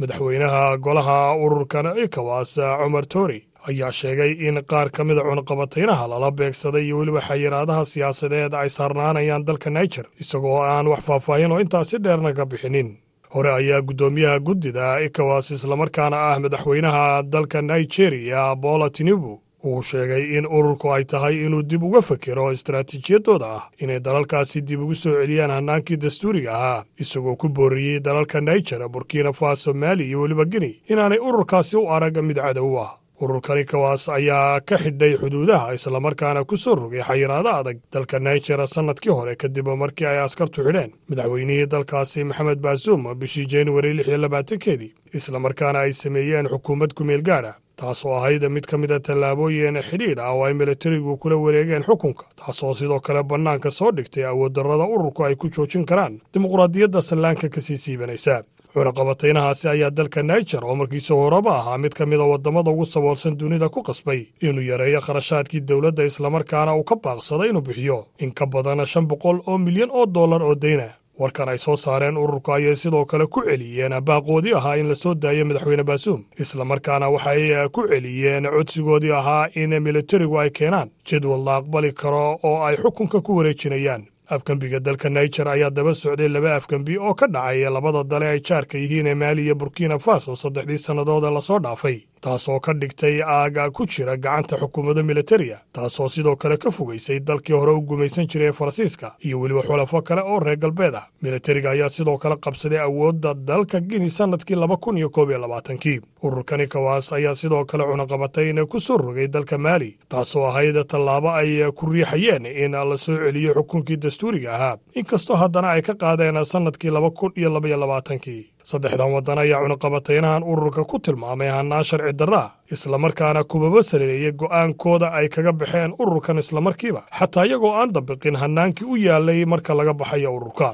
Madaxweynaha 0.00 0.76
golaha 0.84 1.36
ururkan 1.44 1.86
ikawas 2.04 2.54
cumar 2.82 3.04
tori 3.06 3.40
ayaa 3.68 3.92
sheegay 3.92 4.32
in 4.48 4.56
qaar 4.70 4.88
ka 4.90 5.04
mida 5.04 5.20
cunuqabataynaha 5.22 6.08
lala 6.08 6.30
beegsaday 6.30 6.84
iyo 6.86 6.98
weliba 6.98 7.20
xayiraadaha 7.20 7.84
siyaasadeed 7.84 8.54
ay 8.54 8.68
saarnaanayaan 8.76 9.44
dalka 9.44 9.70
niger 9.70 10.06
isagoo 10.22 10.62
aan 10.62 10.86
wax 10.88 11.00
faahfaahin 11.06 11.52
oo 11.52 11.60
intaasi 11.60 11.98
dheerna 12.04 12.32
ka 12.32 12.44
bixinin. 12.46 12.88
Hore 13.34 13.50
ayaa 13.52 13.80
guddoomiyaha 13.88 14.38
guddida 14.46 15.00
ikawas 15.06 15.50
islamarkaana 15.50 16.16
ah 16.30 16.38
madaxweynaha 16.40 17.22
dalka 17.22 17.62
nigeria 17.62 18.54
bola 18.56 18.90
tinubu 18.90 19.40
uu 19.64 19.82
sheegay 19.82 20.36
in 20.38 20.46
ururku 20.46 20.92
ay 20.94 21.04
tahay 21.04 21.44
inuu 21.46 21.62
dib 21.62 21.82
uga 21.82 22.02
fekero 22.02 22.52
istaraatiijiyadooda 22.52 23.46
ah 23.46 23.68
inay 23.78 24.00
dalalkaasi 24.00 24.60
dib 24.62 24.80
ugu 24.80 24.94
soo 24.94 25.12
celiyaan 25.20 25.50
hannaankii 25.50 25.96
dastuuriga 25.96 26.52
ahaa 26.54 26.84
isagoo 26.98 27.36
ku 27.36 27.48
booriyey 27.48 28.00
dalalka 28.00 28.40
niger 28.40 28.88
burkina 28.88 29.32
faso 29.32 29.74
mali 29.74 30.08
iyo 30.08 30.20
weliba 30.20 30.44
gini 30.44 30.80
inaanay 30.88 31.18
ururkaasi 31.18 31.76
u 31.76 31.88
arag 31.90 32.18
mid 32.22 32.36
cadow 32.36 32.78
ah. 32.80 32.98
Ururkani 33.22 33.64
kawaas 33.64 34.08
ayaa 34.08 34.60
ka 34.60 34.76
xidhay 34.78 35.14
xuduudaha 35.16 35.74
islamarkaana 35.74 36.42
ku 36.44 36.56
soo 36.56 36.74
rogay 36.74 37.02
xayiraado 37.06 37.48
adag. 37.54 37.78
Dalka 37.92 38.18
niger 38.18 38.66
sannadkii 38.66 39.10
hore 39.14 39.36
kadib 39.36 39.68
markii 39.68 40.06
ay 40.06 40.18
askartu 40.18 40.64
xidheen 40.66 40.90
madaxweynihii 41.08 41.66
dalkaasi 41.70 42.24
maxamed 42.24 42.58
baasuum 42.58 43.14
bishii 43.14 43.46
januari 43.46 43.94
lix 43.94 44.08
iyo 44.08 44.18
labaatankeedii 44.18 44.94
islamarkaana 45.14 45.78
ay 45.86 45.92
sameeyeen 45.92 46.48
xukuumad 46.50 46.92
kumeel 46.94 47.22
gaadha 47.22 47.54
taasoo 47.82 48.14
ahayd 48.18 48.44
mid 48.56 48.66
ka 48.70 48.76
mid 48.82 48.90
a 48.92 49.00
tallaabooyin 49.08 49.78
xidhiidh 49.90 50.20
ah 50.26 50.32
oo 50.36 50.44
ay 50.48 50.54
militarigu 50.62 51.16
kula 51.22 51.36
wareegeen 51.44 51.82
xukunka 51.88 52.24
taasoo 52.40 52.74
sidoo 52.80 53.00
kale 53.00 53.22
bannaanka 53.32 53.70
soo 53.78 53.90
dhigtay 53.96 54.24
awooddarrada 54.32 54.84
ururku 54.94 55.24
ay 55.28 55.34
ku 55.36 55.48
joojin 55.56 55.84
karaan 55.90 56.20
dimuqraadiyadda 56.34 57.00
sallaanka 57.10 57.48
ka 57.54 57.60
sii 57.66 57.78
siibanaysa 57.84 58.36
cunaqabataynahaasi 58.74 59.68
ayaa 59.68 59.90
dalka 59.90 60.22
niger 60.22 60.64
oo 60.64 60.74
markiisa 60.80 61.14
horeba 61.14 61.52
ahaa 61.60 61.78
mid 61.78 61.92
ka 61.98 62.06
mida 62.06 62.24
waddamada 62.32 62.70
ugu 62.70 62.86
saboolsan 62.86 63.36
dunida 63.40 63.68
ku 63.68 63.82
qasbay 63.82 64.20
inuu 64.40 64.62
yareeyo 64.70 65.00
kharashaadkii 65.00 65.60
dowladda 65.60 66.04
islamarkaana 66.04 66.76
uu 66.76 66.84
ka 66.84 66.96
baaqsada 67.04 67.46
inuu 67.50 67.60
bixiyo 67.66 67.98
in 68.18 68.32
ka 68.32 68.46
badan 68.46 68.86
shan 68.86 69.06
boqol 69.10 69.40
oo 69.46 69.58
milyan 69.58 69.90
oo 69.92 70.06
dollar 70.06 70.42
oo 70.42 70.54
dayna 70.54 70.88
warkan 71.22 71.48
ay 71.52 71.58
soo 71.58 71.76
saareen 71.76 72.16
ururku 72.22 72.52
ayay 72.56 72.76
sidoo 72.82 73.04
kale 73.04 73.26
ku 73.26 73.40
celiyeen 73.48 73.94
baaqoodii 74.08 74.54
ahaa 74.60 74.76
in 74.80 74.88
la 74.88 74.94
soo 74.94 75.14
daayo 75.14 75.44
madaxweyne 75.44 75.84
baasuum 75.90 76.20
islamarkaana 76.44 77.08
waxay 77.14 77.68
ku 77.76 77.82
celiyeen 77.92 78.44
codsigoodii 78.56 79.12
ahaa 79.20 79.48
in 79.54 79.70
militarigu 79.86 80.38
ay 80.40 80.50
keenaan 80.50 80.90
jadwal 81.08 81.44
la 81.44 81.56
aqbali 81.60 81.92
karo 82.02 82.38
oo 82.42 82.56
ay 82.68 82.76
xukunka 82.76 83.20
ku 83.20 83.36
wareejinayaan. 83.36 84.04
Afgembiga 84.32 84.80
dalka 84.80 85.08
niger 85.10 85.48
ayaa 85.48 85.70
daba 85.70 85.94
socday 85.94 86.28
laba 86.28 86.54
afgembi 86.56 86.94
oo 86.98 87.14
ka 87.14 87.26
dhacay 87.26 87.64
labada 87.70 88.02
dale 88.04 88.26
ay 88.28 88.40
jaarka 88.40 88.78
yihiin 88.78 89.06
ee 89.06 89.14
maali 89.14 89.42
iyo 89.44 89.54
burkina 89.54 89.98
faso 89.98 90.36
saddexdii 90.36 90.78
sannadood 90.78 91.24
ee 91.24 91.30
la 91.36 91.42
soo 91.42 91.58
dhaafay 91.58 91.98
taasoo 92.22 92.60
ka 92.60 92.72
dhigtay 92.74 93.22
aaga 93.22 93.70
ku 93.70 93.86
jira 93.86 94.16
gacanta 94.16 94.56
xukuumadda 94.56 95.02
militariya 95.02 95.58
taasoo 95.72 96.08
sidoo 96.08 96.36
kale 96.36 96.56
ka 96.56 96.70
fogaysay 96.70 97.20
dalkii 97.20 97.52
hore 97.56 97.72
u 97.72 97.80
gumaysan 97.82 98.26
jiray 98.30 98.48
ee 98.48 98.52
faransiiska 98.52 99.14
iyo 99.26 99.40
weliba 99.40 99.62
xulafo 99.62 100.02
kale 100.02 100.20
oo 100.22 100.38
reer 100.40 100.56
galbeed 100.58 100.94
ah. 100.94 101.06
Militariga 101.22 101.70
ayaa 101.70 101.88
sidoo 101.88 102.18
kale 102.18 102.36
qabsaday 102.36 102.78
awoodda 102.78 103.34
dalka 103.34 103.80
gini 103.80 104.10
sannadkii 104.10 104.54
laba 104.56 104.76
kun 104.76 104.98
iyo 104.98 105.10
koob 105.10 105.30
iyo 105.30 105.38
labaatankii. 105.38 106.00
Ururkani 106.22 106.66
kawaas 106.66 107.12
ayaa 107.12 107.34
sidoo 107.34 107.64
kale 107.64 107.84
cunaqabatayn 107.84 108.66
ku 108.66 108.80
soo 108.80 108.96
rogay 108.96 109.28
dalka 109.28 109.58
maali 109.58 109.96
taasoo 110.08 110.46
ahayd 110.46 110.78
tallaabo 110.86 111.30
ay 111.30 111.70
ku 111.74 111.86
riixayeen 111.90 112.46
in 112.46 112.72
la 112.72 112.96
soo 112.96 113.16
celiyo 113.18 113.54
xukunkii 113.54 113.96
dastuuriga 113.96 114.54
ahaa. 114.54 114.76
Inkastoo 114.94 115.36
haddana 115.36 115.70
ay 115.70 115.82
ka 115.82 115.94
qaadeen 115.94 116.44
sannadkii 116.44 116.90
laba 116.90 117.10
kun 117.10 117.32
iyo 117.36 117.50
labaiyo 117.50 117.76
labaatankii 117.76 118.51
saddexdan 118.70 119.10
waddan 119.14 119.38
ayaa 119.44 119.60
cunaqabataynahan 119.64 120.42
ururka 120.52 120.82
ku 120.90 120.96
tilmaamay 121.04 121.48
hannaan 121.56 121.84
sharci 121.90 122.12
darraa 122.20 122.46
islamarkaana 122.74 123.40
kubaba 123.50 123.80
saleeyey 123.90 124.32
go'aankooda 124.40 125.06
ay 125.18 125.26
kaga 125.34 125.52
baxeen 125.60 125.90
ururkan 126.02 126.38
islamarkiiba 126.42 127.02
xataa 127.18 127.44
iyagoo 127.48 127.72
aan 127.78 127.90
dabiqin 127.96 128.36
hannaankii 128.42 128.86
u 128.92 128.96
yaalay 129.06 129.40
marka 129.52 129.72
laga 129.78 129.92
baxayo 130.00 130.30
ururka. 130.38 130.68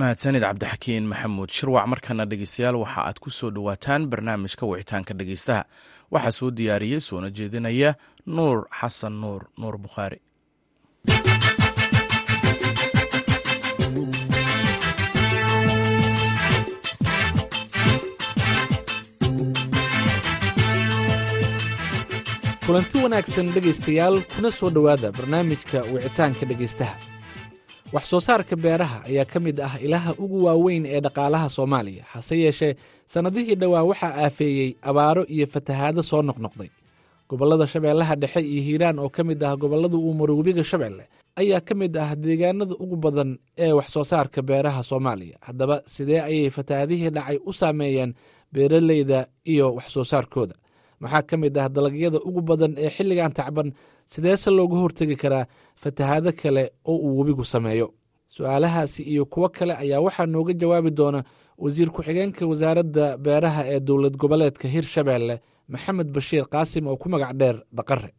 Mahadsanid 0.00 0.42
cabdixakiin 0.46 1.04
maxamuud 1.10 1.50
shirwac 1.56 1.86
markana 1.92 2.24
dhegeystayaal 2.30 2.76
waxa 2.82 3.00
aad 3.08 3.18
ku 3.22 3.30
soo 3.38 3.50
dhowaataan 3.54 4.02
barnaamijka 4.10 4.64
wicitaanka 4.70 5.12
dhegeystaha 5.18 5.62
waxaa 6.14 6.36
soo 6.38 6.50
diyaariyey 6.58 7.00
soona 7.08 7.28
jeedinaya 7.36 7.90
nuur 8.36 8.58
xasan 8.80 9.14
nuur 9.22 9.42
nuur 9.60 9.76
bukhaari 9.84 10.18
kulanti 22.66 22.96
wanaagsan 23.02 23.48
dhegaystayaal 23.54 24.16
kuna 24.36 24.50
soo 24.58 24.70
dhowaada 24.74 25.08
barnaamijka 25.16 25.78
wicitaanka 25.92 26.44
dhegaystaha. 26.50 26.96
Wax 27.92 28.04
soo 28.10 28.20
saarka 28.20 28.56
beeraha 28.56 28.98
ayaa 29.08 29.24
ka 29.32 29.38
mid 29.40 29.60
ah 29.60 29.76
ilaha 29.86 30.12
ugu 30.22 30.44
waaweyn 30.44 30.86
ee 30.86 31.00
dhaqaalaha 31.00 31.48
soomaaliya 31.56 32.04
hase 32.12 32.34
yeeshee 32.44 32.74
sannadihii 33.06 33.54
dhowaa 33.54 33.82
waxaa 33.90 34.14
aafeeyey 34.24 34.68
abaaro 34.82 35.24
iyo 35.26 35.46
fatahaado 35.46 36.02
soo 36.02 36.22
noqnoqday. 36.22 36.70
Gobollada 37.28 37.66
shabeellaha 37.66 38.14
dhexe 38.16 38.40
iyo 38.40 38.62
hiiraan 38.62 38.98
oo 38.98 39.08
ka 39.08 39.24
mid 39.24 39.42
ah 39.44 39.56
gobollada 39.56 39.96
uu 39.96 40.14
maro 40.14 40.36
webiga 40.36 40.64
shabeelle 40.64 41.04
ayaa 41.36 41.60
ka 41.60 41.74
mid 41.74 41.96
ah 41.96 42.14
deegaanada 42.16 42.74
ugu 42.80 42.96
badan 42.96 43.38
ee 43.58 43.72
wax 43.72 43.88
soo 43.92 44.04
saarka 44.04 44.42
beeraha 44.42 44.82
soomaaliya. 44.82 45.36
Haddaba 45.40 45.82
sidee 45.86 46.20
ayay 46.20 46.50
fatahaadihii 46.50 47.10
dhacay 47.10 47.38
u 47.46 47.52
saameeyeen 47.52 48.14
beeraleyda 48.52 49.26
iyo 49.44 49.74
wax 49.74 49.86
soo 49.94 50.04
saarkooda 50.04 50.54
maxaa 51.04 51.22
ka 51.28 51.36
mid 51.42 51.54
ah 51.62 51.68
dalagyada 51.76 52.18
ugu 52.28 52.40
badan 52.48 52.72
ee 52.84 52.90
xilligan 52.96 53.32
tacban 53.38 53.68
sideese 54.12 54.48
looga 54.58 54.76
hortegi 54.82 55.16
karaa 55.22 55.44
fatahaado 55.82 56.30
kale 56.40 56.62
oo 56.90 56.96
uu 57.06 57.18
webigu 57.18 57.44
sameeyo. 57.54 57.88
Su'aalahaasi 58.34 59.02
iyo 59.12 59.24
kuwo 59.32 59.48
kale 59.48 59.74
ayaa 59.82 60.00
waxaa 60.06 60.26
nooga 60.26 60.52
jawaabi 60.60 60.90
doona 60.90 61.20
wasiir 61.58 61.90
ku-xigeenka 61.94 62.42
wasaaradda 62.50 63.16
beeraha 63.24 63.62
ee 63.72 63.80
dowlad 63.80 64.16
goboleedka 64.22 64.66
hirshabeelle 64.74 65.36
maxamed 65.68 66.08
bashiir 66.16 66.44
qaasim 66.54 66.86
oo 66.90 66.96
ku 66.96 67.08
magac 67.08 67.32
dheer 67.40 67.56
daqare 67.78 68.10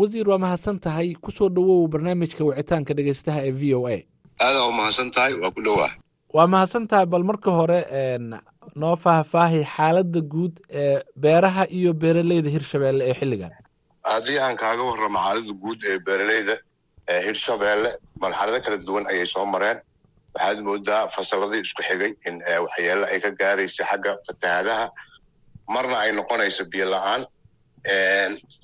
wasiir 0.00 0.26
waa 0.28 0.38
mahadsan 0.44 0.76
tahay? 0.84 1.14
Kusoo 1.24 1.48
dhowow 1.48 1.88
barnaamijka 1.92 2.44
wicitaanka 2.44 2.92
dhegeystaha 2.98 3.40
ee 3.48 3.50
v 3.60 3.74
o 3.74 3.86
a. 3.88 3.96
Aadaa 4.44 4.68
u 4.68 4.72
mahadsan 4.72 5.10
tahay 5.16 5.32
waa 5.42 5.50
ku 5.56 5.60
dhowaa 5.66 5.90
waa 6.36 6.46
mahadsan 6.46 6.84
tahay 6.90 7.06
bal 7.06 7.24
marka 7.30 7.50
hore 7.58 7.78
noo 8.82 8.94
faahfaahi 9.04 9.60
xaaladda 9.76 10.20
guud 10.34 10.54
ee 10.82 11.02
beeraha 11.24 11.64
iyo 11.78 11.92
beeraleyda 12.02 12.48
hirshabeelle 12.56 13.02
ee 13.10 13.14
xilligan. 13.20 13.52
Haddii 14.10 14.38
aan 14.44 14.56
kaaga 14.62 14.82
warramo 14.90 15.18
xaaladda 15.26 15.52
guud 15.64 15.80
ee 15.90 15.98
beeraleyda 16.06 16.54
ee 17.12 17.20
hirshabeelle 17.26 17.90
marxalado 18.22 18.58
kala 18.64 18.76
duwan 18.86 19.04
ayay 19.12 19.26
soo 19.34 19.46
mareen. 19.54 19.78
Waxaad 20.34 20.58
moodaa 20.68 21.02
fasaladii 21.16 21.60
isku 21.66 21.82
xigay 21.88 22.12
in 22.28 22.34
waxyeelo 22.64 23.04
ay 23.12 23.18
ka 23.24 23.30
gaaraysa 23.40 23.82
xagga 23.90 24.12
fatahaadaha 24.26 24.86
marna 25.74 25.96
ay 26.04 26.10
noqonayso 26.18 26.62
biyo 26.72 26.86
la'aan. 26.94 27.22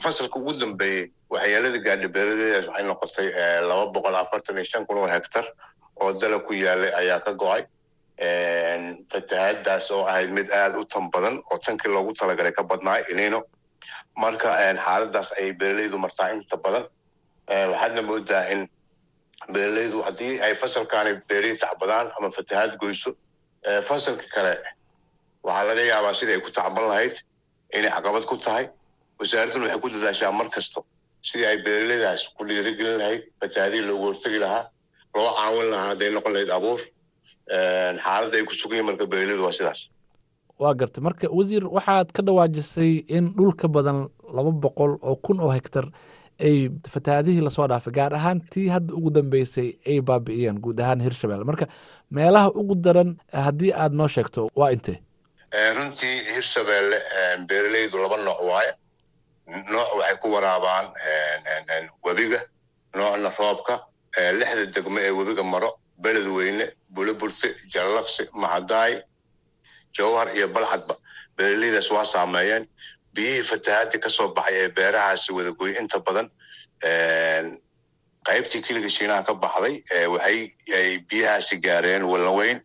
Fasalka 0.03 0.37
ugu 0.41 0.53
dambeeyey 0.63 1.03
waxyeelada 1.35 1.79
gaadha 1.87 2.09
beeraleydaas 2.17 2.67
waxay 2.69 2.85
noqotay 2.91 3.27
laba 3.69 3.85
boqol 3.95 4.17
afartan 4.23 4.57
iyo 4.59 4.67
shan 4.73 4.85
kun 4.87 4.99
oo 5.03 5.09
hektar 5.15 5.45
oo 6.03 6.11
dala 6.21 6.39
ku 6.47 6.53
yaalay 6.65 6.93
ayaa 7.01 7.21
ka 7.27 7.33
go'ay 7.43 7.63
fatahaadaas 9.13 9.91
oo 9.95 10.05
ahayd 10.11 10.31
mid 10.39 10.51
aad 10.51 10.77
u 10.81 10.85
tan 10.85 11.11
badan 11.15 11.37
oo 11.51 11.59
tankii 11.67 11.93
loogu 11.93 12.13
talagalay 12.21 12.53
ka 12.53 12.63
badnaay 12.63 13.03
inino 13.13 13.41
marka 14.23 14.49
xaaladaas 14.85 15.33
ayay 15.39 15.53
beeraleydu 15.61 15.99
martaa 16.05 16.29
inta 16.37 16.57
badan. 16.65 16.85
Waxaadna 17.71 18.03
moodaa 18.09 18.45
in 18.53 18.61
beeraleydu 19.55 20.03
haddii 20.07 20.41
ay 20.47 20.55
fasalkaanay 20.63 21.15
beerihii 21.29 21.59
tacbadaan 21.65 22.07
ama 22.19 22.31
fatahaad 22.37 22.73
goyso 22.83 23.11
fasalka 23.89 24.27
kale 24.35 24.55
waxaa 25.47 25.65
laga 25.69 25.83
yaabaa 25.93 26.15
sidai 26.19 26.35
ay 26.37 26.41
ku 26.47 26.51
tacban 26.59 26.85
lahayd 26.91 27.15
inay 27.79 27.91
caqabad 27.97 28.25
ku 28.31 28.37
tahay. 28.47 28.67
Wasaaradduna 29.21 29.65
waxay 29.67 29.81
ku 29.83 29.89
dadaashaa 29.95 30.33
mar 30.39 30.49
kasto 30.55 30.81
sidii 31.29 31.47
ay 31.51 31.59
beeraleydaas 31.67 32.23
ku 32.37 32.43
dhiirigelin 32.49 32.99
lahayd 33.03 33.23
fatahaadihii 33.41 33.87
loogu 33.91 34.05
hortegi 34.09 34.39
lahaa 34.45 34.65
loo 35.15 35.31
caawin 35.39 35.69
lahaa 35.73 35.89
hadday 35.93 36.11
noqon 36.17 36.33
lahayd 36.37 36.51
abuur 36.59 36.81
xaaladda 37.49 38.37
ay 38.39 38.45
ku 38.49 38.55
sugan 38.55 38.77
yihiin 38.79 38.87
marka 38.91 39.07
beeraleydu 39.07 39.45
waa 39.45 39.53
sidaas. 39.53 39.81
Waa 40.59 40.75
gartay. 40.75 41.03
Marka 41.03 41.27
wasiir 41.31 41.65
waxaad 41.69 42.13
ka 42.13 42.23
dhawaajisay 42.23 43.05
in 43.09 43.35
dhul 43.37 43.53
ka 43.57 43.69
badan 43.69 44.09
laba 44.37 44.51
boqol 44.51 44.99
oo 45.03 45.17
kun 45.17 45.41
oo 45.41 45.51
hektar 45.51 45.87
ay 46.41 46.69
fatahaadihii 46.93 47.41
la 47.47 47.51
soo 47.51 47.67
dhaafay 47.69 47.93
gaar 47.93 48.15
ahaan 48.15 48.41
tii 48.53 48.69
hadda 48.69 48.95
ugu 48.95 49.11
dambeysay 49.11 49.69
ay 49.87 50.01
baabi'iyeen 50.01 50.59
guud 50.61 50.81
ahaan 50.81 51.01
hirshabelle 51.01 51.45
marka 51.45 51.67
meelaha 52.11 52.51
ugu 52.51 52.75
daran 52.75 53.17
haddii 53.33 53.73
aad 53.73 53.93
noo 53.93 54.09
sheegto 54.09 54.49
waa 54.57 54.71
intee? 54.73 54.99
Runtii 55.77 56.17
hirshabelle 56.35 56.99
beeraleydu 57.49 57.99
laba 58.03 58.17
nooc 58.17 58.41
waaye. 58.51 58.73
Nooc 59.73 59.89
waxay 59.99 60.17
ku 60.23 60.33
waraabaan 60.35 60.87
webiga 62.05 62.41
noocna 62.97 63.31
roobka 63.39 63.75
lixda 64.39 64.67
degmo 64.75 64.99
ee 65.01 65.11
webiga 65.11 65.43
maro 65.43 65.71
beledweyne 66.03 66.65
buliburte 66.95 67.49
jallaqsi 67.75 68.23
mahadaay 68.43 68.93
jawhar 69.99 70.37
iyo 70.37 70.49
balxadba 70.49 70.95
beeraleydaas 71.37 71.91
waa 71.91 72.05
saameeyeen 72.15 72.65
biyihii 73.15 73.43
fatahaadii 73.51 74.01
ka 74.05 74.09
soo 74.17 74.29
baxay 74.37 74.57
ee 74.63 74.69
beerahaasi 74.69 75.33
wadagoy 75.37 75.71
inta 75.81 75.99
badan 76.07 76.27
qaybtii 78.29 78.63
kiliga 78.67 78.91
shiinaha 78.97 79.23
ka 79.29 79.35
baxday 79.43 79.75
waxay 80.15 80.39
ay 80.79 80.89
biyahaasi 81.11 81.57
gaareen 81.67 82.03
wallaweyn 82.13 82.59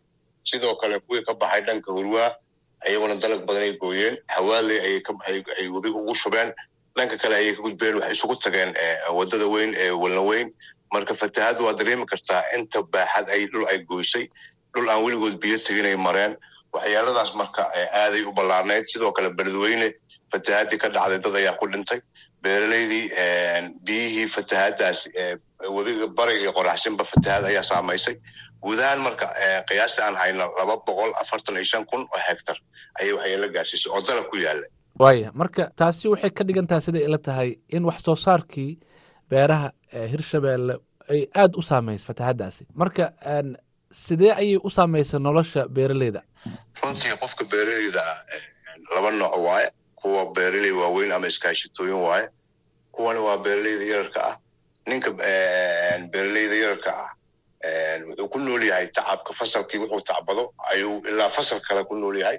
sidoo 0.44 0.74
kale 0.80 0.98
kuwii 1.00 1.22
ka 1.28 1.34
baxay 1.34 1.60
dhanka 1.66 1.92
hurwaa 1.92 2.30
ayaguna 2.86 3.14
dalag 3.22 3.42
badan 3.46 3.62
ay 3.62 3.72
gooyeen. 3.76 4.16
Hawaaley 4.28 4.78
ayay 4.80 5.68
webiga 5.68 5.98
ugu 6.00 6.14
shubeen. 6.14 6.52
Dhanka 6.96 7.16
kale 7.22 7.34
ayay 7.36 7.52
ka 7.56 7.62
gudbeen 7.62 7.94
waxay 8.00 8.12
isugu 8.16 8.36
tageen 8.36 8.72
waddada 9.16 9.46
weyn 9.46 9.74
ee 9.76 9.90
wallaweyn 9.90 10.48
marka 10.94 11.14
fatahaaddu 11.22 11.64
waa 11.66 11.74
dareemi 11.78 12.06
kartaa 12.12 12.42
inta 12.56 12.78
baaxad 12.94 13.26
ay 13.34 13.42
dhul 13.52 13.66
ay 13.72 13.78
goysay 13.90 14.24
dhul 14.74 14.88
aan 14.92 15.02
weligood 15.04 15.36
biyo 15.42 15.58
teginay 15.66 15.96
mareen. 16.06 16.32
Waxyaaladaas 16.74 17.30
marka 17.40 17.62
aaday 18.02 18.22
u 18.28 18.32
ballaarnayd 18.38 18.84
sidoo 18.92 19.12
kale 19.16 19.30
beledweyne 19.38 19.88
fatahaadii 20.32 20.78
ka 20.82 20.88
dhacday 20.96 21.18
dad 21.24 21.36
ayaa 21.40 21.56
ku 21.60 21.66
dhintay. 21.72 22.00
Beeraleydii 22.42 23.04
biyihii 23.86 24.28
fatahaadaas 24.36 25.00
webiga 25.76 26.06
bari 26.18 26.34
iyo 26.42 26.52
qoraxsinba 26.58 27.04
fatahaad 27.12 27.44
ayaa 27.50 27.62
saamaysay. 27.70 28.16
Guud 28.62 28.78
ahaan 28.84 29.00
marka 29.06 29.26
qiyaasta 29.68 30.00
aan 30.06 30.16
hayno 30.22 30.46
laba 30.58 30.76
boqol 30.86 31.12
afartan 31.22 31.56
iyo 31.56 31.64
shan 31.72 31.84
kun 31.90 32.02
oo 32.14 32.20
hektar 32.28 32.56
ayay 33.00 33.12
waxyeelo 33.16 33.48
gaarsiisay 33.54 33.90
oo 33.94 34.00
dalab 34.08 34.26
ku 34.32 34.36
yaalla 34.36 34.66
waaya 35.02 35.30
marka 35.40 35.62
taasi 35.80 36.08
waxay 36.12 36.30
ka 36.38 36.42
dhigan 36.48 36.66
tahay 36.70 36.82
siday 36.86 37.04
ila 37.08 37.18
tahay 37.28 37.50
in 37.76 37.84
wax 37.88 37.98
soo 38.06 38.14
saarkii 38.26 38.72
beeraha 39.30 39.68
hirshabelle 40.12 40.74
ay 41.12 41.20
aada 41.34 41.54
u 41.58 41.62
saamaysa 41.62 42.04
fatahaadaasi 42.10 42.62
marka 42.74 43.04
sidee 44.04 44.32
ayay 44.40 44.56
u 44.64 44.70
saamaysa 44.70 45.18
nolosha 45.18 45.68
beeraleyda? 45.68 46.22
Runtii 46.82 47.16
qofka 47.22 47.44
beeraleyda 47.52 48.02
laba 48.94 49.10
nooc 49.10 49.36
waaye. 49.46 49.68
Kuwa 50.00 50.22
beeraley 50.34 50.70
waaweyn 50.80 51.12
ama 51.12 51.26
iskaashitooyin 51.26 51.94
waaye. 52.06 52.28
Kuwana 52.92 53.20
waa 53.20 53.38
beeraleyda 53.44 53.84
yararka 53.92 54.20
ah. 54.30 54.36
Ninka 54.86 55.10
beeraleyda 56.12 56.54
yararka 56.62 56.90
ah 57.04 57.10
wuxuu 58.08 58.28
ku 58.32 58.38
nool 58.38 58.62
yahay 58.64 58.86
tacabka 58.96 59.32
fasalkii 59.38 59.78
wuxuu 59.82 60.00
tacbado 60.08 60.54
ayuu 60.72 61.02
ilaa 61.10 61.28
fasal 61.30 61.60
kale 61.68 61.84
ku 61.84 61.94
nool 61.94 62.16
yahay. 62.22 62.38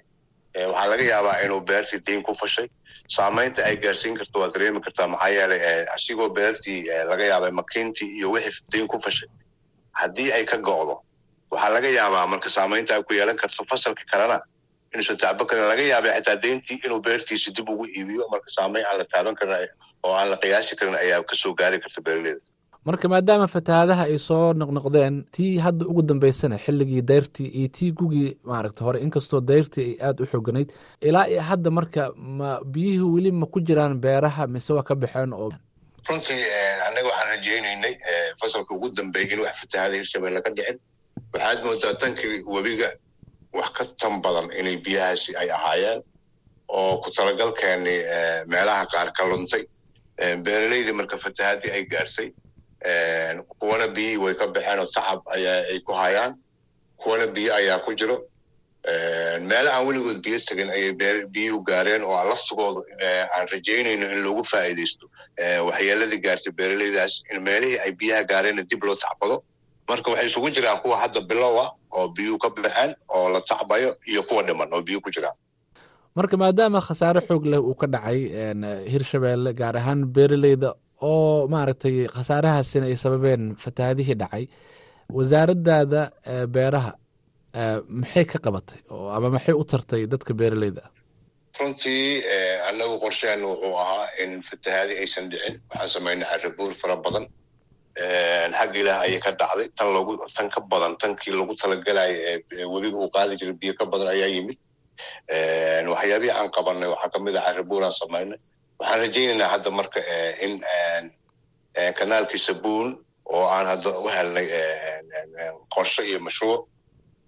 Waxaa 0.56 0.88
laga 0.92 1.04
yaabaa 1.04 1.42
inuu 1.46 1.62
beertii 1.62 2.00
dayn 2.08 2.24
ku 2.24 2.34
fashay 2.36 2.68
saamaynta 3.16 3.62
ay 3.70 3.76
gaarsiin 3.84 4.16
karto 4.20 4.40
waa 4.42 4.50
dareemi 4.54 4.80
kartaa 4.86 5.08
maxaa 5.14 5.30
yeelay 5.36 5.62
asigoo 5.96 6.30
beertii 6.38 6.80
laga 7.10 7.24
yaabay 7.32 7.52
makiintii 7.60 8.10
iyo 8.18 8.28
wixii 8.32 8.66
dayn 8.74 8.88
ku 8.88 8.98
fashay. 9.06 9.30
Haddii 10.00 10.30
ay 10.38 10.46
ka 10.52 10.58
go'do 10.68 10.96
waxaa 11.52 11.70
laga 11.76 11.90
yaabaa 12.00 12.28
marka 12.34 12.50
saamaynta 12.58 12.96
ay 12.96 13.04
ku 13.04 13.14
yeelan 13.14 13.38
karto 13.42 13.64
fasalka 13.72 14.04
kalena. 14.12 14.38
Inuusan 14.94 15.18
tacbo 15.18 15.44
karin 15.50 15.68
laga 15.72 15.84
yaabay 15.92 16.12
xitaa 16.20 16.36
deyntii 16.44 16.80
inuu 16.86 17.02
beertiisa 17.06 17.52
dib 17.58 17.70
ugu 17.70 17.86
iibiyo 17.98 18.24
marka 18.32 18.50
saamayn 18.58 18.86
aan 18.86 18.98
la 19.00 19.06
taaban 19.14 19.36
karin 19.40 19.68
oo 20.04 20.14
aan 20.20 20.30
la 20.32 20.38
qiyaasi 20.44 20.74
karin 20.80 20.96
ayaa 21.04 21.24
ka 21.30 21.36
soo 21.42 21.54
gaari 21.60 21.78
karta 21.84 22.02
beeraleyda 22.06 22.40
marka 22.86 23.08
maadaama 23.14 23.48
fatahaadaha 23.56 24.04
ay 24.10 24.18
soo 24.28 24.54
noqnoqdeen 24.62 25.16
tii 25.36 25.58
hadda 25.66 25.86
ugu 25.92 26.02
dambeysana 26.10 26.58
xilligii 26.66 27.02
dayrtii 27.02 27.48
iyo 27.60 27.68
tii 27.78 27.92
gugii 27.92 28.38
maaragta 28.44 28.82
hore 28.86 29.00
inkastoo 29.06 29.42
dayrtii 29.42 29.86
ay 29.90 29.98
aada 30.08 30.24
u 30.24 30.28
xoganayd 30.32 30.70
ilaa 31.02 31.28
iyo 31.28 31.42
hadda 31.42 31.70
marka 31.72 32.12
ma 32.18 32.50
biyihii 32.74 33.10
weli 33.14 33.32
ma 33.32 33.46
ku 33.46 33.60
jiraan 33.62 34.00
beeraha 34.04 34.48
mise 34.48 34.74
waa 34.74 34.84
ka 34.84 34.96
baxeen 34.96 35.34
oo 35.34 35.52
runtii 36.10 36.42
annaga 36.88 37.08
waxaan 37.10 37.30
rajaynaynay 37.34 37.94
fasalka 38.42 38.76
ugu 38.76 38.90
dambeeyay 38.98 39.34
in 39.34 39.40
wax 39.46 39.56
fatahaada 39.62 39.96
hirshabelle 39.96 40.42
ka 40.42 40.50
dhicin. 40.50 40.78
Waxaad 41.34 41.60
moodaa 41.66 41.94
tankii 42.02 42.44
webiga 42.54 42.90
wax 43.54 43.70
ka 43.78 43.84
tan 44.02 44.22
badan 44.24 44.50
inay 44.60 44.78
biyahaasi 44.86 45.36
ay 45.42 45.50
ahaayeen 45.58 46.02
oo 46.68 46.98
ku 47.04 47.10
talagalkeeni 47.12 47.96
meelaha 48.52 48.86
qaar 48.94 49.10
ka 49.18 49.24
luntay. 49.30 49.64
Beeraleydii 50.46 50.92
marka 51.00 51.18
fatahaadii 51.18 51.72
ay 51.72 51.84
gaartay 51.86 52.30
kuwana 53.60 53.88
biyihii 53.96 54.18
way 54.24 54.34
ka 54.40 54.48
baxeen 54.48 54.80
oo 54.80 55.24
ayaa 55.36 55.62
ay 55.72 55.80
ku 55.86 55.94
hayaan. 55.94 56.34
Kuwana 57.02 57.28
biyo 57.28 57.54
ayaa 57.56 57.80
ku 57.86 57.94
jiro. 57.94 58.18
Meelo 59.50 59.70
aan 59.72 59.86
weligood 59.88 60.20
biyo 60.26 60.40
tegin 60.48 60.70
ayay 60.70 60.92
biyuhu 61.34 61.62
gaareen 61.64 62.04
oo 62.04 62.18
laftigooda 62.30 62.82
aan 63.36 63.46
rajaynayno 63.54 64.06
in 64.14 64.22
loogu 64.26 64.44
faa'iidaysto 64.52 65.06
waxyeeladii 65.68 66.22
gaartay 66.26 66.54
beeraleydaas 66.58 67.14
in 67.34 67.42
meelihii 67.48 67.80
ay 67.86 67.92
biyaha 67.92 68.24
gaareenna 68.32 68.64
dib 68.70 68.84
loo 68.84 68.96
tacbado 68.96 69.44
marka 69.90 70.12
waxay 70.12 70.28
isugu 70.30 70.50
jiraan 70.56 70.82
kuwa 70.82 70.98
hadda 70.98 71.22
bilow 71.30 71.56
ah 71.62 71.70
oo 71.98 72.08
biyuhu 72.18 72.38
ka 72.44 72.50
baxeen 72.50 72.96
oo 73.16 73.30
la 73.34 73.42
tacbayo 73.42 73.90
iyo 74.12 74.24
kuwa 74.24 74.42
dhiman 74.44 74.74
oo 74.74 74.82
biyuhu 74.82 75.02
ku 75.06 75.10
jiraan. 75.14 75.38
Marka 76.16 76.38
maadaama 76.38 76.82
khasaare 76.82 77.22
xoog 77.28 77.46
leh 77.46 77.62
uu 77.62 77.76
ka 77.82 77.88
dhacay 77.88 78.20
hirshabelle 78.94 79.54
gaar 79.54 79.78
ahaan 79.78 80.06
beeraleyda 80.16 80.74
oo 81.02 81.48
maaragtay 81.54 81.96
khasaarahaasina 82.16 82.86
ay 82.92 82.96
sababeen 83.04 83.44
fatahaadihii 83.64 84.18
dhacay 84.22 84.46
wasaaraddaada 85.18 86.02
beeraha 86.56 86.92
maxay 88.02 88.26
ka 88.32 88.38
qabatay 88.46 88.80
ama 89.16 89.28
maxay 89.36 89.54
u 89.62 89.64
tartay 89.72 90.04
dadka 90.12 90.34
beeraleyda? 90.40 90.84
Runtii 91.60 92.24
annagu 92.70 92.96
qorsheenu 93.04 93.46
wuxuu 93.52 93.76
ahaa 93.84 94.08
in 94.24 94.32
fatahaadi 94.50 94.94
aysan 95.04 95.26
dhicin. 95.32 95.56
Waxaan 95.70 95.90
samaynay 95.96 96.28
carabuur 96.32 96.72
fara 96.82 96.96
badan. 97.06 97.26
Xagga 98.58 98.78
ilaah 98.82 99.00
ayay 99.06 99.20
ka 99.26 99.32
dhacday. 99.42 99.68
Tan 99.78 99.90
logu 99.96 100.14
tan 100.36 100.48
ka 100.54 100.60
badan 100.72 100.94
tankii 101.02 101.34
lagu 101.40 101.54
talagalaya 101.62 102.16
ee 102.30 102.66
webiga 102.74 102.98
uu 103.04 103.10
qaadi 103.16 103.34
jiray 103.40 103.56
biyo 103.62 103.74
ka 103.80 103.86
badan 103.92 104.08
ayaa 104.16 104.30
yimid. 104.36 104.58
Waxyaabihii 105.94 106.34
aan 106.38 106.50
qabanay 106.56 106.90
waxaa 106.94 107.10
ka 107.14 107.20
mid 107.26 107.36
ah 107.40 107.44
carabuuraan 107.48 107.94
samaynay 108.02 108.40
waxaan 108.82 109.00
rajaynaynaa 109.04 109.50
hadda 109.54 109.70
marka 109.78 110.00
in 110.46 110.54
kanaalkii 111.98 112.40
sabuun 112.48 112.90
oo 113.34 113.46
aan 113.56 113.66
hadda 113.72 113.90
u 114.00 114.08
helnay 114.16 114.48
qorshe 115.74 116.02
iyo 116.10 116.20
mashruuc 116.26 116.62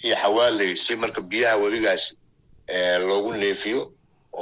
iyo 0.06 0.16
xawaaley 0.22 0.72
si 0.84 0.94
marka 1.02 1.22
biyaha 1.30 1.56
webigaasi 1.64 2.12
loogu 3.08 3.32
neefiyo 3.42 3.82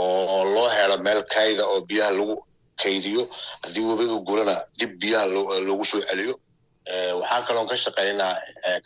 oo 0.03 0.43
loo 0.53 0.70
helo 0.76 0.95
meel 1.05 1.22
kayda 1.34 1.64
oo 1.72 1.80
biyaha 1.89 2.12
lagu 2.18 2.36
kaydiyo 2.84 3.24
haddii 3.64 3.86
webiga 3.89 4.16
gurana 4.28 4.55
dib 4.80 4.91
biyaha 5.01 5.26
loogu 5.68 5.86
soo 5.91 6.01
celiyo. 6.09 6.36
Waxaan 7.22 7.43
kaloon 7.47 7.68
ka 7.70 7.76
shaqaynaa 7.84 8.34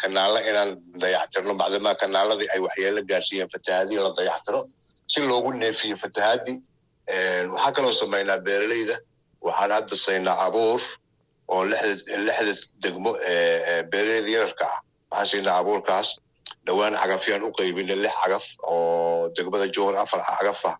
kanaalla 0.01 0.39
inaan 0.49 0.71
dayactirno 1.01 1.53
bacdamaa 1.61 1.95
kanaaladii 2.01 2.49
ay 2.53 2.59
waxyeelo 2.65 3.01
gaarsiiyeen 3.09 3.49
fatahaadii 3.53 3.95
la 4.05 4.11
dayactiro 4.19 4.61
si 5.11 5.19
loogu 5.29 5.49
neefiyo 5.61 5.95
fatahaadii 6.03 6.55
waxaan 7.07 7.73
kaloo 7.75 7.91
samaynaa 7.93 8.39
beeraleyda. 8.45 8.95
Waxaan 9.45 9.71
hadda 9.71 9.95
saynaa 9.95 10.37
abuur 10.45 10.81
oo 11.47 11.63
lixda 11.65 12.53
degmo 12.83 13.11
beeraleyda 13.91 14.29
yararka 14.35 14.65
ah. 14.65 14.79
Waxaan 15.11 15.27
siinaa 15.27 15.57
abuurkaas. 15.61 16.09
Dhowaan 16.65 16.95
cagafyaan 17.01 17.43
u 17.43 17.51
qaybinay 17.57 17.95
lix 18.03 18.15
cagaf 18.23 18.45
oo 18.63 19.29
degmada 19.35 19.67
jowhar 19.75 19.95
afar 20.03 20.21
cagaf 20.39 20.65
ah 20.65 20.77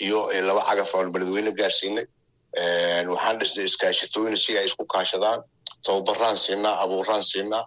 iyo 0.00 0.18
laba 0.48 0.62
cagaf 0.68 0.94
oon 0.94 1.12
beledweyne 1.12 1.52
gaarsiinay. 1.60 2.06
Waxaan 3.12 3.38
dhisnay 3.40 3.64
iskaashitooyin 3.68 4.36
si 4.38 4.58
ay 4.58 4.64
isku 4.66 4.84
kaashadaan. 4.86 5.40
Tababaraan 5.84 6.38
siinaa 6.38 6.80
abuuraan 6.84 7.24
siinaa 7.24 7.64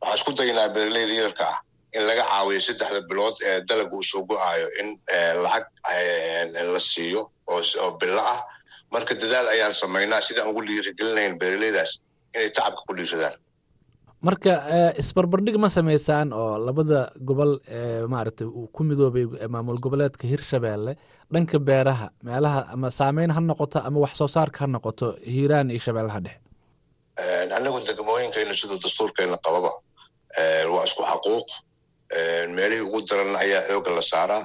waxaan 0.00 0.16
isku 0.18 0.30
daynaa 0.38 0.68
beeraleyda 0.74 1.12
yararka 1.20 1.44
ah 1.52 1.58
in 1.96 2.02
laga 2.08 2.24
caawiyo 2.30 2.60
saddexda 2.66 3.00
bilood 3.08 3.36
ee 3.48 3.60
dalaga 3.68 3.94
uu 3.96 4.02
soo 4.10 4.22
go'aayo 4.30 4.68
in 4.80 4.88
lacag 5.44 5.64
la 6.74 6.80
siiyo 6.80 7.22
oo 7.52 7.90
bilo 8.00 8.20
ah. 8.34 8.40
Marka 8.92 9.14
dadaal 9.22 9.48
ayaan 9.54 9.74
samaynaa 9.74 10.20
sidaan 10.26 10.48
ugu 10.50 10.60
dhiirigelinayn 10.68 11.38
beeraleydaas 11.40 11.92
inay 12.34 12.50
tacabka 12.56 12.80
ku 12.88 12.92
dhiirsadaan 12.98 13.36
marka 14.26 14.52
isbarbardhig 15.02 15.56
ma 15.64 15.68
sameysaan 15.76 16.28
oo 16.32 16.58
labada 16.66 17.00
gobol 17.28 17.52
ee 17.78 18.06
maaragtay 18.12 18.46
uu 18.46 18.66
ku 18.76 18.80
midoobay 18.88 19.24
maamul 19.54 19.78
goboleedka 19.84 20.24
hirshabeelle 20.32 20.92
dhanka 21.34 21.58
beeraha 21.68 22.06
meelaha 22.28 22.60
ama 22.74 22.88
saameyn 22.98 23.30
ha 23.36 23.40
noqoto 23.50 23.78
ama 23.88 23.98
wax 24.04 24.14
soo 24.20 24.28
saarka 24.36 24.58
ha 24.64 24.66
noqoto 24.76 25.06
hiiraan 25.34 25.70
iyo 25.74 25.80
shabeellaha 25.86 26.20
dhexe 26.26 26.40
anagu 27.58 27.78
degmooyinkayna 27.88 28.54
siduu 28.60 28.78
dastuurkayna 28.84 29.36
qababa 29.46 29.70
waa 30.74 30.84
isku 30.88 31.02
xaquuq. 31.10 31.46
Meelihii 32.56 32.84
ugu 32.86 33.00
daran 33.08 33.36
ayaa 33.44 33.62
xooga 33.68 33.90
la 33.98 34.02
saaraa. 34.12 34.42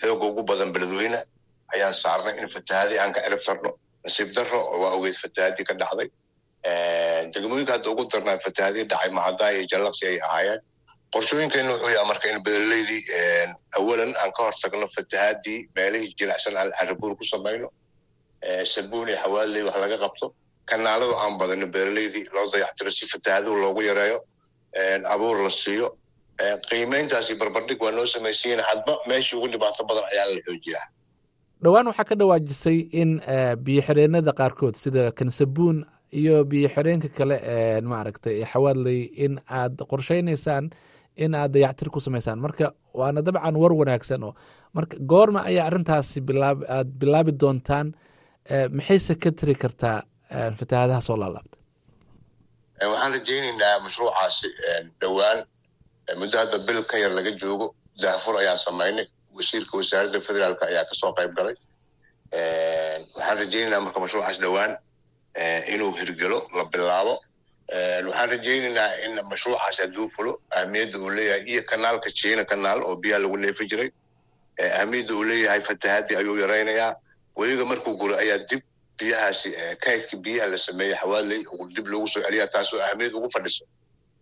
Xooga 0.00 0.24
ugu 0.30 0.42
badan 0.48 0.70
beledweyne 0.74 1.18
ayaan 1.74 1.94
saarnay 2.02 2.34
in 2.42 2.48
fatahaadii 2.56 2.98
aan 3.02 3.12
ka 3.16 3.20
cirib 3.26 3.42
tarno 3.46 3.70
nasiib 4.04 4.28
darro 4.36 4.60
waa 4.82 4.92
ogeyd 4.98 5.16
fatahaadii 5.24 5.64
ka 5.68 5.74
dhacday. 5.80 6.08
Degmooyinka 7.34 7.72
hadda 7.76 7.90
ugu 7.92 8.04
darnaa 8.12 8.38
fatahaadii 8.46 8.84
dhacay 8.90 9.10
macaddaa 9.18 9.50
iyo 9.54 9.64
jallaqsi 9.72 10.04
ay 10.10 10.18
ahaayeen. 10.28 10.60
Qorshooyinkayna 11.14 11.70
wuxuu 11.72 11.90
yaha 11.96 12.06
marka 12.10 12.26
in 12.32 12.40
beeraleydii 12.46 13.02
awalan 13.78 14.12
aan 14.22 14.30
ka 14.36 14.42
hortagno 14.46 14.86
fatahaadii 14.96 15.58
meelihii 15.76 16.14
jilicsan 16.18 16.56
aan 16.60 16.70
carabuur 16.78 17.12
ku 17.20 17.24
samayno 17.32 17.68
sabuun 18.72 19.08
iyo 19.08 19.18
xawaaley 19.24 19.62
wax 19.68 19.76
laga 19.84 19.96
qabto 20.04 20.26
kanaaladu 20.70 21.14
aan 21.22 21.32
badano 21.40 21.66
beeraleydii 21.76 22.24
loo 22.34 22.46
dayactiro 22.52 22.90
si 22.98 23.04
fatahaaduu 23.12 23.54
loogu 23.62 23.80
yareeyo 23.88 24.18
abuur 25.14 25.36
la 25.46 25.50
siiyo 25.62 25.88
qiimayntaasi 26.70 27.32
barbardhig 27.40 27.80
waa 27.84 27.90
noo 27.96 28.06
samaysiyin 28.14 28.60
hadba 28.68 28.92
meeshii 29.10 29.36
ugu 29.38 29.48
dhibaato 29.52 29.82
badan 29.88 30.04
ayaa 30.12 30.26
la 30.34 30.40
xoojiyaa 30.46 30.84
dhowaan 31.62 31.86
waxaa 31.90 32.04
ka 32.08 32.14
dhawaajisay 32.20 32.78
in 33.00 33.10
biyo 33.64 33.82
xireenada 33.86 34.32
qaarkood 34.40 34.74
sida 34.76 35.12
kansabuun 35.18 35.84
iyo 36.20 36.44
biyo 36.44 36.68
xireenka 36.74 37.08
kale 37.18 37.36
ee 37.54 37.80
maaragtay 37.80 38.44
xawaadley 38.52 39.00
in 39.24 39.40
aad 39.60 39.76
qorsheynaysaan 39.90 40.70
in 41.16 41.34
aad 41.34 41.50
dayactir 41.52 41.90
ku 41.90 42.00
samaysaan. 42.00 42.38
Marka 42.38 42.72
waana 42.94 43.22
dabcan 43.26 43.56
war 43.62 43.72
wanaagsan 43.80 44.22
oo 44.22 44.32
marka 44.76 44.96
goorma 45.10 45.40
ayaa 45.50 45.66
arrintaasi 45.66 46.20
bilaab 46.28 46.58
aad 46.76 46.88
bilaabi 47.00 47.32
doontaan 47.40 47.86
maxayse 48.78 49.14
ka 49.22 49.30
tiri 49.38 49.54
kartaa 49.54 49.98
fatahaadaha 50.58 51.00
soo 51.08 51.16
laalaabta? 51.22 51.58
Waxaan 52.92 53.12
rajaynaynaa 53.16 53.76
mashruucaasi 53.84 54.46
dhowaan. 55.00 55.38
Muddo 56.20 56.38
hadda 56.38 56.58
bil 56.66 56.82
ka 56.90 56.96
yar 57.02 57.10
laga 57.18 57.32
joogo 57.40 57.66
daafur 58.02 58.34
ayaan 58.40 58.58
samaynay 58.66 59.06
wasiirka 59.38 59.74
wasaaradda 59.80 60.20
federaalk 60.28 60.60
ayaa 60.68 60.84
ka 60.90 60.94
soo 61.00 61.12
qayb 61.18 61.32
galay 61.38 61.56
waxaan 62.32 63.38
rajaynaynaa 63.40 63.80
marka 63.84 64.00
mashruucaas 64.04 64.38
dhowaan 64.44 64.72
inuu 65.74 65.92
hirgelo 66.00 66.38
la 66.56 66.64
bilaabo 66.72 67.14
waxaan 68.08 68.30
rajaynaynaa 68.34 68.88
in 69.04 69.12
mashruucaas 69.30 69.76
hadduu 69.82 70.06
fulo 70.16 70.32
ahmiyadda 70.60 70.98
uu 71.04 71.10
leeyahay 71.16 71.42
iyo 71.52 71.62
kanaalka 71.70 72.10
jiina 72.20 72.44
kanaal 72.50 72.80
oo 72.88 72.96
biyaha 73.02 73.20
lagu 73.22 73.36
neefi 73.44 73.64
jiray 73.70 73.90
ahmiyadda 74.80 75.14
uu 75.18 75.24
leeyahay 75.30 75.60
fatahaadii 75.68 76.16
ayuu 76.20 76.36
yaraynayaa 76.42 76.90
weliga 77.36 77.64
markuu 77.70 77.94
guro 78.00 78.14
ayaa 78.22 78.38
dib 78.50 78.62
biyahaasi 78.98 79.48
kaydka 79.84 80.16
biyaha 80.24 80.46
la 80.52 80.58
sameeyey 80.66 80.96
xawaaley 81.00 81.40
dib 81.76 81.86
loogu 81.92 82.08
soo 82.12 82.22
celiyaa 82.26 82.46
taasoo 82.54 82.80
ahmiyad 82.88 83.14
ugu 83.18 83.28
fadhiso 83.34 83.64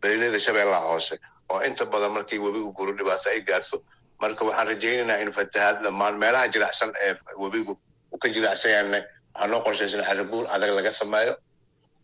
beeraleyda 0.01 0.41
shabeellaha 0.47 0.87
hoose 0.93 1.15
oo 1.53 1.61
inta 1.69 1.85
badan 1.93 2.13
markii 2.17 2.39
webigu 2.45 2.71
guro 2.79 2.93
dhibaato 2.99 3.27
ay 3.35 3.41
gaarto 3.49 3.77
marka 4.23 4.43
waxaan 4.49 4.67
rajaynaynaa 4.73 5.19
in 5.25 5.31
fatahaad 5.39 5.77
dhammaan 5.85 6.15
meelaha 6.23 6.47
jiracsan 6.55 6.91
ee 7.07 7.13
webigu 7.43 7.73
uu 8.13 8.19
ka 8.23 8.29
jiracsan 8.35 8.71
yaana 8.75 8.99
waxaa 9.35 9.47
noo 9.53 9.61
qorshaysan 9.67 10.03
carabuur 10.09 10.45
adag 10.55 10.71
laga 10.79 10.93
sameeyo 11.01 11.33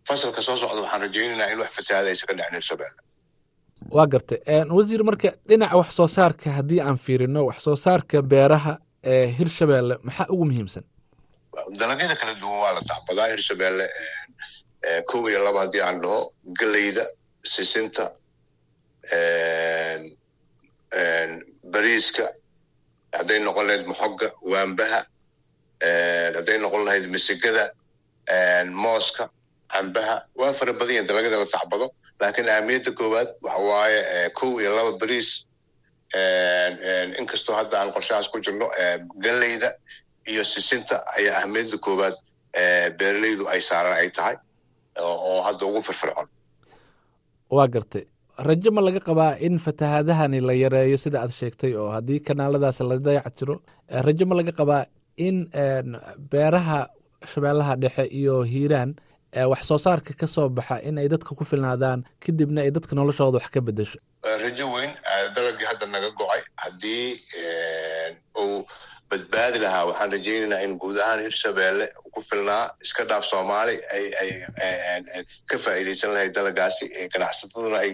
fasalka 0.09 0.41
soo 0.47 0.57
socda 0.63 0.81
waxaan 0.85 1.01
rajaynaynaa 1.07 1.49
in 1.53 1.59
wax 1.63 1.71
fatahaad 1.79 2.07
aysa 2.11 2.25
ka 2.29 2.35
dhacin 2.39 2.55
hirshabeelle 2.59 3.01
waa 3.97 4.07
gartay 4.13 4.39
wasiir 4.79 5.03
marka 5.09 5.29
dhinaca 5.49 5.77
wax 5.81 5.91
soo 5.99 6.09
saarka 6.17 6.49
haddii 6.59 6.81
aan 6.87 6.99
fiirino 7.05 7.41
wax 7.49 7.59
soo 7.67 7.77
saarka 7.87 8.19
beeraha 8.33 8.75
ee 9.13 9.27
hirshabeelle 9.39 9.95
maxaa 10.07 10.27
ugu 10.35 10.45
muhiimsan? 10.51 10.85
Dalagyada 11.81 12.15
kala 12.21 12.35
duwan 12.41 12.59
waa 12.63 12.73
la 12.77 12.83
tacbadaa 12.91 13.27
hirshabeelle 13.33 13.87
kow 15.11 15.23
iyo 15.31 15.41
laba 15.47 15.61
haddii 15.65 15.83
aan 15.87 15.99
dhaho 16.03 16.19
galeyda 16.61 17.05
sisinta 17.55 18.05
bariiska 22.03 22.28
hadday 23.18 23.38
noqon 23.44 23.66
lahayd 23.66 23.86
moxoga 23.90 24.28
waambaha 24.53 25.00
hadday 26.36 26.59
noqon 26.64 26.84
lahayd 26.86 27.07
misigada 27.14 27.64
mooska 28.84 29.24
cambaha 29.72 30.16
waa 30.40 30.53
fara 30.59 30.72
badan 30.72 30.94
yahin 30.96 31.07
dalagyada 31.09 31.38
la 31.42 31.46
tacbado 31.55 31.86
laakiin 32.20 32.48
ahmiyadda 32.57 32.92
koowaad 32.98 33.28
waxa 33.42 33.59
waaye 33.70 34.30
kow 34.38 34.61
iyo 34.61 34.70
laba 34.76 34.92
bariis 35.00 35.30
inkastoo 37.20 37.55
hadda 37.59 37.76
aan 37.80 37.92
qorshahaas 37.92 38.28
ku 38.32 38.38
jirno 38.44 38.66
galeyda 39.24 39.70
iyo 40.26 40.44
sisinta 40.44 40.96
ayaa 41.16 41.38
ahmiyadda 41.42 41.78
koowaad 41.86 42.14
beeraleydu 42.98 43.48
ay 43.48 43.61
saaran 43.61 43.92
ay 44.00 44.11
tahay 44.11 44.36
oo 45.00 45.40
hadda 45.46 45.66
ugu 45.66 45.82
firfircoon 45.82 46.28
waa 47.50 47.68
gartay 47.68 48.05
rajo 48.49 48.70
ma 48.76 48.80
laga 48.86 49.01
qabaa 49.09 49.32
in 49.47 49.59
fatahaadahani 49.66 50.40
la 50.49 50.53
yareeyo 50.62 50.97
sida 51.05 51.18
aad 51.22 51.32
sheegtay 51.40 51.72
oo 51.82 51.88
haddii 51.97 52.20
kanaaladaas 52.28 52.80
la 52.90 52.97
dayac 53.07 53.28
tiro 53.38 53.57
rajo 54.07 54.24
ma 54.30 54.34
laga 54.38 54.53
qabaa 54.61 54.82
in 55.26 55.36
beeraha 56.32 56.80
shabeellaha 57.32 57.74
dhexe 57.82 58.05
iyo 58.20 58.36
hiiraan 58.53 58.90
wax 59.51 59.62
soo 59.68 59.78
saarka 59.84 60.12
ka 60.20 60.26
soo 60.34 60.49
baxa 60.57 60.76
in 60.88 60.99
ay 61.03 61.09
dadka 61.12 61.34
ku 61.38 61.45
filnaadaan 61.51 62.01
kadibna 62.24 62.61
ay 62.64 62.70
dadka 62.76 62.93
noloshooda 62.99 63.38
wax 63.38 63.49
ka 63.55 63.61
bedesho 63.68 63.99
rajo 64.45 64.66
weyn 64.74 64.90
dalagii 65.36 65.66
hadda 65.70 65.86
naga 65.95 66.11
go'ay. 66.20 66.40
Haddii 66.62 67.07
uu 68.43 68.59
badbaadi 69.11 69.59
lahaa 69.64 69.84
waxaan 69.88 70.11
rajaynaynaa 70.14 70.61
in 70.66 70.74
guud 70.82 70.97
ahaan 71.05 71.20
hirshabeelle 71.26 71.86
ku 72.14 72.20
filnaa. 72.30 72.64
Iska 72.84 73.05
dhaaf 73.11 73.24
soomaali 73.30 73.76
ay 73.97 74.05
ay 74.22 74.30
ka 75.51 75.57
faa'iidaysan 75.64 76.11
lahayd 76.14 76.32
dalagaasi 76.38 76.84
ganacsataduna 77.14 77.78
ay 77.84 77.90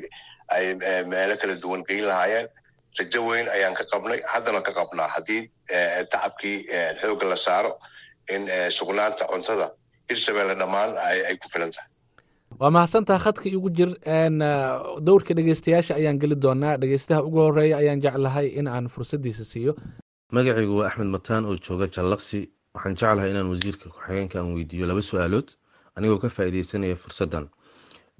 ay 0.54 0.64
meelo 1.12 1.34
kala 1.40 1.54
duwan 1.62 1.82
geyn 1.88 2.04
lahaayeen 2.10 2.46
rajo 2.98 3.20
weyn 3.28 3.46
ayaan 3.56 3.74
ka 3.78 3.84
qabnay. 3.92 4.20
Haddana 4.32 4.60
ka 4.66 4.72
qabnaa. 4.78 5.08
Haddii 5.14 5.42
tacabkii 6.12 6.56
xoogga 7.00 7.26
la 7.32 7.36
saaro 7.36 7.72
in 8.34 8.42
sugnaanta 8.78 9.24
cuntada 9.32 9.66
hirshabeelle 10.08 10.54
dhammaan 10.60 10.90
ay 11.28 11.36
ku 11.42 11.48
filan 11.52 11.70
tahay. 11.70 11.88
Waa 12.60 12.70
mahadsantaha 12.74 13.18
khadka 13.24 13.46
igu 13.48 13.70
jir 13.78 13.90
dowrka 15.06 15.34
dhegeystayaasha 15.38 15.94
ayaan 16.00 16.18
geli 16.22 16.34
doonaa 16.44 16.76
dhegeystaha 16.82 17.22
ugu 17.28 17.38
horreeya 17.46 17.76
ayaan 17.82 18.00
jeclahay 18.04 18.46
in 18.58 18.66
aan 18.68 18.88
fursaddiisa 18.94 19.44
siiyo. 19.44 19.72
Magacaygu 20.32 20.74
waa 20.80 20.88
axmed 20.88 21.10
mataan 21.16 21.44
oo 21.46 21.56
jooga 21.66 21.86
jallaqsi. 21.96 22.40
Waxaan 22.74 22.96
jeclahay 23.00 23.30
inaan 23.30 23.48
wasiirka 23.52 23.86
ku-xigeenka 23.94 24.38
aan 24.40 24.54
weydiiyo 24.56 24.86
laba 24.90 25.02
su'aalood 25.10 25.48
anigoo 25.96 26.18
ka 26.22 26.28
faa'iideysanaya 26.36 26.96
fursaddan 27.04 27.46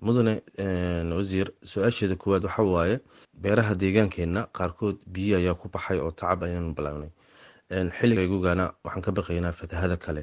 mudane 0.07 0.35
wasiir 1.19 1.49
su'aasheeda 1.71 2.15
koowaad 2.23 2.45
waxa 2.49 2.63
waaye 2.63 2.97
beeraha 3.43 3.75
deegaankeenna 3.83 4.41
qaarkood 4.57 4.97
biyo 5.15 5.37
ayaa 5.41 5.55
ku 5.61 5.67
baxay 5.75 5.99
oo 6.01 6.11
tacab 6.21 6.43
ayaanu 6.47 6.75
bilaabnay 6.79 7.11
xilliga 7.99 8.23
igugana 8.29 8.65
waxaan 8.85 9.03
ka 9.07 9.11
baqaynaa 9.19 9.53
fatahada 9.61 9.97
kale. 10.05 10.23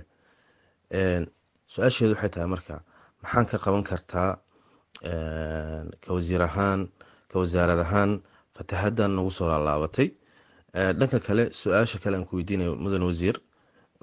Su'aasheedu 1.73 2.13
waxay 2.15 2.29
tahay 2.33 2.47
marka 2.55 2.75
maxaan 3.23 3.45
ka 3.51 3.57
qaban 3.63 3.83
kartaa 3.89 4.31
ka 6.03 6.09
wasiir 6.15 6.41
ahaan 6.49 6.81
ka 7.31 7.35
wasaarad 7.41 7.79
ahaan 7.85 8.11
fatahadan 8.55 9.11
nagu 9.17 9.31
soo 9.37 9.47
laalaabatay. 9.51 10.07
Dhanka 10.99 11.19
kale 11.27 11.43
su'aasha 11.61 11.99
kale 12.03 12.15
aan 12.17 12.25
ku 12.27 12.33
weydiinayo 12.37 12.73
mudane 12.83 13.05
wasiir 13.11 13.35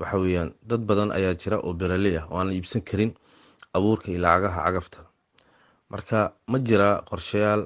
waxa 0.00 0.16
weeyaan 0.22 0.50
dad 0.68 0.80
badan 0.88 1.10
ayaa 1.18 1.34
jira 1.42 1.56
oo 1.66 1.72
beraley 1.80 2.16
ah 2.20 2.24
oo 2.30 2.36
aan 2.38 2.48
la 2.48 2.54
iibsan 2.58 2.82
karin 2.88 3.10
abuurka 3.76 4.06
iyo 4.12 4.20
lacagaha 4.24 4.60
cagafta 4.66 4.98
marka 5.92 6.20
ma 6.50 6.58
jiraa 6.68 6.96
qorshayaal 7.10 7.62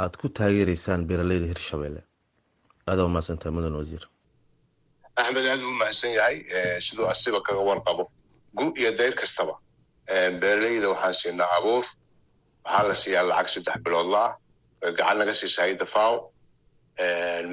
aad 0.00 0.12
ku 0.20 0.26
taageereysaan 0.38 1.00
beeraleyda 1.08 1.46
hirshabeelle 1.52 2.02
aada 2.90 3.02
u 3.04 3.08
mahadsantahay 3.14 3.52
mudane 3.56 3.76
wasiir. 3.82 4.04
Axmed 5.20 5.44
aad 5.52 5.62
u 5.68 5.72
mahadsan 5.80 6.10
yahay 6.18 6.36
siduu 6.86 7.06
asiba 7.14 7.38
kaga 7.46 7.62
warqabo 7.70 8.04
gu 8.58 8.64
iyo 8.80 8.90
dayr 8.98 9.14
kastaba 9.20 9.54
beeraleyda 10.40 10.86
waxaan 10.92 11.14
siinaa 11.20 11.50
abuur 11.58 11.84
waxaa 12.64 12.88
la 12.88 12.94
siiyaa 13.02 13.24
lacag 13.30 13.48
saddex 13.54 13.76
biloodla 13.84 14.22
ah 14.26 14.34
gacan 14.98 15.16
naga 15.20 15.34
siisa 15.40 15.60
hayda 15.64 15.86
faw 15.94 16.12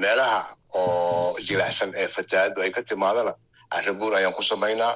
meelaha 0.02 0.40
oo 0.78 1.38
jilicsan 1.48 1.90
ee 2.00 2.08
fatahaaddu 2.16 2.58
ay 2.64 2.70
ka 2.76 2.82
timaadana 2.90 3.32
carabuur 3.72 4.12
ayaan 4.18 4.34
ku 4.38 4.42
samaynaa. 4.42 4.94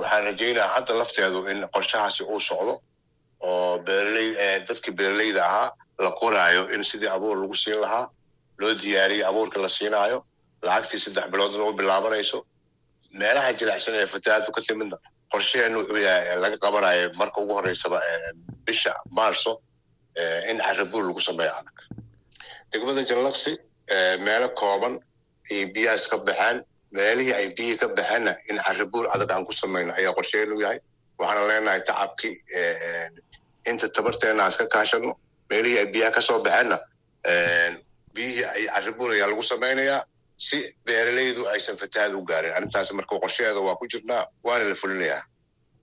Waxaan 0.00 0.24
rajaynaa 0.28 0.68
hadda 0.74 0.92
lafteedu 1.00 1.38
in 1.52 1.58
qorshahaasi 1.74 2.22
uu 2.32 2.40
socdo 2.48 2.74
oo 3.40 3.78
beeraley 3.86 4.28
dadkii 4.68 4.94
beeraleyda 4.98 5.42
ahaa 5.48 5.68
la 6.04 6.10
qoraayo 6.20 6.62
in 6.74 6.82
sidii 6.84 7.08
abuur 7.16 7.36
lagu 7.42 7.56
siin 7.62 7.80
lahaa 7.84 8.06
loo 8.60 8.74
diyaariyey 8.82 9.24
abuurka 9.30 9.58
la 9.64 9.68
siinaayo 9.68 10.18
lacagtii 10.62 11.00
saddex 11.04 11.26
biloodna 11.32 11.64
u 11.64 11.72
bilaabanayso. 11.78 12.38
Meelaha 13.20 13.52
jilicsan 13.58 13.94
ee 14.00 14.06
fatahaaddu 14.12 14.50
ka 14.56 14.60
timidna. 14.66 14.96
Qorshaheenu 15.32 15.76
wuxuu 15.80 15.96
yahay 16.06 16.36
laga 16.42 16.56
qabanayo 16.64 17.10
marka 17.20 17.38
ugu 17.42 17.54
horeysaba 17.58 17.98
bisha 18.66 18.92
maarso 19.18 19.52
in 20.50 20.58
carabuur 20.66 21.02
lagu 21.08 21.20
sameeyo 21.28 21.52
adag. 21.60 21.78
Degmada 22.72 23.02
jallaqsi 23.10 23.52
meelo 24.26 24.48
kooban 24.60 24.94
ayay 25.50 25.64
biyahaas 25.74 26.04
ka 26.10 26.16
baxeen 26.28 26.58
meelihii 26.96 27.34
ay 27.38 27.46
biyihii 27.56 27.78
ka 27.82 27.88
baxeenna 27.98 28.32
in 28.50 28.56
carabuur 28.66 29.04
adag 29.14 29.30
aan 29.34 29.44
ku 29.48 29.52
samayno 29.62 29.92
ayaa 29.98 30.12
qorsheenu 30.18 30.54
yahay. 30.64 30.78
Waxaana 31.18 31.42
leenahay 31.50 31.80
tacabkii 31.88 32.34
inta 33.70 33.86
tabarteena 33.96 34.42
aan 34.44 34.52
iska 34.52 34.66
kaashano 34.74 35.10
meelihii 35.50 35.78
ay 35.82 35.86
biyaha 35.94 36.12
ka 36.16 36.20
soo 36.28 36.38
baxeenna 36.46 36.78
biyihii 38.14 38.44
ay 38.54 38.62
carabuur 38.74 39.10
ayaa 39.16 39.28
lagu 39.30 39.42
samaynayaa 39.52 40.00
si 40.46 40.56
beeralaydu 40.86 41.42
aysan 41.54 41.76
fatahaad 41.82 42.12
u 42.14 42.22
gaarin 42.30 42.52
arrintaas 42.56 42.92
marka 42.98 43.14
qorsheheeda 43.22 43.60
waa 43.66 43.76
ku 43.80 43.86
jirnaa 43.92 44.22
waana 44.46 44.64
la 44.70 44.74
fulinayaa 44.82 45.22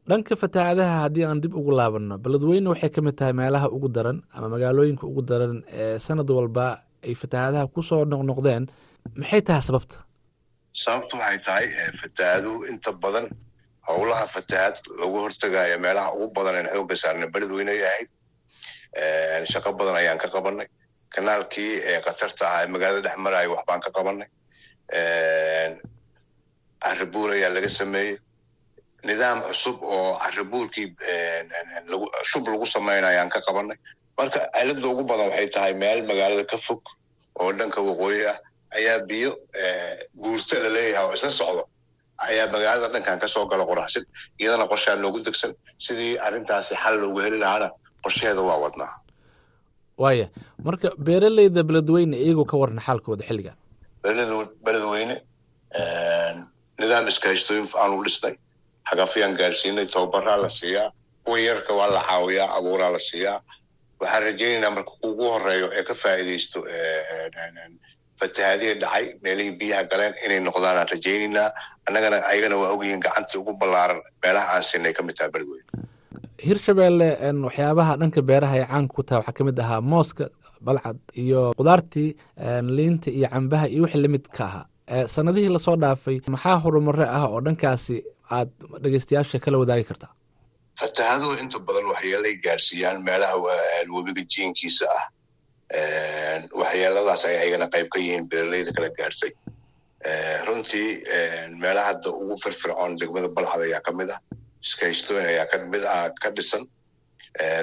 dhanka 0.10 0.34
fatahaadaha 0.44 0.96
haddii 1.04 1.26
aan 1.30 1.42
dib 1.44 1.54
ugu 1.60 1.72
laabanno 1.80 2.16
beledweyne 2.26 2.68
waxay 2.74 2.90
ka 2.96 3.02
mid 3.06 3.16
tahay 3.20 3.34
meelaha 3.42 3.68
ugu 3.76 3.90
daran 3.98 4.20
ama 4.36 4.48
magaalooyinka 4.56 5.04
ugu 5.12 5.22
daran 5.30 5.56
ee 5.82 6.00
sanad 6.08 6.30
walba 6.38 6.66
ay 7.08 7.16
fatahaadaha 7.22 7.68
ku 7.76 7.82
soo 7.90 8.02
noqnoqdeen 8.12 8.64
maxay 9.22 9.42
tahay 9.48 9.62
sababta 9.70 9.96
sababtu 10.84 11.14
waxay 11.22 11.40
tahay 11.48 11.66
fatahaaduhu 12.02 12.58
inta 12.72 12.92
badan 13.04 13.26
howlaha 13.88 14.26
fatahaad 14.36 14.76
lagu 15.02 15.18
hortagaya 15.24 15.78
meelaha 15.86 16.10
ugu 16.16 16.28
badan 16.38 16.56
aan 16.60 16.70
xooga 16.76 16.96
saarna 17.02 17.28
beledweyne 17.34 17.72
ay 17.76 17.84
ahayd. 17.90 18.10
Shaqo 19.52 19.70
badan 19.80 19.96
ayaan 20.02 20.20
ka 20.24 20.28
qabanay 20.36 20.68
kanaalkii 21.16 21.72
khatarta 22.06 22.44
ahaa 22.48 22.64
ee 22.64 22.72
magaalada 22.74 23.02
dhex 23.08 23.18
maraya 23.26 23.50
waxbaan 23.54 23.82
ka 23.86 23.90
qabanay 23.98 24.28
carabuur 26.84 27.30
ayaa 27.36 27.52
laga 27.56 27.70
sameeyey. 27.80 28.16
Nidaam 29.08 29.40
cusub 29.48 29.78
oo 29.84 30.18
carabuurkii 30.24 30.88
shub 32.32 32.44
lagu 32.52 32.66
samaynayo 32.76 33.12
ayaan 33.14 33.30
ka 33.36 33.40
qabanay 33.48 33.78
marka 34.18 34.40
cilada 34.58 34.88
ugu 34.92 35.04
badan 35.10 35.28
waxay 35.32 35.48
tahay 35.56 35.74
meel 35.82 36.00
magaalada 36.10 36.44
ka 36.52 36.58
fog 36.66 36.82
oo 37.40 37.50
dhanka 37.60 37.80
waqooyi 37.90 38.22
ah 38.32 38.38
ayaa 38.78 39.06
biyo 39.10 39.32
guurta 40.22 40.56
la 40.64 40.70
leeyahay 40.76 41.06
oo 41.08 41.14
isla 41.18 41.30
socdo 41.40 41.64
ayaa 42.28 42.46
magaalada 42.54 42.88
dhankan 42.94 43.20
ka 43.24 43.28
soo 43.34 43.46
gala 43.52 43.64
qoraxsan 43.70 44.04
iyadana 44.42 44.66
qorshaa 44.72 44.96
noogu 45.04 45.20
degsan. 45.28 45.52
Sidii 45.86 46.14
arrintaasi 46.28 46.74
xal 46.84 46.96
loogu 47.02 47.20
heli 47.26 47.38
lahaana 47.44 47.68
qorsheheeda 48.04 48.42
waa 48.50 48.58
wadnaa. 48.64 48.94
Waaya 50.04 50.28
marka 50.68 50.88
beeraleyda 51.08 51.62
beledweyne 51.70 52.16
iyagoo 52.26 52.46
ka 52.52 52.56
waran 52.62 52.80
xaalkooda 52.88 53.24
xilligan 53.30 53.56
beledweyne 54.66 55.16
nidaam 56.80 57.06
iskaashtooyin 57.12 57.68
aanu 57.82 57.96
dhisnay 58.06 58.34
xagafyaan 58.90 59.34
gaarsiinay 59.40 59.86
tababaraa 59.94 60.38
la 60.44 60.50
siiyaa 60.60 60.90
kuwa 61.26 61.40
yarka 61.48 61.72
waa 61.80 61.90
la 61.96 62.02
caawiyaa 62.10 62.50
abuuraa 62.58 62.92
la 62.96 63.00
siiyaa. 63.10 63.40
Waxaan 64.02 64.24
rajaynaynaa 64.28 64.72
marka 64.78 64.92
ugu 65.08 65.24
horeeyo 65.34 65.68
ee 65.78 65.84
ka 65.90 65.96
faa'iidaysto 66.04 66.60
fatahaadihii 68.20 68.76
dhacay 68.84 69.06
meelihii 69.24 69.56
biyaha 69.60 69.84
galeen 69.92 70.14
inay 70.26 70.40
noqdaan 70.48 70.78
aan 70.82 70.88
rajaynaynaa 70.94 71.48
annagana 71.88 72.18
ayagana 72.32 72.56
waa 72.62 72.72
ogyihiin 72.76 73.02
gacanta 73.06 73.40
ugu 73.40 73.54
ballaaran 73.62 74.02
meelaha 74.24 74.48
aan 74.56 74.64
siinay 74.70 74.94
ka 74.98 75.02
mid 75.08 75.16
tahay 75.18 75.32
beledweyne 75.36 75.86
hirshabeelle 76.48 77.08
waxyaabaha 77.46 77.94
dhanka 78.02 78.22
beeraha 78.30 78.56
ay 78.60 78.66
caanka 78.72 78.94
ku 78.96 79.04
tahay 79.04 79.20
waxaa 79.22 79.38
ka 79.38 79.44
mid 79.50 79.60
ahaa 79.64 79.82
mooska 79.92 80.26
balcad 80.68 80.98
iyo 81.24 81.42
khudaartii 81.58 82.10
liinta 82.78 83.10
iyo 83.18 83.28
cambaha 83.34 83.66
iyo 83.74 83.82
wixii 83.84 84.02
la 84.06 84.10
mid 84.16 84.26
ka 84.38 84.44
ahaa. 84.50 84.66
Sanadihii 85.16 85.50
la 85.56 85.60
soo 85.60 85.76
dhaafay 85.84 86.18
maxaa 86.36 86.56
horumare 86.64 87.06
ah 87.18 87.26
oo 87.30 87.40
dhankaasi 87.46 87.96
aad 88.38 88.50
dhegeystayaasha 88.84 89.40
kala 89.44 89.58
wadaagi 89.62 89.84
kartaa? 89.90 90.12
Fatahaaduhu 90.80 91.34
inta 91.44 91.60
badan 91.68 91.86
waxyeelay 91.92 92.36
gaarsiiyaan 92.46 93.04
meelaha 93.08 93.36
webiga 93.96 94.24
jiinkiisa 94.34 94.86
ah 94.98 95.06
waxyeeladaas 96.62 97.26
ay 97.26 97.36
ayagana 97.44 97.68
qayb 97.74 97.88
ka 97.94 98.00
yihiin 98.00 98.26
beeraleyda 98.32 98.72
kala 98.76 98.90
gaartay 98.98 99.32
runtii 100.48 100.90
meelaha 101.62 101.88
hadda 101.94 102.10
ugu 102.22 102.36
firfircoon 102.44 102.98
degmada 103.00 103.28
balcad 103.28 103.62
ayaa 103.68 103.82
ka 103.86 103.92
mid 103.92 104.10
ah. 104.10 104.20
Iskayshtooyin 104.64 105.28
ayaa 105.28 105.46
ka 105.52 105.58
mid 105.72 105.84
ah 105.84 106.10
ka 106.22 106.30
dhisan. 106.36 106.64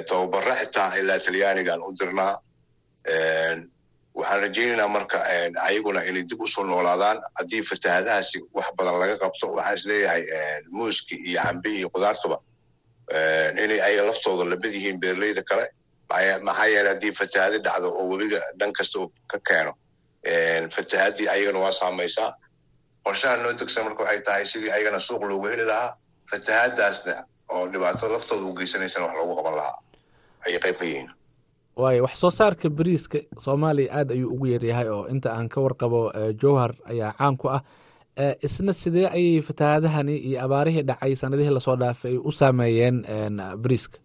Tababaro 0.07 0.53
xitaa 0.61 0.95
ilaa 0.99 1.19
talyaanigaan 1.25 1.81
u 1.87 1.91
dirnaa. 1.99 2.33
Waxaan 4.15 4.41
rajaynaynaa 4.45 4.87
marka 4.87 5.17
ayaguna 5.67 6.01
inay 6.09 6.23
dib 6.29 6.41
u 6.41 6.47
soo 6.47 6.63
noolaadaan. 6.63 7.17
Haddii 7.39 7.63
fatahaadahaasi 7.69 8.37
wax 8.53 8.67
badan 8.77 8.99
laga 9.01 9.17
qabto 9.23 9.45
waxaan 9.57 9.75
is 9.77 9.85
leeyahay 9.89 10.23
muuski 10.71 11.15
iyo 11.29 11.41
cambi 11.43 11.69
iyo 11.79 11.89
khudaartaba. 11.93 12.37
Inay 13.63 13.79
ayaga 13.87 14.03
laftooda 14.09 14.43
la 14.49 14.55
mid 14.55 14.73
yihiin 14.73 14.99
beeraleyda 15.01 15.43
kale 15.49 15.65
maxaa 16.09 16.65
yeele 16.73 16.89
haddii 16.89 17.11
fatahaadi 17.19 17.57
dhacdo 17.65 17.87
oo 17.99 18.05
webiga 18.11 18.39
dhan 18.59 18.71
kasta 18.77 18.99
uu 18.99 19.11
ka 19.31 19.37
keeno 19.47 19.73
fatahaadii 20.75 21.27
ayagana 21.33 21.59
waa 21.59 21.71
saamaysaa 21.79 22.31
qorshaha 23.05 23.37
noo 23.43 23.53
degsan 23.59 23.83
marka 23.85 24.03
waxay 24.03 24.21
tahay 24.25 24.45
sidii 24.51 24.71
ayagana 24.75 24.99
suuq 25.07 25.21
loogu 25.29 25.47
heli 25.51 25.65
lahaa 25.71 25.91
fatahaadaasna 26.31 27.15
oo 27.49 27.67
dhibaato 27.71 28.05
laftooda 28.13 28.45
u 28.49 28.53
geysanaysana 28.57 29.05
wax 29.05 29.15
loogu 29.19 29.35
qaban 29.39 29.55
lahaa. 29.59 29.77
Ayay 30.45 30.59
qayb 30.63 30.77
ka 30.79 30.85
yihiin. 30.85 31.09
Waayo 31.75 32.03
wax 32.03 32.15
soo 32.21 32.31
saarka 32.31 32.69
bariiska 32.69 33.17
soomaaliya 33.45 33.93
aad 33.99 34.09
ayuu 34.11 34.29
ugu 34.33 34.45
yaryahay 34.53 34.87
oo 34.95 35.07
inta 35.13 35.29
aan 35.33 35.49
ka 35.49 35.61
warqabo 35.61 36.01
jowhar 36.41 36.71
ayaa 36.91 37.11
caan 37.17 37.37
ku 37.37 37.47
ah 37.49 37.61
isna 38.47 38.73
sidee 38.73 39.07
ayay 39.17 39.41
fatahaadahani 39.41 40.15
iyo 40.17 40.37
abaarihii 40.45 40.83
dhacay 40.89 41.15
sanadihii 41.15 41.53
la 41.53 41.59
soo 41.59 41.75
dhaafay 41.75 42.11
ay 42.11 42.17
u 42.17 42.31
saameeyeen 42.31 42.97
bariiska? 43.63 43.97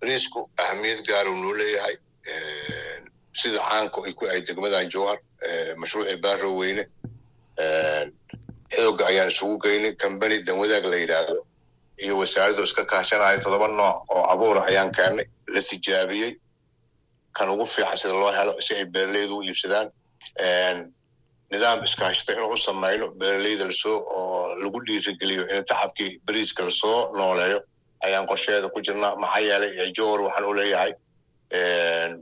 Bariisku 0.00 0.40
ahamiyad 0.66 1.00
gaar 1.08 1.26
uu 1.28 1.36
noo 1.42 1.54
leeyahay 1.60 1.96
sida 3.40 3.58
caanku 3.68 3.98
ay 4.06 4.12
ku 4.18 4.24
ahay 4.26 4.40
degmadan 4.48 4.90
jowhar 4.94 5.18
mashruucii 5.80 6.16
baaro 6.24 6.50
weyne 6.60 6.84
xooga 8.76 9.04
ayaan 9.10 9.30
isugu 9.34 9.56
geynay 9.64 9.92
combany 10.02 10.36
danwadaag 10.46 10.84
la 10.92 10.96
yidhaahdo 11.02 11.36
iyo 12.04 12.14
wasaaraddu 12.20 12.62
iska 12.68 12.84
kaashanaya 12.92 13.38
toddoba 13.44 13.68
nooc 13.68 13.96
oo 14.14 14.24
abuura 14.32 14.60
ayaan 14.70 14.90
keennay 14.96 15.26
la 15.54 15.60
tijaabiyey 15.68 16.32
kan 17.36 17.48
ugu 17.54 17.66
fiican 17.74 17.96
sida 18.00 18.12
loo 18.22 18.32
helo 18.38 18.52
si 18.66 18.74
ay 18.74 18.84
beeraleydu 18.94 19.34
u 19.38 19.42
iibsadaan 19.48 19.88
nidaam 21.50 21.78
iskaashata 21.86 22.32
inuu 22.32 22.52
u 22.56 22.58
samayno 22.66 23.06
beeraleyda 23.20 23.64
la 23.70 23.74
soo 23.82 23.98
oo 24.18 24.54
lagu 24.62 24.78
dhiirigeliyo 24.86 25.42
in 25.54 25.64
tacabkii 25.70 26.10
bariiska 26.26 26.62
la 26.68 26.70
soo 26.82 26.98
nooleeyo 27.18 27.58
ayaan 28.04 28.26
qorsheeda 28.30 28.68
ku 28.74 28.80
jirnaa 28.86 29.16
maxaa 29.22 29.40
yeelay 29.48 29.92
jowhar 29.96 30.20
waxaan 30.26 30.44
u 30.50 30.54
leeyahay 30.58 30.92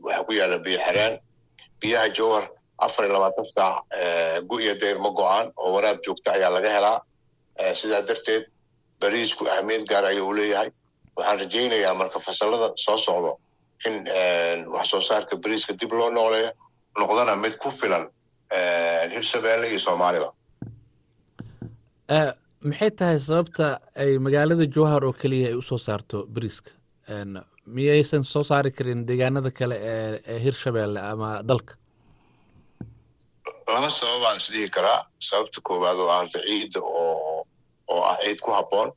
waxaa 0.05 0.25
ku 0.27 0.33
yaalla 0.39 0.59
biyo 0.65 0.79
xereen 0.87 1.15
biyaha 1.81 2.09
jowhar 2.19 2.45
afar 2.87 3.05
iyo 3.05 3.13
labaatan 3.15 3.45
saac 3.55 3.77
gu 4.49 4.57
iyo 4.65 4.75
dayr 4.81 4.99
ma 5.05 5.11
go'aan 5.19 5.47
oo 5.57 5.71
waraab 5.75 5.99
joogta 6.07 6.33
ayaa 6.37 6.51
laga 6.57 6.71
helaa. 6.77 6.99
Sidaa 7.81 8.03
darteed 8.09 8.45
bariisku 9.01 9.43
ahmiyad 9.55 9.85
gaar 9.91 10.05
ayuu 10.05 10.29
u 10.29 10.33
leeyahay. 10.39 10.71
Waxaan 11.17 11.39
rajaynayaa 11.41 11.95
marka 12.01 12.19
fasalada 12.27 12.69
soo 12.85 12.99
socdo 13.07 13.33
in 13.87 13.95
wax 14.75 14.87
soo 14.91 15.01
saarka 15.09 15.37
bariiska 15.37 15.73
dib 15.81 15.93
loo 15.93 16.11
nooleeyo 16.11 16.51
noqdana 16.99 17.37
mid 17.37 17.55
ku 17.63 17.71
filan 17.71 18.05
hirshabeelle 19.15 19.67
iyo 19.71 19.79
soomaaliba 19.87 20.29
maxay 22.69 22.91
tahay 22.99 23.19
sababta 23.27 23.67
ay 24.03 24.11
magaalada 24.25 24.67
jowhar 24.75 25.03
oo 25.05 25.13
keliya 25.21 25.49
ay 25.51 25.57
u 25.61 25.63
soo 25.63 25.79
saarto 25.79 26.19
bariiska? 26.35 26.71
Miyaysan 27.75 28.25
soo 28.33 28.43
saari 28.49 28.71
karin 28.77 29.07
deegaanada 29.09 29.51
kale 29.59 29.77
ee 29.93 30.39
hirshabeelle 30.45 31.01
ama 31.13 31.29
dalka? 31.49 31.75
Laba 33.75 33.91
sababaan 33.91 34.37
isdhihi 34.41 34.69
karaa. 34.77 35.01
Sababta 35.29 35.61
koowaad 35.67 35.99
oo 36.03 36.11
ahanta 36.15 36.39
ciidda 36.47 36.81
oo 36.81 37.47
oo 37.93 38.03
ah 38.11 38.17
ciid 38.23 38.39
ku 38.45 38.51
habboon. 38.57 38.91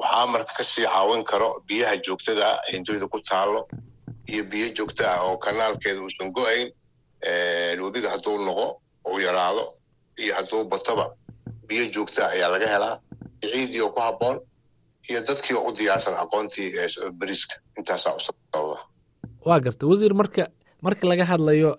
Waxaa 0.00 0.26
marka 0.32 0.52
ka 0.58 0.64
sii 0.64 0.86
caawin 0.86 1.24
karo 1.24 1.48
biyaha 1.68 1.96
joogtada 2.06 2.44
ah 2.52 2.58
hindoyda 2.72 3.06
ku 3.08 3.18
taallo 3.30 3.62
iyo 4.28 4.42
biyo 4.50 4.66
joogta 4.76 5.04
ah 5.14 5.20
oo 5.26 5.36
kanaalkeeda 5.38 6.00
uusan 6.02 6.30
go'ayn 6.36 6.68
webiga 7.84 8.10
hadduu 8.14 8.38
noqo 8.46 8.66
uu 9.10 9.18
yaraado 9.26 9.64
iyo 10.18 10.34
hadduu 10.34 10.64
bataba 10.64 11.06
biyo 11.68 11.84
joogta 11.94 12.22
ayaa 12.34 12.50
laga 12.54 12.66
helaa 12.74 12.96
ciiddii 13.40 13.80
oo 13.84 13.90
ku 13.94 14.00
habboon 14.00 14.36
iyo 15.10 15.20
dadkii 15.28 15.56
u 15.56 15.70
diyaarsan 15.78 16.14
aqoontii 16.24 16.68
bariiska. 17.20 17.54
Intaasaa 17.78 18.14
u 18.14 18.20
waa 19.46 19.60
garta. 19.60 19.86
Wasiir 19.86 20.14
marka 20.14 20.44
marka 20.82 21.04
laga 21.10 21.24
hadlayo 21.24 21.70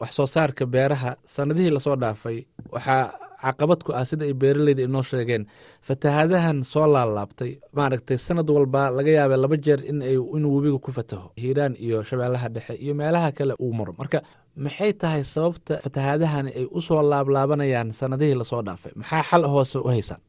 wax 0.00 0.10
soo 0.16 0.26
saarka 0.26 0.66
beeraha 0.66 1.16
sanadihii 1.34 1.70
la 1.76 1.80
soo 1.80 1.96
dhaafay 1.96 2.38
waxaa 2.72 3.04
caqabad 3.44 3.80
ku 3.86 3.90
ah 3.92 4.04
sida 4.04 4.24
ay 4.28 4.34
beeraleyda 4.42 4.82
inoo 4.88 5.02
sheegeen. 5.02 5.44
Fatahaadahan 5.88 6.58
soo 6.72 6.86
laalaabtay 6.94 7.52
maaragtay 7.78 8.18
sanad 8.26 8.48
walba 8.56 8.90
laga 8.96 9.10
yaaba 9.18 9.36
laba 9.44 9.56
jeer 9.56 9.80
inuu 9.90 10.52
webiga 10.56 10.78
ku 10.86 10.90
fataho. 10.92 11.32
Hiiraan 11.42 11.74
iyo 11.84 12.02
shabeellaha 12.02 12.48
dhexe 12.54 12.74
iyo 12.84 12.94
meelaha 12.94 13.32
kale 13.32 13.54
uu 13.64 13.72
maro. 13.78 13.92
Marka 13.98 14.18
maxay 14.56 14.92
tahay 14.92 15.22
sababta 15.24 15.74
fatahaadahani 15.84 16.50
ay 16.60 16.66
u 16.70 16.80
soo 16.88 17.00
laablaabanayaan 17.12 17.92
sanadihii 18.00 18.34
la 18.40 18.44
soo 18.44 18.62
dhaafay? 18.66 18.92
Maxaa 19.00 19.22
xal 19.30 19.44
hoose 19.52 19.78
u 19.78 19.88
haysaan 19.92 20.20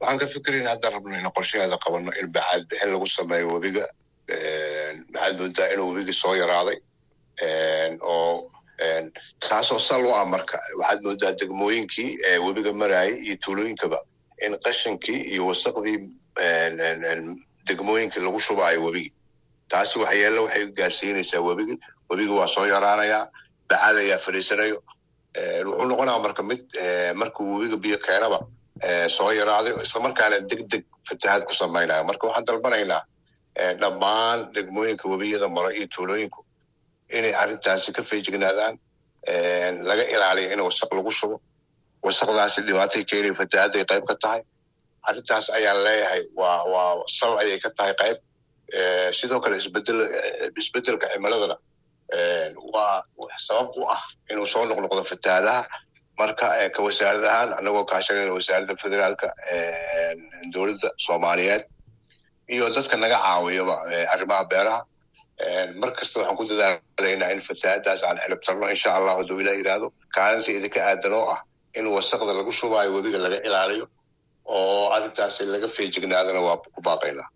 waxaan 0.00 0.18
ka 0.20 0.26
fikirayna 0.34 0.70
haddaan 0.72 0.92
rabno 0.94 1.14
ina 1.20 1.30
qorshaheeda 1.36 1.76
qabanno 1.84 2.10
in 2.20 2.28
bacaad 2.34 2.62
bixin 2.70 2.90
lagu 2.94 3.06
sameeyo 3.18 3.46
webiga. 3.54 3.84
Maxaad 5.14 5.34
moodaa 5.40 5.68
inuu 5.74 5.88
webigii 5.94 6.12
soo 6.22 6.34
yaraaday? 6.42 6.78
Oo 8.02 8.50
taasoo 9.48 9.78
sal 9.78 10.04
u 10.06 10.12
ah 10.14 10.24
marka 10.24 10.58
waxaad 10.80 11.00
moodaa 11.06 11.32
degmooyinkii 11.40 12.10
webiga 12.46 12.72
maraayay 12.72 13.14
iyo 13.26 13.36
tuulooyinkaba. 13.44 13.98
In 14.46 14.52
qashinkii 14.64 15.20
iyo 15.34 15.46
wasaqdii 15.50 15.98
degmooyinkii 17.68 18.20
lagu 18.26 18.40
shubaayo 18.40 18.80
webigii. 18.84 19.12
Taasi 19.70 19.98
waxyeelle 19.98 20.40
waxay 20.44 20.66
gaarsiinaysaa 20.78 21.40
webigii. 21.48 21.78
Webigii 22.10 22.36
waa 22.38 22.46
soo 22.54 22.66
yaraanayaa 22.66 23.26
bacad 23.68 23.96
ayaa 23.96 24.18
fadhiisanayo 24.24 24.78
wuxuu 25.66 25.86
noqonaya 25.90 26.18
marka 26.24 26.42
mid 26.42 26.60
markuu 27.20 27.46
webiga 27.58 27.76
biyo 27.82 27.98
keenaba 28.06 28.38
soo 29.16 29.30
yaraaday 29.32 29.74
islamarkaana 29.86 30.40
deg 30.50 30.60
deg 30.72 30.84
fatahaad 31.08 31.42
ku 31.48 31.52
samaynayo. 31.54 32.04
Marka 32.04 32.26
waxaan 32.26 32.46
dalbanaynaa 32.48 33.02
dhammaan 33.80 34.38
degmooyinka 34.54 35.04
webiyada 35.12 35.48
maro 35.48 35.70
iyo 35.70 35.86
tuulooyinku 35.94 36.40
inay 37.16 37.32
arrintaasi 37.42 37.90
ka 37.96 38.02
feejignaadaan 38.10 38.74
laga 39.90 40.04
ilaaliyo 40.14 40.48
in 40.54 40.60
wasaq 40.68 40.90
lagu 40.98 41.10
shubo 41.20 41.36
wasaqdaasi 42.06 42.60
dhibaatay 42.68 43.02
keenaya 43.10 43.34
fatahaadday 43.40 43.84
qayb 43.90 44.04
ka 44.10 44.14
tahay 44.24 44.42
arrintaas 45.08 45.46
ayaan 45.58 45.78
leeyahay 45.86 46.22
waa 46.40 46.58
waa 46.72 46.90
sal 47.18 47.32
ayay 47.42 47.58
ka 47.64 47.70
tahay 47.78 47.94
qayb 48.02 48.16
sidoo 49.18 49.40
kale 49.44 49.56
isbeddel 49.62 50.00
isbeddelka 50.62 51.06
cimiladana 51.12 51.56
waa 52.74 52.96
sabab 53.46 53.68
u 53.80 53.84
ah 53.96 54.02
inuu 54.30 54.46
soo 54.52 54.64
noqnoqdo 54.70 55.02
fatahaadaha 55.12 55.62
marka 56.20 56.46
ka 56.74 56.80
wasaarad 56.86 57.24
ahaan 57.30 57.50
anagoo 57.58 57.84
kaashanayna 57.90 58.32
wasaaradda 58.38 58.74
federaalka 58.82 59.28
dowladda 60.54 60.88
soomaaliyeed 61.06 61.62
iyo 62.54 62.64
dadka 62.76 62.96
naga 63.02 63.18
caawiyaba 63.24 63.74
arrimaha 64.14 64.44
beeraha 64.52 64.80
mar 65.80 65.90
kasta 65.98 66.16
waxaan 66.20 66.36
ku 66.38 66.44
dadaalaynaa 66.50 67.30
in 67.34 67.42
fatahaadaas 67.48 68.02
aan 68.08 68.18
xilibtarno 68.24 68.66
insha 68.74 68.90
allah 68.96 69.14
hadduu 69.18 69.40
ilah 69.42 69.54
yidhaahdo 69.60 69.88
kaalinta 70.16 70.50
idinka 70.58 70.80
aadan 70.90 71.12
oo 71.20 71.26
ah 71.34 71.40
in 71.78 71.86
wasaqda 71.96 72.32
lagu 72.38 72.52
shubaayo 72.60 72.90
webiga 72.96 73.18
laga 73.24 73.38
ilaaliyo 73.48 73.86
oo 74.44 74.90
arrintaasi 74.96 75.44
laga 75.54 75.68
feejignaadana 75.76 76.40
waa 76.46 76.56
ku 76.56 76.80
baaqaynaa 76.88 77.28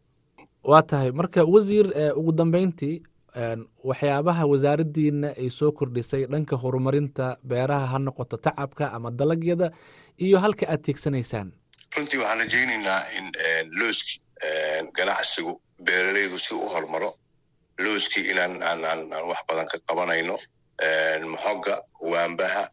waa 0.70 0.82
tahay. 0.82 1.11
Marka 1.20 1.40
wasiir 1.55 1.86
ugu 2.20 2.32
dambeyntii 2.32 2.96
waxyaabaha 3.90 4.42
wasaaraddiina 4.53 5.28
ay 5.42 5.48
soo 5.59 5.70
kordhisay 5.72 6.26
dhanka 6.32 6.57
horumarinta 6.62 7.26
beeraha 7.50 7.86
ha 7.92 7.98
noqoto 7.98 8.36
tacabka 8.36 8.84
ama 8.96 9.11
dalagyada 9.11 9.70
iyo 10.24 10.38
halka 10.44 10.66
aad 10.72 10.82
teegsanaysaan 10.86 11.48
runtii 11.96 12.18
waxaan 12.22 12.38
rajaynaynaa 12.42 13.00
in 13.18 13.26
looski 13.80 14.14
ganacsigu 14.98 15.53
beeralaydu 15.86 16.38
si 16.38 16.55
u 16.55 16.66
hormaro 16.74 17.11
looskii 17.78 18.30
inaan 18.30 18.62
aan 18.62 18.84
aan 18.84 19.12
aan 19.12 19.26
wax 19.28 19.40
badan 19.48 19.66
ka 19.68 19.78
qabanayno. 19.88 20.38
Maxoga 21.32 21.80
waambaha 22.00 22.68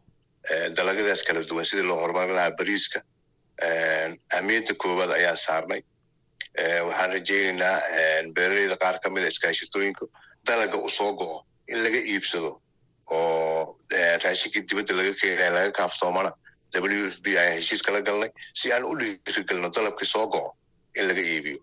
dalagyadaas 0.76 1.22
kala 1.22 1.44
duwan 1.48 1.64
sidii 1.64 1.86
loo 1.88 2.00
horumarin 2.00 2.34
lahaa 2.34 2.56
bariiska. 2.58 3.00
Ahmiyadda 4.36 4.74
koowaad 4.74 5.10
ayaan 5.18 5.36
saarnay. 5.36 5.82
Waxaan 6.86 7.10
rajaynaynaa 7.12 7.76
beeralayda 8.34 8.76
qaar 8.76 8.98
ka 9.02 9.10
mida 9.10 9.28
iskaashatooyinka 9.28 10.06
dalaga 10.46 10.76
u 10.78 10.88
soo 10.88 11.12
go'o 11.12 11.42
in 11.68 11.82
laga 11.84 11.98
iibsado 12.12 12.60
oo 13.10 13.76
raashinkii 14.24 14.62
dibadda 14.70 14.94
laga 14.96 15.12
keenaya 15.20 15.50
laga 15.50 15.70
kaaftoomana 15.78 16.32
w 16.74 17.06
f 17.10 17.20
b 17.22 17.26
ayaan 17.38 17.54
heshiis 17.60 17.82
kala 17.82 18.00
galnay 18.00 18.30
si 18.54 18.72
aan 18.72 18.84
u 18.84 18.94
dhiirigelino 18.98 19.68
dalabkii 19.76 20.06
soo 20.08 20.26
go'o 20.32 20.50
in 20.98 21.04
laga 21.08 21.22
iibiyo. 21.32 21.58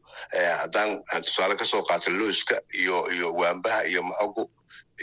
Haddaan 0.61 0.89
tusaale 1.25 1.55
ka 1.59 1.65
soo 1.65 1.81
qaato 1.89 2.09
looska 2.19 2.55
iyo 2.81 2.97
iyo 3.15 3.27
waambaha 3.39 3.79
iyo 3.91 4.01
maxogu 4.03 4.43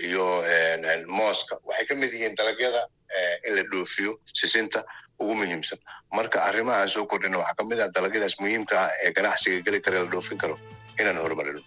iyo 0.06 0.24
mooska 1.18 1.54
waxay 1.68 1.86
ka 1.88 1.94
mid 1.94 2.12
yihiin 2.12 2.34
dalagyada 2.38 2.82
in 3.48 3.52
la 3.56 3.62
dhoofiyo 3.70 4.12
sisinta 4.40 4.84
ugu 5.20 5.34
muhiimsan. 5.34 5.78
Marka 6.16 6.38
arrimaha 6.48 6.80
aan 6.82 6.88
soo 6.88 7.06
kordhina 7.06 7.38
waxaa 7.38 7.54
ka 7.58 7.64
mid 7.70 7.80
ah 7.80 7.88
dalagyadaas 7.96 8.34
muhiimka 8.40 8.74
ah 8.84 8.90
ee 9.04 9.10
ganacsiga 9.16 9.60
geli 9.66 9.80
kara 9.84 9.98
la 10.04 10.10
dhoofin 10.12 10.38
karo 10.42 10.56
inaan 11.00 11.16
horumarino. 11.22 11.60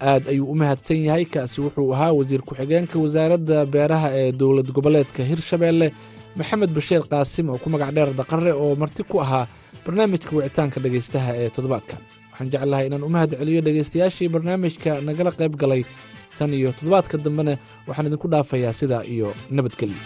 Aad 0.00 0.28
ayuu 0.32 0.46
u 0.52 0.54
mahadsan 0.54 0.96
yahay 1.08 1.24
kaasi 1.34 1.60
wuxuu 1.60 1.92
ahaa 1.94 2.12
wasiir 2.18 2.42
ku-xigeenka 2.48 2.96
wasaaradda 3.04 3.66
beeraha 3.74 4.08
ee 4.20 4.32
dowlad 4.32 4.68
goboleedka 4.76 5.22
hirshabeelle 5.30 5.88
maxamed 6.38 6.70
bashiir 6.76 7.02
qaasim 7.12 7.50
oo 7.52 7.58
ku 7.58 7.68
magac 7.74 7.90
dheer 7.96 8.10
daqare 8.20 8.52
oo 8.62 8.72
marti 8.82 9.02
ku 9.04 9.20
ahaa 9.20 9.46
barnaamijka 9.86 10.30
wicitaanka 10.36 10.78
dhegaystaha 10.84 11.30
ee 11.42 11.48
toddobaadkan 11.56 12.00
waxaan 12.30 12.50
jeclahay 12.54 12.86
inaan 12.88 13.06
u 13.08 13.10
mahad 13.16 13.30
celiyo 13.40 13.60
dhegaystayaashii 13.66 14.28
barnaamijka 14.34 14.90
nagala 15.08 15.30
qayb 15.40 15.54
galay 15.62 15.82
tan 16.38 16.50
iyo 16.58 16.70
toddobaadka 16.78 17.16
dambena 17.24 17.52
waxaan 17.88 18.08
idinku 18.10 18.28
dhaafayaa 18.34 18.74
sidaa 18.80 19.02
iyo 19.14 19.28
nabadgelyo 19.56 20.00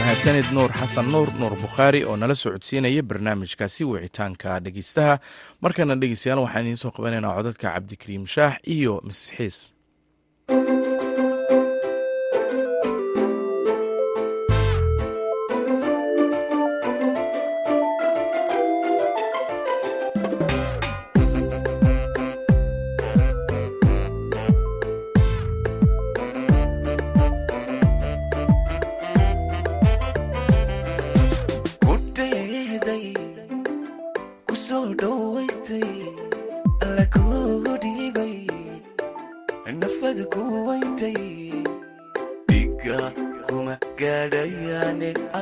mahadsanid 0.00 0.48
nuur 0.56 0.70
xasan 0.80 1.06
nuur 1.14 1.28
nuur 1.40 1.54
bukhaari 1.64 2.00
oo 2.08 2.16
nala 2.20 2.34
soo 2.40 2.52
codsiinaya 2.56 3.02
barnaamijkaasi 3.10 3.82
wicitaanka 3.92 4.50
dhegeystaha. 4.64 5.14
Markana 5.64 5.94
dhegeystayaal 6.02 6.40
waxaan 6.44 6.64
idiin 6.66 6.80
soo 6.82 6.92
qabanaynaa 6.96 7.36
codadka 7.38 7.66
cabdikariim 7.74 8.24
shaax 8.34 8.54
iyo 8.76 8.94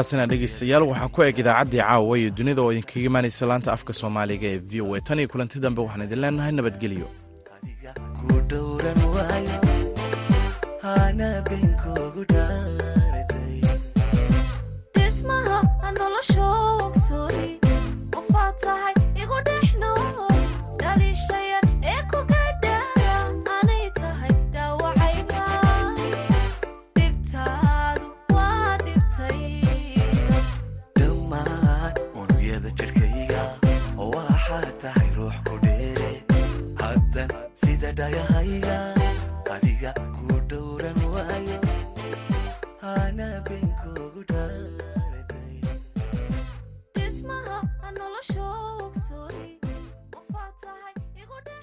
intaasina 0.00 0.26
dhegeystayaal 0.26 0.84
waxaa 0.88 1.08
ku 1.14 1.20
eg 1.22 1.38
idaacaddii 1.42 1.80
caawa 1.84 2.14
iyo 2.18 2.30
dunida 2.32 2.62
oo 2.62 2.72
idinkaga 2.72 3.06
imaanaysa 3.10 3.46
laanta 3.50 3.72
afka 3.76 3.92
soomaaliga 3.92 4.46
ee 4.48 4.58
v 4.70 4.80
o 4.80 4.94
a. 4.96 5.00
Tan 5.00 5.18
iyo 5.20 5.28
kulanti 5.28 5.60
dambe 5.60 5.80
waxaan 5.84 6.02
idin 6.08 6.20
leenahay 6.24 6.52
nabadgelyo 6.52 7.08